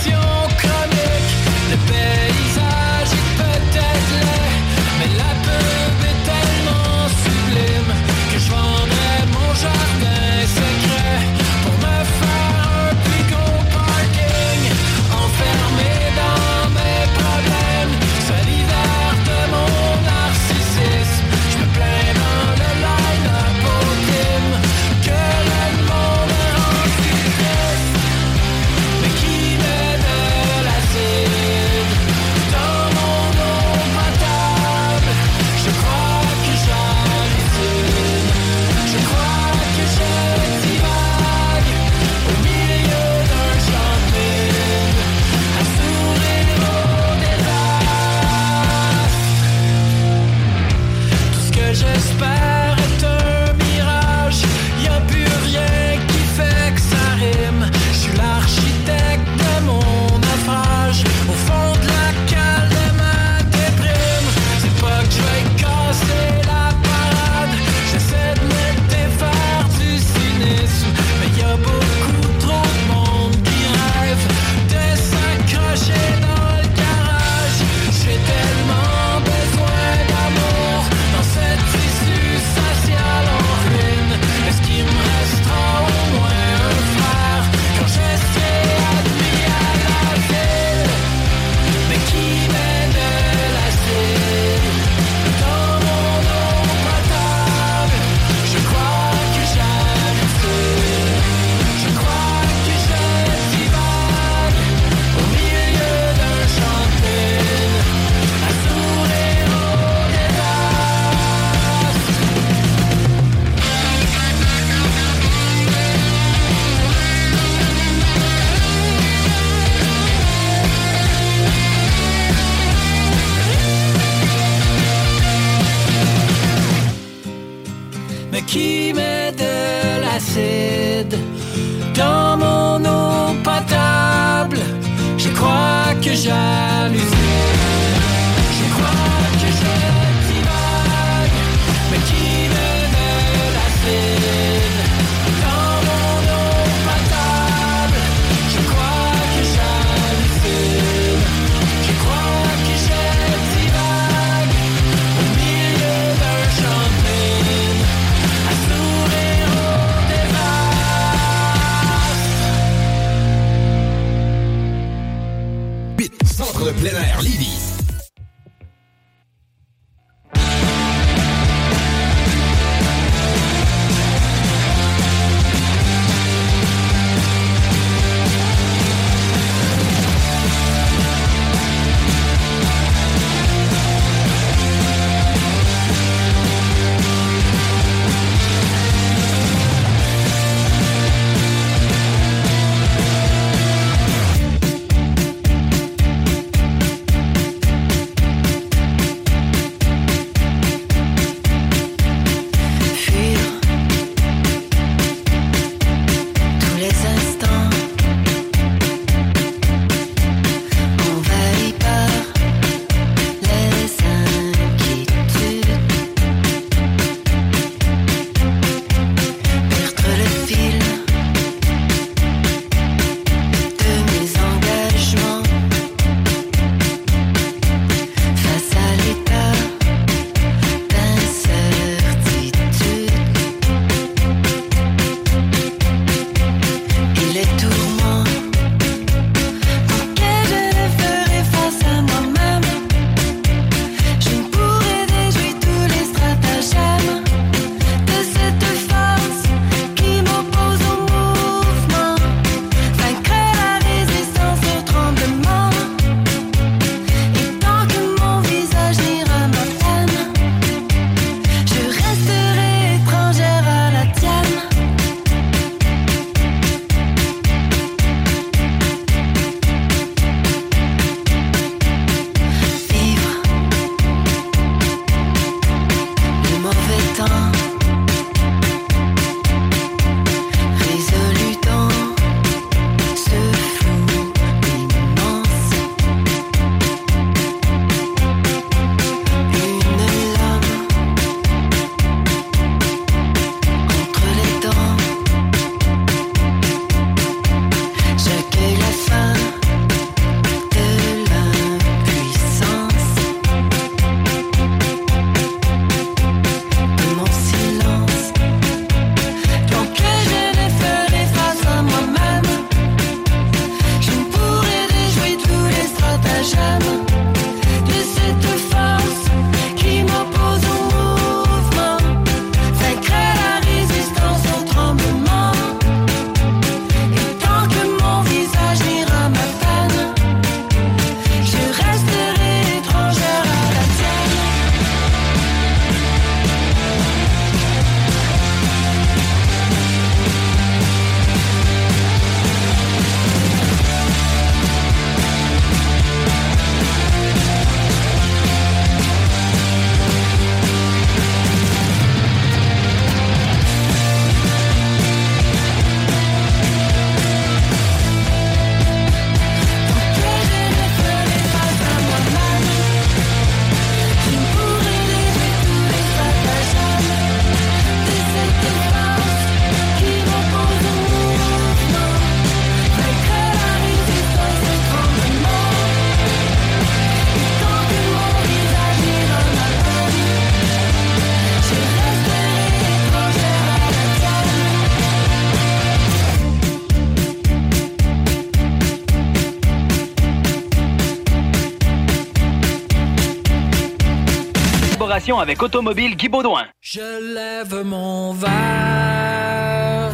[395.34, 396.66] avec Automobile Guy Baudouin.
[396.80, 400.12] Je lève mon verre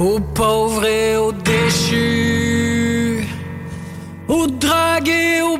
[0.00, 3.28] aux pauvres et aux déchus,
[4.26, 5.58] aux dragués, aux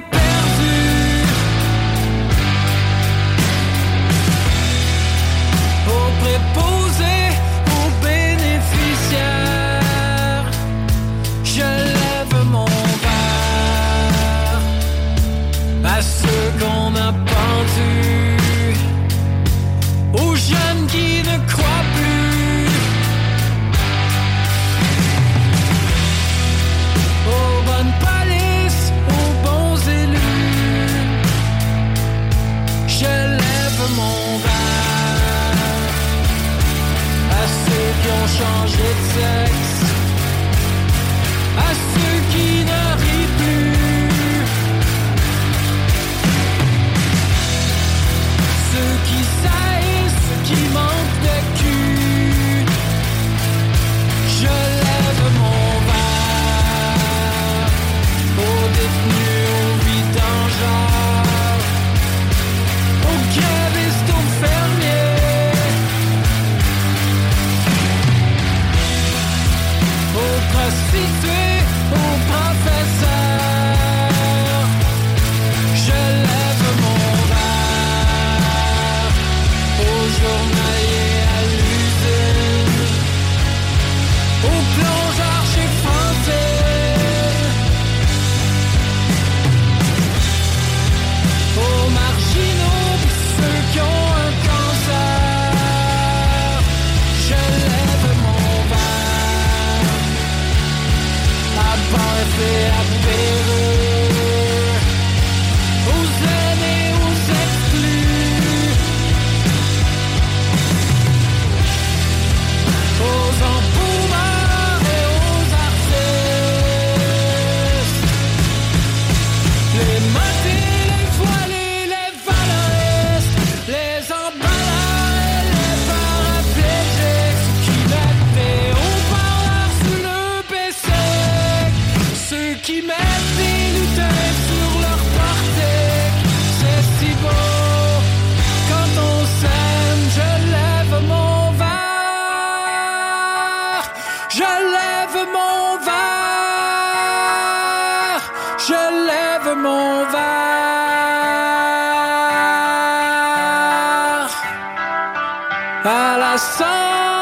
[155.85, 157.22] à la santé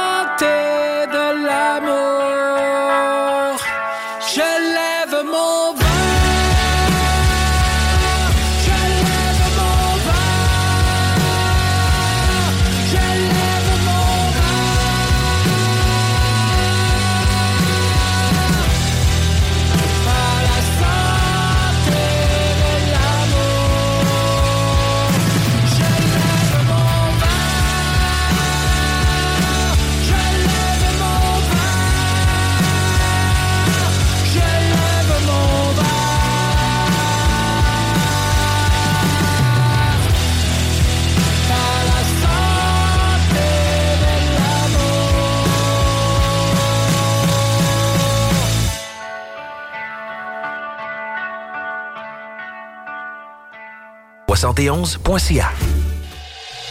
[54.41, 55.53] 71.ca.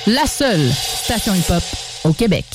[0.08, 1.62] La seule station hip-hop
[2.04, 2.46] au Québec.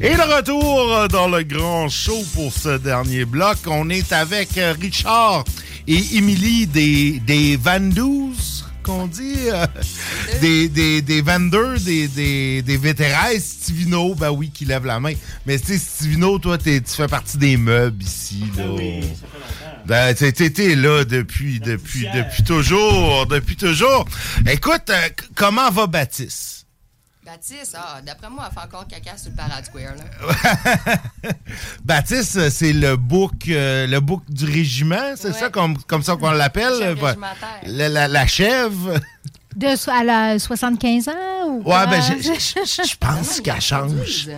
[0.00, 3.58] Et le retour dans le grand show pour ce dernier bloc.
[3.68, 5.44] On est avec euh, Richard
[5.86, 8.34] et Émilie des, des Vandous,
[8.82, 9.34] qu'on dit.
[9.52, 9.66] euh,
[10.40, 13.28] des, des, des vendeurs, des, des, des vétérans.
[13.32, 15.12] Et Stivino, ben oui, qui lève la main.
[15.44, 18.44] Mais tu sais, Stivino, toi, t'es- tu fais partie des meubles ici.
[18.56, 18.64] Là.
[19.86, 23.26] Ben, t'es- là depuis, depuis, depuis toujours.
[23.26, 24.04] Depuis toujours.
[24.50, 26.55] Écoute, euh, comment va Baptiste?
[27.36, 29.92] Baptiste, ah, d'après moi, elle fait encore caca sur le Parade Square.
[29.94, 31.32] Là.
[31.84, 36.30] Baptiste, c'est le book, euh, le book du régiment, c'est ça comme, comme ça qu'on
[36.30, 36.72] l'appelle?
[36.80, 37.60] Euh, régimentaire.
[37.66, 38.94] La, la, la chèvre?
[39.54, 41.12] De, so- à la 75 ans
[41.48, 44.28] ou Ouais, ben, je, pense qu'elle change.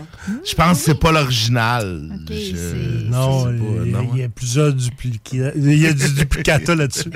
[0.44, 2.00] Je pense que c'est pas l'original.
[3.04, 5.52] Non, il y a- y a plusieurs duplicata.
[5.56, 7.10] Il y a du duplicata là-dessus.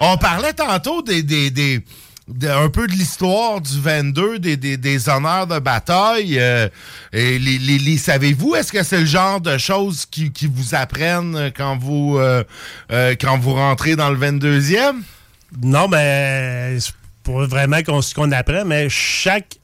[0.00, 1.84] On parlait tantôt des, des, des-
[2.28, 6.38] de- un peu de l'histoire du 22, des, des, des honneurs de bataille.
[6.38, 6.68] euh,
[7.12, 10.74] et les, les- les- savez-vous, est-ce que c'est le genre de choses qui, qui vous
[10.74, 12.42] apprennent quand vous, euh,
[12.92, 14.96] euh, quand vous rentrez dans le 22e?
[15.62, 19.58] Non, mais c'est pas vraiment qu'on qu'on apprend, mais chaque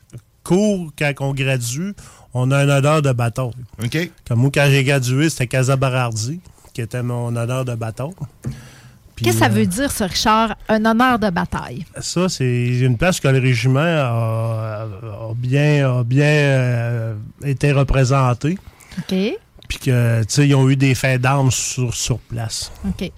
[0.44, 1.94] cours, quand on gradue,
[2.32, 3.50] on a un honneur de bâton.
[3.82, 4.10] OK.
[4.28, 6.40] Comme moi, quand j'ai gradué, c'était Casa Barardi,
[6.72, 8.14] qui était mon honneur de bâton.
[9.24, 10.54] Qu'est-ce que ça euh, veut dire, ça, Richard?
[10.68, 11.84] Un honneur de bataille.
[12.00, 17.14] Ça, c'est une place que le régiment a, a bien, a bien euh,
[17.44, 18.58] été représenté.
[18.98, 19.14] OK.
[19.68, 22.72] Puis que, tu sais, ils ont eu des faits d'armes sur, sur place.
[22.88, 23.10] OK.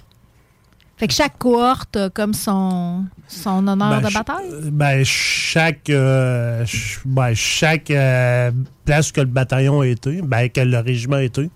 [0.99, 4.51] Fait que chaque cohorte a comme son, son honneur Ben, de ch- bataille?
[4.71, 8.53] Ben, chaque, euh, ch- ben, chaque euh,
[8.85, 11.51] place que le bataillon a été, ben, que le régiment a été,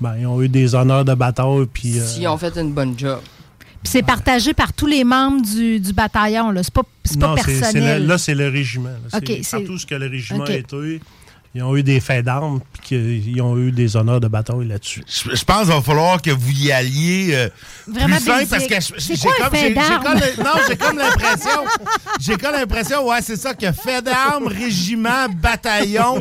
[0.00, 1.66] ben, ils ont eu des honneurs de bataille.
[1.72, 3.18] Puis, euh, S'ils ont fait une bonne job.
[3.82, 6.52] Puis c'est partagé par tous les membres du, du bataillon.
[6.62, 8.02] C'est pas, pas non, personnel.
[8.02, 8.90] le- là, c'est le régiment.
[9.10, 11.00] C'est partout ce que le régiment a été.
[11.52, 12.82] Ils ont eu des faits d'armes, puis
[13.24, 15.02] qu'ils ont eu des honneurs de bataille là-dessus.
[15.08, 17.48] Je, je pense qu'il va falloir que vous y alliez euh,
[17.88, 21.60] Vraiment plus simple parce que j'ai comme j'ai- comme le- non j'ai comme l'impression
[22.20, 26.20] j'ai comme l'impression ouais c'est ça que fait d'armes régiment bataillon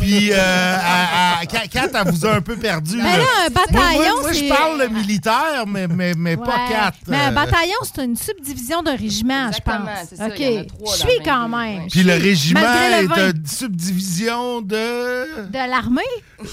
[0.00, 0.36] puis euh,
[0.76, 4.20] à- à- Kat- Kat, elle vous a un peu perdu Ben là, un bataillon, moi,
[4.22, 7.34] moi, je parle de militaire mais mais, mais pas quatre Mais un euh.
[7.34, 9.88] bataillon, c'est une subdivision d'un régiment, je pense.
[10.10, 10.36] c'est ça, OK.
[10.36, 11.86] Je suis le quand même.
[11.88, 16.02] puis le régiment le est de subdivision de De l'armée?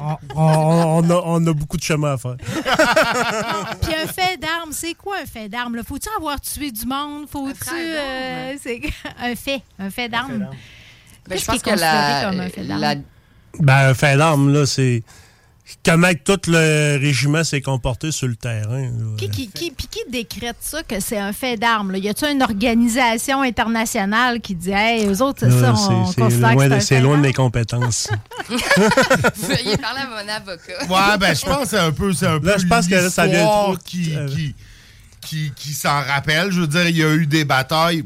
[0.00, 2.36] On, on a, on a beaucoup de chemin à faire.
[3.82, 5.80] Puis un fait d'armes, c'est quoi un fait d'armes?
[5.86, 7.26] Faut-tu avoir tué du monde?
[7.30, 7.70] Faut-tu.
[7.74, 8.80] euh, c'est
[9.20, 9.62] un fait.
[9.78, 10.38] Un fait d'armes.
[10.38, 10.50] Ben,
[11.30, 12.80] Qu'est-ce je pense qui est que la, considéré comme un fait d'armes?
[12.80, 12.94] la-
[13.60, 15.02] Ben, un fait d'armes, là, c'est
[15.84, 18.90] comment tout le régiment s'est comporté sur le terrain.
[19.16, 21.94] Qui, qui, qui, puis qui décrète ça que c'est un fait d'armes?
[21.96, 26.20] Y a-tu une organisation internationale qui dit, hey, eux autres, ça, Là, on c'est- c'est
[26.20, 28.08] considère que loin, c'est de- c'est loin mes compétences.
[28.48, 30.84] Veuillez parler à mon avocat.
[30.88, 33.10] Ouais, ben je pense que c'est un peu, c'est un Là, je pense que là,
[33.10, 34.54] ça vient trop- qui, qui,
[35.20, 36.50] qui, qui s'en rappelle.
[36.52, 38.04] Je veux dire, il y a eu des batailles.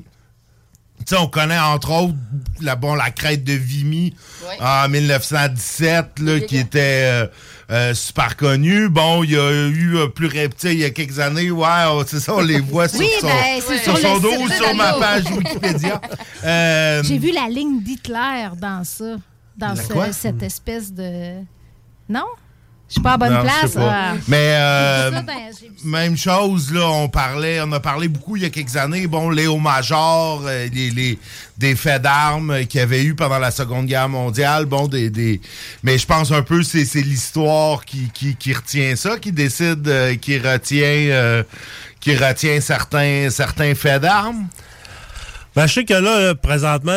[1.18, 2.14] On connaît entre autres
[2.60, 4.14] la, bon, la crête de Vimy
[4.60, 7.26] en 1917, là, qui était euh,
[7.70, 8.88] euh, super connue.
[8.88, 11.68] Bon, il y a eu euh, plus sais, il y a quelques années, ouais,
[12.06, 14.74] c'est ça, on les voit sur Oui, son, ben, sur sur son dos ou sur
[14.74, 16.00] ma page Wikipédia.
[16.44, 19.14] Euh, J'ai vu la ligne d'Hitler dans ça,
[19.56, 21.34] dans ce- cette espèce de.
[22.08, 22.24] Non?
[22.92, 23.74] Je suis pas à bonne Non, place.
[24.28, 28.50] Mais euh, vu même chose, là, on parlait, on a parlé beaucoup il y a
[28.50, 31.18] quelques années, bon, Léo Major, euh, les, les-
[31.56, 35.40] des faits d'armes qu'il y avait eu pendant la Seconde Guerre mondiale, bon, des, des
[35.82, 39.88] mais je pense un peu c'est c'est l'histoire qui, qui, qui retient ça, qui décide,
[39.88, 41.42] euh, qui retient,
[41.98, 44.48] qui retient certains, certains faits d'armes.
[45.54, 46.96] Ben, je sais que là, là, présentement,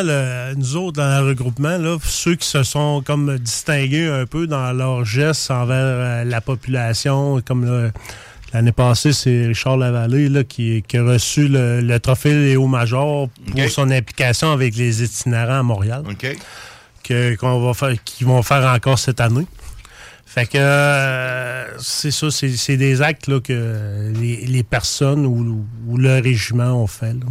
[0.56, 4.72] nous autres, dans le regroupement, là, ceux qui se sont comme distingués un peu dans
[4.72, 7.90] leurs gestes envers euh, la population, comme
[8.54, 13.28] l'année passée, c'est Richard Lavallée là, qui, qui a reçu le, le trophée Léo Major
[13.50, 16.02] pour son implication avec les itinérants à Montréal.
[16.08, 16.26] OK.
[17.04, 19.46] Que, qu'on va faire, qu'ils vont faire encore cette année.
[20.24, 25.64] Fait que euh, c'est ça, c'est, c'est des actes là, que les, les personnes ou,
[25.86, 27.12] ou le régiment ont fait.
[27.12, 27.26] là.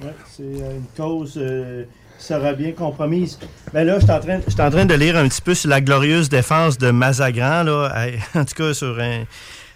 [0.00, 1.84] C'est euh, une cause euh,
[2.18, 3.38] qui sera bien compromise.
[3.72, 4.12] Ben là, je suis
[4.60, 8.44] en train, de lire un petit peu sur la glorieuse défense de Mazagran, là, en
[8.44, 9.24] tout cas sur, un-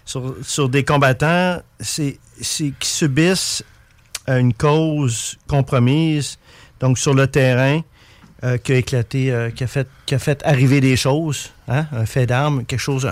[0.05, 3.63] sur, des combattants c'est, qui subissent
[4.27, 6.37] une cause compromise,
[6.79, 7.81] donc sur le terrain,
[8.43, 11.87] euh, qui a éclaté, euh, qui, a fait, qui a fait arriver des choses, hein,
[11.91, 13.09] un fait d'armes, quelque chose, un-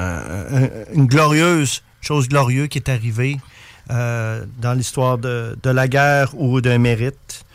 [0.52, 3.38] un- une glorieuse chose glorieuse qui est arrivée
[3.92, 7.46] euh, dans l'histoire de, de la guerre ou d'un mérite.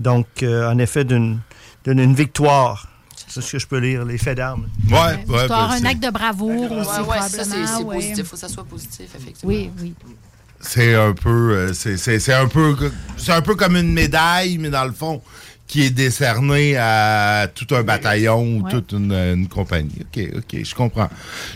[0.00, 1.38] Donc, euh, en effet, d'une
[1.84, 2.88] d'une- une victoire.
[3.28, 4.68] C'est ce que je peux lire, les faits d'armes.
[4.90, 7.94] Ouais, une histoire, un acte de bravoure aussi, Ouais, ouais, ça, c'est ouais.
[7.96, 8.18] positif.
[8.18, 9.48] Il faut que ça soit positif, effectivement.
[9.52, 9.94] Oui, oui.
[10.60, 12.76] c'est un peu euh, c'est c'est- c'est un peu
[13.16, 15.20] c'est un peu comme une médaille mais dans le fond
[15.66, 18.70] qui est décernée à tout un bataillon ou Ouais.
[18.70, 20.02] toute une, une compagnie.
[20.02, 21.08] OK, OK, je comprends.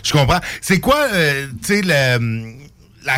[0.03, 0.39] Je comprends.
[0.59, 2.66] C'est quoi euh, tu sais le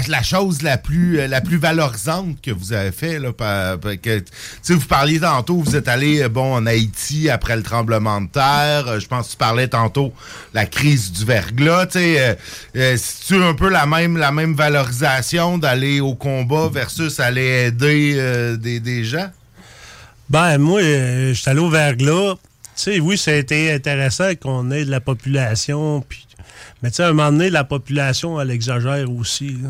[0.07, 4.87] la, chose la plus euh, la plus valorisante que vous avez fait là que vous
[4.87, 8.99] parliez tantôt vous êtes allé euh, bon en Haïti après le tremblement de terre Euh,
[8.99, 10.13] je pense que tu parlais tantôt
[10.53, 12.35] la crise du verglas euh,
[12.97, 19.29] c'est-tu un peu la même valorisation d'aller au combat versus aller aider des, des gens?
[20.29, 22.35] Ben, moi, je suis allé au verglas.
[22.75, 26.01] Sais, oui, ça intéressant qu'on ait de la population.
[26.07, 26.25] Puis,
[26.81, 29.57] mais tu sais, à un moment donné, la population, elle exagère aussi.
[29.57, 29.65] Tu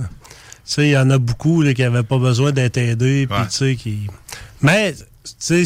[0.64, 3.26] sais, il y en a beaucoup là, qui n'avaient pas besoin d'être aidés.
[3.27, 4.07] Puis, tu sais, qui...
[4.61, 5.65] Mais, tu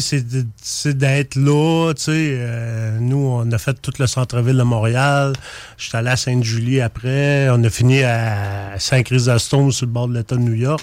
[0.62, 1.92] c'est d'être là.
[1.94, 5.34] Tu sais, euh, nous, on a fait tout le centre-ville de Montréal.
[5.76, 7.48] J'étais allé à Sainte-Julie après.
[7.50, 10.82] On a fini à Saint-Chrysostome, sur le bord de l'État de New York.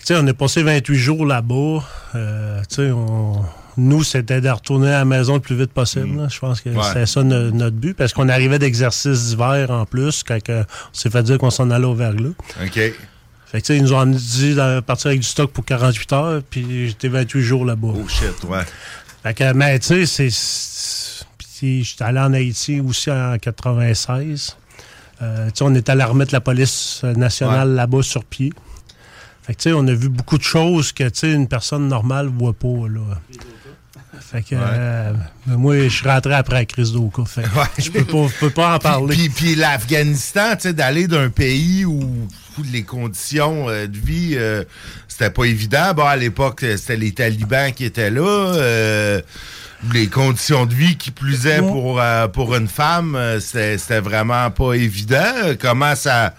[0.00, 1.84] Tu sais, on est passé 28 jours là-bas.
[2.16, 3.44] Euh, tu sais, on-
[3.76, 6.16] nous, c'était de retourner à la maison le plus vite possible.
[6.16, 6.28] là.
[6.28, 6.82] Je pense que Ouais.
[6.88, 11.10] c'était ça no- notre but, parce qu'on arrivait d'exercices d'hiver en plus, quand on s'est
[11.10, 12.30] fait dire qu'on s'en allait au verglas.
[12.62, 12.72] OK.
[12.74, 12.92] Fait
[13.52, 16.42] que, tu sais, ils nous ont dit de partir avec du stock pour 48 heures,
[16.48, 17.88] puis j'étais 28 jours là-bas.
[17.94, 18.62] Oh shit, ouais.
[19.22, 21.24] Fait que, mais tu sais, c'est-.
[21.58, 24.56] Puis j'étais allé en Haïti aussi en 96.
[25.20, 27.74] Euh, tu sais, on était allé remettre la police nationale Ouais.
[27.76, 28.52] là-bas sur pied.
[29.42, 31.86] Fait que, tu sais, on a vu beaucoup de choses que, tu sais, une personne
[31.88, 33.00] normale voit pas, là.
[34.20, 35.12] Fait que, euh,
[35.46, 37.24] moi, je suis rentré après la crise d'Oka.
[37.24, 39.14] Fait que je peux pas, peux pas en parler.
[39.16, 42.28] Puis, puis l'Afghanistan, tu sais, d'aller d'un pays où,
[42.70, 44.64] les conditions euh, de vie, euh,
[45.08, 45.94] c'était pas évident.
[45.94, 48.20] Bon, à l'époque, euh, c'était les talibans qui étaient là.
[48.22, 49.20] euh,
[49.92, 52.00] les conditions de vie qui plusaient pour,
[52.32, 55.32] pour une femme, c'était vraiment pas évident.
[55.60, 56.34] Comment ça...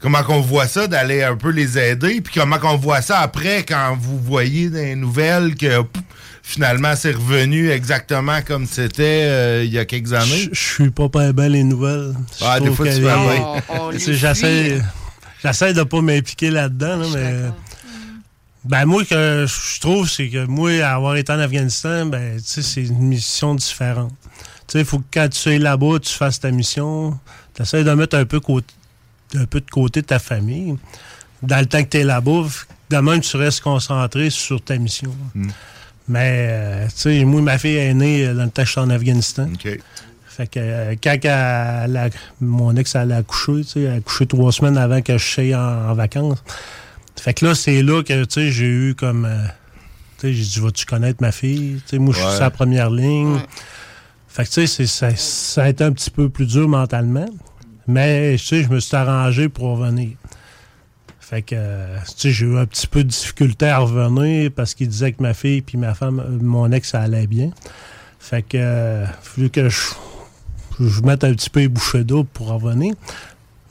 [0.00, 3.64] Comment qu'on voit ça d'aller un peu les aider, puis comment qu'on voit ça après
[3.64, 6.04] quand vous voyez les nouvelles que pff,
[6.48, 10.48] finalement c'est revenu exactement comme c'était euh, il y a quelques années?
[10.50, 12.14] Je suis pas pas bien les nouvelles.
[12.40, 14.80] Ah, des fois, tu vas J'essaie
[15.44, 17.34] j'essaie de pas m'impliquer là-dedans, là, mais.
[18.64, 22.98] Ben, moi, que je trouve, c'est que moi, avoir été en Afghanistan, ben, c'est une
[22.98, 24.12] mission différente.
[24.66, 27.18] Tu sais, il faut que quand tu es là-bas, tu fasses ta mission.
[27.54, 28.40] Tu essaies de mettre un peu,
[29.34, 30.76] un peu de côté ta famille.
[31.42, 32.46] Dans le temps que tu es là-bas,
[32.90, 35.14] de même, tu restes concentré sur ta mission.
[36.08, 39.46] Mais, euh, tu sais, moi, ma fille est née euh, dans le temps en Afghanistan.
[40.26, 42.08] Fait que euh, quand elle a-
[42.40, 45.24] mon ex elle a accouché, tu sais, elle a accouché trois semaines avant que je
[45.24, 46.42] sois en, en vacances.
[47.20, 49.24] Fait que là, c'est là que tu sais, j'ai eu comme.
[49.24, 49.36] euh,
[50.18, 51.80] tu sais, j'ai dit, vas-tu connaître ma fille?
[51.84, 52.40] Tu sais, moi, je suis Ouais.
[52.40, 53.38] la première ligne.
[54.28, 57.26] Fait que tu sais, c'est- ça, ça a été un petit peu plus dur mentalement.
[57.86, 60.10] Mais tu sais, je me suis arrangé pour revenir.
[61.28, 64.88] Fait que, euh, tu j'ai eu un petit peu de difficulté à revenir parce qu'il
[64.88, 67.50] disait que ma fille puis ma femme, euh, mon ex, ça allait bien.
[68.18, 69.04] Fait que, euh,
[69.36, 69.78] il que je,
[70.80, 72.94] je mette un petit peu les bouchées d'eau pour revenir.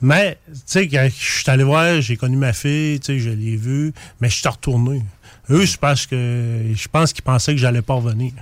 [0.04, 3.32] Mais, tu sais, quand je suis allé voir, j'ai connu ma fille, tu sais, je
[3.32, 5.02] l'ai vue, mais je suis retourné.
[5.50, 8.34] Eux, je pense que je pense qu'ils pensaient que j'allais pas revenir.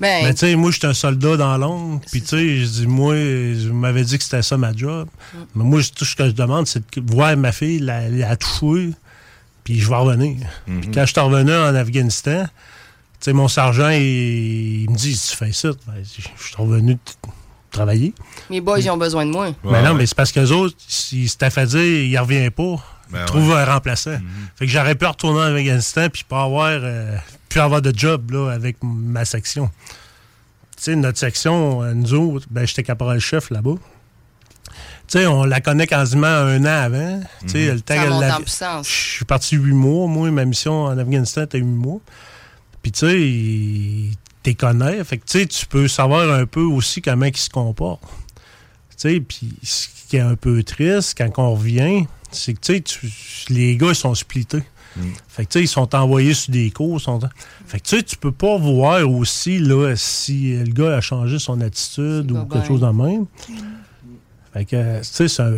[0.00, 2.00] Ben, Mais tu sais, moi, j'étais un soldat dans l'ombre.
[2.10, 5.08] Puis tu sais, je dis, moi, je m'avais dit que c'était ça ma job.
[5.54, 8.90] Mais moi, tout ce que je demande, c'est de voir ma fille, la, la toucher,
[9.64, 10.36] puis je vais revenir.
[10.66, 12.50] Puis quand je suis revenu en Afghanistan, tu
[13.20, 15.70] sais, mon sergent, il, il me dit, tu fais ça.
[15.86, 16.96] Ben, je je suis revenu
[17.70, 18.14] travailler.
[18.48, 19.50] mes boys, ils ont besoin de moi.
[19.64, 22.76] mais non, mais c'est parce qu'eux autres, s'ils s'étaient fait dire, il revient pas.
[23.10, 24.18] Ben ils trouvent un remplaçant.
[24.56, 27.16] Fait que j'aurais pu retourner en Afghanistan puis pas avoir, euh,
[27.48, 29.70] plus avoir de job là, avec ma section.
[30.76, 33.74] Tu sais, notre section, euh, nous autres, ben, j'étais caporal-chef là-bas.
[35.08, 37.20] Tu sais, on la connaît quasiment un an avant.
[37.40, 38.12] Tu sais, le temps qu'elle.
[38.82, 40.06] Je suis parti huit mois.
[40.06, 42.00] Moi, ma mission en Afghanistan était huit mois.
[42.82, 44.12] Puis, tu sais, il-
[44.42, 45.02] t'es connais.
[45.04, 48.02] Fait que, tu sais, tu peux savoir un peu aussi comment ils se comportent.
[49.00, 52.82] Tu sais, puis ce qui est un peu triste quand on revient, c'est que, tu
[52.82, 54.62] sais, les gars, ils sont splittés.
[55.28, 57.00] Fait que, tu sais, ils sont envoyés sur des cours.
[57.00, 57.20] Sont...
[57.66, 61.38] Fait que, tu sais, tu peux pas voir aussi, là, si le gars a changé
[61.38, 63.26] son attitude ou quelque chose de même.
[64.52, 65.54] Fait que, tu sais, c'est un,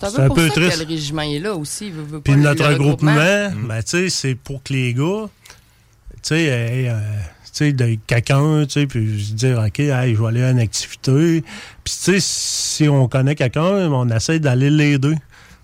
[0.00, 0.78] C'est un un pour peu ça triste.
[0.78, 1.90] que le régiment est là aussi.
[1.90, 3.68] veut- veut Puis notre regroupement, regroupement.
[3.68, 7.98] ben, tu sais, c'est pour que les gars, tu sais, aient, euh, tu sais, de
[8.06, 11.42] quelqu'un, tu sais, puis se dire, OK, hey, je vais aller à une activité.
[11.84, 15.16] Puis, tu sais, si on connaît quelqu'un, on essaie d'aller l'aider.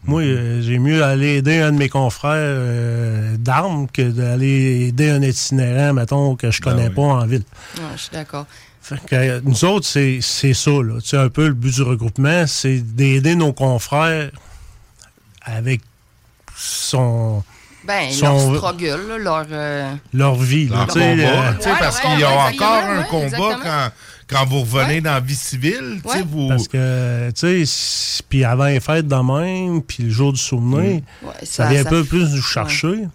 [0.05, 5.11] Moi, euh, j'ai mieux aller aider un de mes confrères euh, d'armes que d'aller aider
[5.11, 7.43] un itinérant, mettons, que je connais pas en ville.
[7.77, 8.47] Ouais, je suis d'accord.
[8.81, 11.01] Fait que euh, nous autres, c'est c'est ça, là.
[11.01, 14.31] Tu sais, un peu le but du regroupement, c'est d'aider nos confrères
[15.43, 15.81] avec
[16.55, 17.43] son,
[17.87, 19.47] Ben, son- leur struggle, leur.
[19.51, 20.67] euh, leur vie.
[20.69, 23.05] Leur combat, euh, tu sais, Ouais, parce ouais, qu'il y a ouais, encore un ouais,
[23.09, 23.89] combat quand,
[24.29, 26.01] quand vous revenez dans la vie civile.
[26.05, 26.25] tu sais, Ouais.
[26.29, 26.49] vous...
[26.49, 31.01] Parce que, tu sais, puis avant les fêtes de même, puis le jour du souvenir,
[31.23, 33.07] Ouais, ça, ça- vient ça un peu plus nous chercher.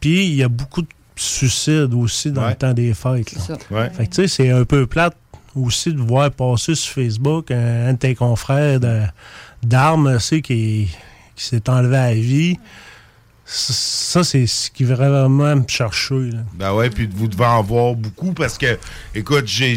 [0.00, 2.50] Puis il y a beaucoup de suicides aussi dans Ouais.
[2.50, 3.32] le temps des fêtes.
[3.70, 3.90] là.
[3.90, 5.16] Fait que, tu sais, c'est un peu plate
[5.56, 8.80] aussi de voir passer sur Facebook un, un de tes confrères
[9.62, 10.88] d'armes, qui, qui
[11.36, 12.58] s'est enlevé à la vie.
[13.46, 16.14] Ça, c'est ce qui va vraiment me chercher.
[16.32, 16.38] là.
[16.54, 18.78] Ben ouais, puis vous devez en voir beaucoup parce que,
[19.14, 19.76] écoute, j'ai-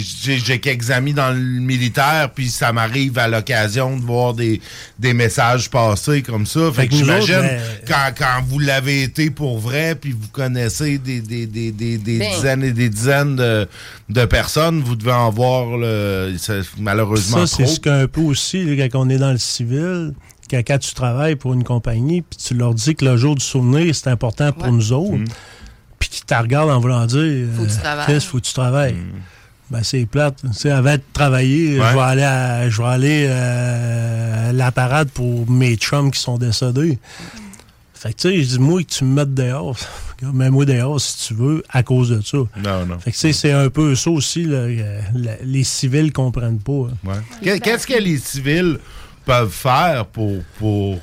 [0.60, 4.62] quelques amis dans le militaire, puis ça m'arrive à l'occasion de voir des,
[4.98, 6.72] des messages passer comme ça.
[6.72, 10.98] Fait, Fait que j'imagine, ben- quand, quand vous l'avez été pour vrai, puis vous connaissez
[10.98, 13.68] des, des, des, des, des Ben- dizaines et des dizaines de,
[14.10, 16.34] de personnes, vous devez en voir le,
[16.80, 20.14] malheureusement Ça, c'est ce qu'un peu aussi, là, quand on est dans le civil,
[20.50, 23.44] quand, quand tu travailles pour une compagnie, puis tu leur dis que le jour du
[23.44, 24.72] souvenir, c'est important pour Ouais.
[24.72, 25.24] nous autres,
[26.00, 28.06] puis qu'ils te regardent en voulant dire Faut que tu euh, travailles.
[28.06, 28.96] Chris, faut que tu travailles.
[29.70, 30.38] Ben, c'est plate.
[30.42, 31.86] Tu sais, avant de travailler, Ouais.
[31.92, 36.20] je vais aller à, je vais aller euh, à la parade pour mes chums qui
[36.20, 36.98] sont décédés.
[37.94, 39.76] Fait que, tu sais, je dis, moi, que tu me mettes dehors,
[40.22, 42.38] mets-moi dehors si tu veux, à cause de ça.
[42.38, 43.00] Non, non.
[43.00, 46.60] Fait que, tu sais, c'est un peu ça aussi, là, euh, la- les civils comprennent
[46.60, 46.88] pas.
[47.08, 47.12] hein.
[47.44, 47.60] Ouais.
[47.60, 48.78] Qu'est-ce que les civils
[49.28, 50.98] peuvent faire pour, pour,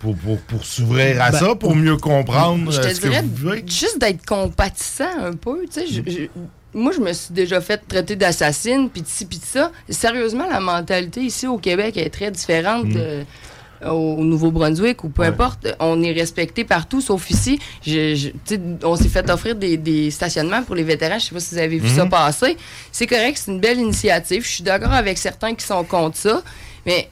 [0.00, 3.08] pour, pour, pour s'ouvrir à Ben, ça, pour mieux comprendre Je euh, te ce que
[3.08, 5.64] vous juste d'être compatissant un peu.
[5.72, 6.26] Tu sais, je- je-
[6.74, 9.72] moi, je me suis déjà fait traiter d'assassine, puis de ci, puis de ça.
[9.88, 12.84] Sérieusement, la mentalité ici au Québec est très différente.
[12.86, 12.96] Mm.
[12.96, 13.24] euh,
[13.86, 17.60] au au Nouveau-Brunswick ou peu importe, on est respecté partout, sauf ici.
[17.86, 21.20] Je- je- on s'est fait offrir des, des stationnements pour les vétérans.
[21.20, 22.10] Je sais pas si vous avez vu ça Mhm.
[22.10, 22.56] passer.
[22.90, 24.42] C'est correct, c'est une belle initiative.
[24.44, 26.42] Je suis d'accord avec certains qui sont contre ça,
[26.86, 27.08] mais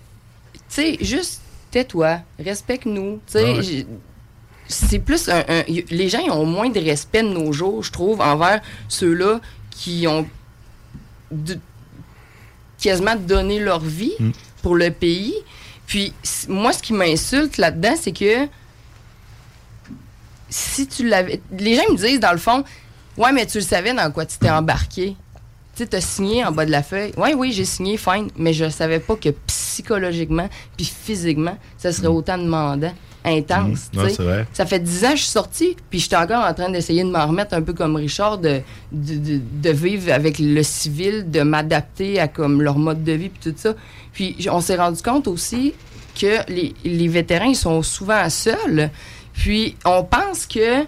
[0.75, 1.41] sais, juste
[1.71, 3.21] tais-toi, respecte-nous.
[3.27, 3.87] Tu sais, Ah ouais.
[4.69, 7.83] c'est plus un, un- y- Les gens ils ont moins de respect de nos jours,
[7.83, 9.41] je trouve, envers ceux-là
[9.71, 10.27] qui ont
[11.31, 11.59] de-
[12.81, 14.31] quasiment donné leur vie Mm.
[14.63, 15.35] pour le pays.
[15.87, 16.13] Puis,
[16.49, 18.49] moi, ce qui m'insulte là-dedans, c'est que
[20.49, 21.41] si tu l'avais.
[21.59, 22.65] Les gens me disent, dans le fond,
[23.17, 25.17] ouais, mais tu le savais dans quoi tu t'es embarqué.
[25.77, 27.13] Tu sais, t'as signé en bas de la feuille.
[27.19, 32.07] Oui, oui, j'ai signé, fine, mais je savais pas que psychologiquement puis physiquement, ça serait
[32.09, 32.93] autant demandant,
[33.25, 33.91] intense.
[33.93, 33.97] Mm.
[33.99, 34.03] Non.
[34.55, 37.11] Ça fait 10 ans que je suis sortie, puis j'étais encore en train d'essayer de
[37.11, 41.43] m'en remettre un peu comme Richard, de, de, de- de vivre avec le civil, de
[41.43, 43.75] m'adapter à comme leur mode de vie, puis tout ça.
[44.15, 45.75] Puis on s'est rendu compte aussi
[46.19, 48.91] que les, les vétérans, ils sont souvent seuls.
[49.35, 50.81] Puis on pense que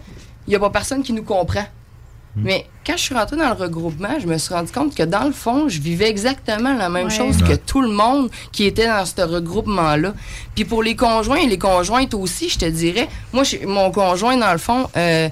[0.46, 1.64] il n'y a pas personne qui nous comprend.
[2.36, 5.24] Mais quand je suis rentrée dans le regroupement, je me suis rendu compte que dans
[5.24, 7.10] le fond, je vivais exactement la même Ouais.
[7.10, 10.14] chose que tout le monde qui était dans ce regroupement-là.
[10.54, 14.36] Puis pour les conjoints et les conjointes aussi, je te dirais, moi, je- mon conjoint,
[14.36, 15.28] dans le fond, euh,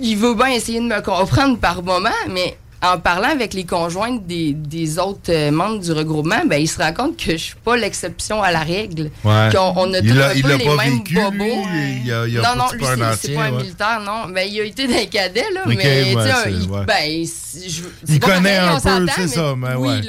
[0.00, 4.26] il veut bien essayer de me comprendre par moment, mais en parlant avec les conjointes
[4.26, 7.54] des, des autres euh, membres du regroupement, ben, il se rend compte que je suis
[7.64, 9.10] pas l'exception à la règle.
[9.24, 9.48] Ouais.
[9.52, 11.38] Qu'on on a Il tous un peu les pas mêmes vécu, bobos.
[11.38, 12.84] lui, il a- il a non, pas- non, lui,
[13.20, 13.62] c'est- pas un ouais.
[13.62, 14.32] militaire, non.
[14.32, 16.70] Ben, il a été d'un cadet, là, Ok, mais tu sais, ouais, un- c'est- il,
[16.70, 16.84] ouais.
[16.86, 17.24] ben,
[17.68, 20.00] je- Il connaît un peu, c'est ça, mais oui, ouais.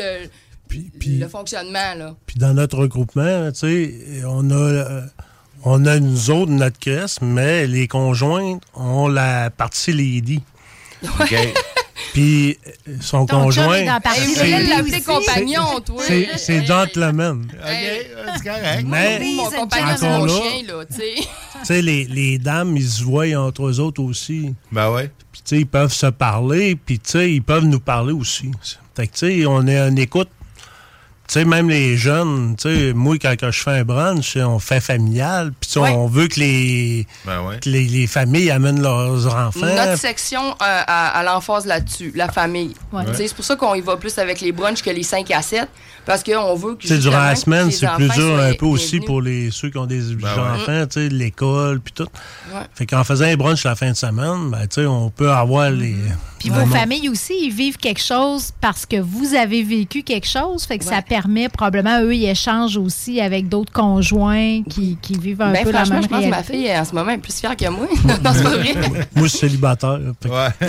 [0.71, 2.15] le, le fonctionnement, là.
[2.27, 3.93] Puis dans notre regroupement, tu sais,
[4.27, 5.01] on a, euh,
[5.65, 10.41] on a nous autres notre caisse, mais les conjointes ont la partie lady.
[12.13, 12.57] Puis
[12.88, 13.84] euh, son Ton conjoint.
[14.15, 15.03] c'est- l'appeler aussi.
[15.03, 16.03] compagnon, toi.
[16.05, 17.47] C'est c'est gentleman.
[17.51, 18.85] c'est correct.
[18.88, 21.15] Mais Moi, mon compagnon, c'est mon chien, là, tu sais.
[21.15, 24.53] Tu sais, les, les dames, ils se voient entre eux autres aussi.
[24.71, 25.11] Ben ouais.
[25.31, 28.49] Puis, tu sais, ils peuvent se parler, puis, tu sais, ils peuvent nous parler aussi.
[28.95, 30.30] Fait que, tu sais, on est en écoute.
[31.30, 34.57] Tu sais, même les jeunes, tu sais, moi, quand, quand je fais un brunch, on
[34.57, 35.91] fait familial, puis, tu sais, Ouais.
[35.91, 37.60] on veut que les, Ben ouais.
[37.60, 39.60] que les, les familles amènent leurs enfants.
[39.64, 42.73] Notre section euh, à, à l'emphase là-dessus, la famille.
[42.91, 43.06] Ouais.
[43.06, 45.30] Tu sais, C'est pour ça qu'on y va plus avec les brunchs que les 5
[45.30, 45.69] à 7,
[46.03, 46.81] parce qu'on veut que.
[46.81, 49.77] Tu sais, durant la semaine, c'est plus dur un peu aussi pour les, ceux qui
[49.77, 52.07] ont des Ben enfants, tu sais, l'école, puis tout.
[52.51, 52.61] Ouais.
[52.73, 55.69] Fait qu'en faisant un brunch la fin de semaine, ben, tu sais, on peut avoir
[55.69, 55.95] les...
[56.40, 60.64] Puis vos familles aussi, ils vivent quelque chose parce que vous avez vécu quelque chose.
[60.66, 65.41] Fait que ça permet probablement, eux, ils échangent aussi avec d'autres conjoints qui, qui vivent
[65.41, 67.18] un Ben, peu la franchement, même je pense que ma fille, en ce moment, est
[67.18, 67.88] plus fière que moi.
[68.06, 68.74] non, c'est pas vrai.
[68.74, 69.99] Moi, je suis célibataire.
[70.22, 70.36] que- Oh,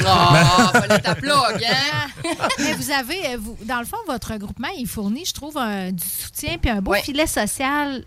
[1.65, 2.07] hein?
[2.59, 5.93] Mais vous avez, euh, vous, dans le fond, votre regroupement, il fournit, je trouve, un-
[5.93, 8.05] du soutien puis un beau filet social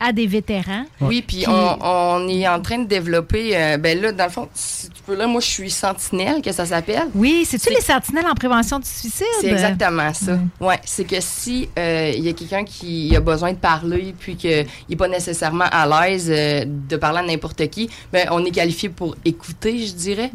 [0.00, 0.84] à des vétérans.
[1.00, 3.56] Oui, puis on, on est en train de développer.
[3.56, 6.52] euh, ben là, dans le fond, si tu peux, là, moi, je suis sentinelle, que
[6.52, 7.08] ça s'appelle.
[7.14, 9.26] Oui, c'est-tu les sentinelles en prévention du suicide?
[9.40, 10.38] C'est exactement ça.
[10.60, 14.36] Ouais, c'est que si euh, il y a quelqu'un qui a besoin de parler puis
[14.36, 18.50] qu'il n'est pas nécessairement à l'aise euh, de parler à n'importe qui, ben on est
[18.52, 20.30] qualifié pour écouter, je dirais.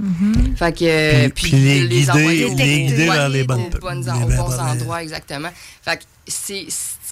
[0.58, 4.36] Fait que euh, Puis- puis les guider- les guider vers les aux bonnes- bonnes les
[4.36, 5.50] bons endroits, exactement.
[5.82, 6.66] Fait que c'est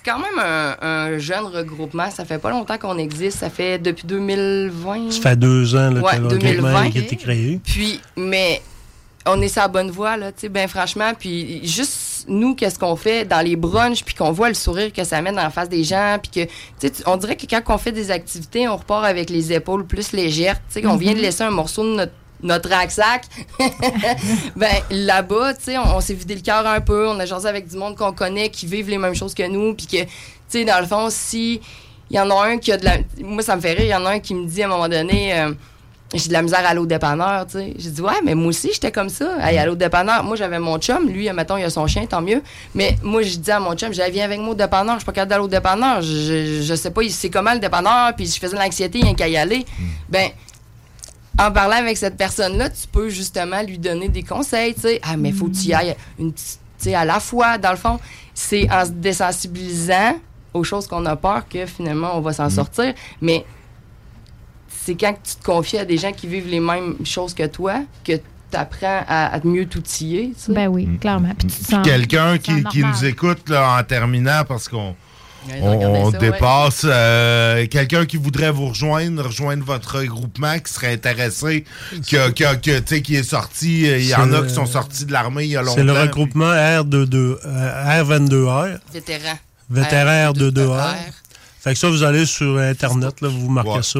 [0.03, 2.09] c'est quand même un, un jeune regroupement.
[2.09, 3.39] Ça fait pas longtemps qu'on existe.
[3.39, 5.11] Ça fait depuis 2020.
[5.11, 6.81] Ça fait deux ans là, Ouais, que le regroupement 2020.
[6.81, 7.59] a été créé.
[7.63, 8.61] Puis, mais
[9.25, 11.11] on est sur la bonne voie, là, tu sais, ben franchement.
[11.17, 15.03] Puis, juste nous, qu'est-ce qu'on fait dans les brunchs, puis qu'on voit le sourire que
[15.03, 16.49] ça met dans la face des gens, puis que,
[16.79, 19.85] tu sais, on dirait que quand on fait des activités, on repart avec les épaules
[19.85, 22.11] plus légères, tu sais, qu'on vient de laisser un morceau de notre
[22.43, 23.25] notre rack-sac,
[24.55, 27.47] ben là-bas, tu sais, on, on s'est vidé le cœur un peu, on a jasé
[27.47, 30.09] avec du monde qu'on connaît, qui vivent les mêmes choses que nous, puis que, tu
[30.47, 31.61] sais, dans le fond, si
[32.09, 32.97] il y en a un qui a de la...
[33.19, 34.69] Moi, ça me fait rire, il y en a un qui me dit à un
[34.69, 35.39] moment donné...
[35.39, 35.53] euh,
[36.13, 37.73] j'ai de la misère à aller au dépanneur, tu sais.
[37.77, 39.37] J'ai dit, ouais, mais moi aussi, j'étais comme ça.
[39.39, 40.23] Hey, aller au dépanneur.
[40.23, 41.07] Moi, j'avais mon chum.
[41.07, 42.41] Lui, mettons, il a son chien, tant mieux.
[42.75, 44.95] Mais moi, je dis à mon chum, j'ai viens avec moi au dépanneur.
[44.95, 46.01] Je suis pas capable d'aller au dépanneur.
[46.01, 48.13] Je, je, sais pas, c'est comment le dépanneur.
[48.15, 49.65] Puis je faisais de l'anxiété, il y a qu'à y aller.
[50.09, 50.31] Ben,
[51.39, 54.99] en parlant avec cette personne-là, tu peux justement lui donner des conseils, tu sais.
[55.03, 56.33] Ah, mais faut que tu y ailles une
[56.95, 57.57] à la fois.
[57.57, 57.99] Dans le fond,
[58.33, 60.19] c'est en se désensibilisant
[60.53, 62.93] aux choses qu'on a peur que finalement, on va s'en sortir.
[63.21, 63.45] Mais
[64.83, 67.81] c'est quand tu te confies à des gens qui vivent les mêmes choses que toi
[68.03, 70.33] que tu apprends à, à mieux t'outiller.
[70.35, 70.53] tu sais.
[70.53, 71.33] Ben oui, clairement.
[71.37, 74.95] Puis tu te sens- Quelqu'un qui, sens qui nous écoute là, en terminant parce qu'on
[75.47, 76.31] Ouais, on, ont regardé on ça, ouais.
[76.31, 76.81] dépasse.
[76.85, 81.65] euh, Quelqu'un qui voudrait vous rejoindre, rejoindre votre regroupement, qui serait intéressé,
[82.09, 83.89] que, tu sais, qui est sorti.
[83.89, 85.75] euh, Il y en a qui sont sortis de l'armée il y a longtemps.
[85.75, 88.79] C'est le regroupement R22, euh, R22R.
[88.93, 89.37] Vétéran.
[89.69, 90.95] Vétéran R22R.
[91.63, 93.99] Fait que ça, vous allez sur Internet, là, vous marquez ça.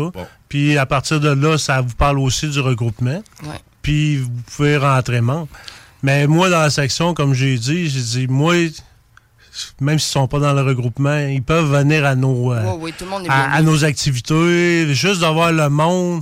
[0.50, 3.22] Puis à partir de là, ça vous parle aussi du regroupement.
[3.44, 3.50] Ouais.
[3.82, 5.48] Puis vous pouvez rentrer membre.
[6.04, 8.56] Mais moi, dans la section, comme j'ai dit, j'ai dit, moi,
[9.80, 12.92] même s'ils sont pas dans le regroupement, ils peuvent venir à nos, euh, Ouais, ouais,
[12.92, 16.22] tout le monde est à, nos activités, juste d'avoir le monde,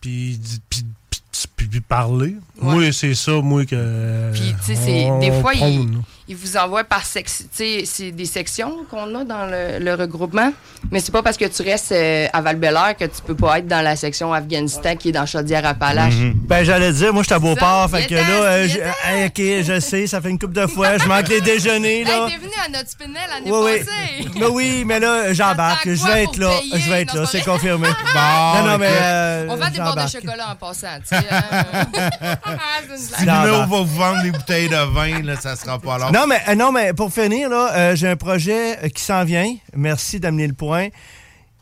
[0.00, 0.38] puis,
[0.68, 1.22] puis- puis-
[1.56, 2.36] puis- puis parler.
[2.60, 4.32] Moi, c'est ça, moi, que.
[4.32, 6.02] Puis, tu sais, des fois, prône.
[6.30, 7.44] Ils vous envoient par section.
[7.50, 10.52] Tu sais, c'est des sections qu'on a dans le, le regroupement.
[10.92, 12.56] Mais c'est pas parce que tu restes euh, à val
[12.96, 16.14] que tu peux pas être dans la section Afghanistan qui est dans Chaudière-Appalaches.
[16.46, 17.90] Ben, j'allais dire, moi, je suis à Beauport.
[17.90, 20.98] Fait que là, euh, je- hey, OK, je sais, ça fait une couple de fois.
[20.98, 22.26] Je manque les déjeuners, là.
[22.28, 23.78] Hey, t'es venu à notre Spinel l'année Oui, oui.
[23.80, 24.38] passée.
[24.38, 25.86] Mais oui, mais là, j'embarque.
[25.92, 26.52] Je vais être là.
[26.72, 27.88] Je vais être là, c'est confirmé.
[28.14, 28.88] Bon, non, non, mais.
[28.90, 31.24] euh, On vend des barres de chocolat en passant, tu sais.
[31.30, 31.86] hein.
[32.90, 36.10] Une Si va vous vendre des bouteilles de vin, là, ça sera pas long.
[36.20, 39.56] Non, mais, euh, non, mais pour finir, euh, j'ai un projet euh, qui s'en vient.
[39.74, 40.88] Merci d'amener le point.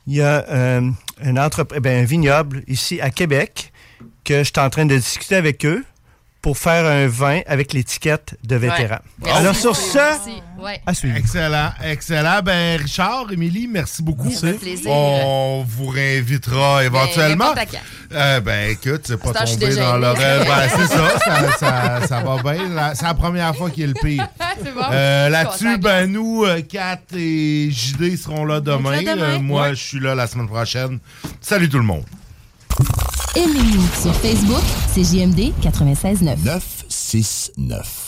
[0.09, 0.81] Il y a
[1.37, 3.73] entreprise, ben, un vignoble ici à Québec
[4.25, 5.85] que je suis en train de discuter avec eux
[6.41, 8.99] pour faire un vin avec l'étiquette de vétéran.
[9.21, 9.31] Ouais.
[9.31, 9.61] Alors, Merci.
[9.61, 10.43] sur ça, Merci.
[10.61, 10.81] Ouais.
[10.87, 11.17] à suivre.
[11.17, 12.41] Excellent, excellent.
[12.45, 14.31] Ben, Richard, Émilie, merci beaucoup.
[14.31, 14.91] Ça fait plaisir.
[14.91, 17.55] On vous réinvitera éventuellement.
[17.55, 18.17] n'importe quand.
[18.17, 20.47] Euh, ben, écoute, c'est pas ce tombé dans l'oreille.
[20.47, 22.95] Ben, c'est ça, ça, ça- ça va bien.
[22.95, 24.29] C'est la première fois qu'il est le pire.
[24.65, 24.81] C'est bon.
[24.91, 29.01] Euh, Là-dessus, ben, nous, euh, Kat et JD seront là demain.
[29.03, 29.25] là demain?
[29.35, 29.71] Euh, moi, Ouais.
[29.71, 30.99] je suis là la semaine prochaine.
[31.41, 32.05] Salut tout le monde.
[33.37, 36.45] Aimez-nous sur Facebook, c'est JMD 96.9.
[36.45, 38.08] 969.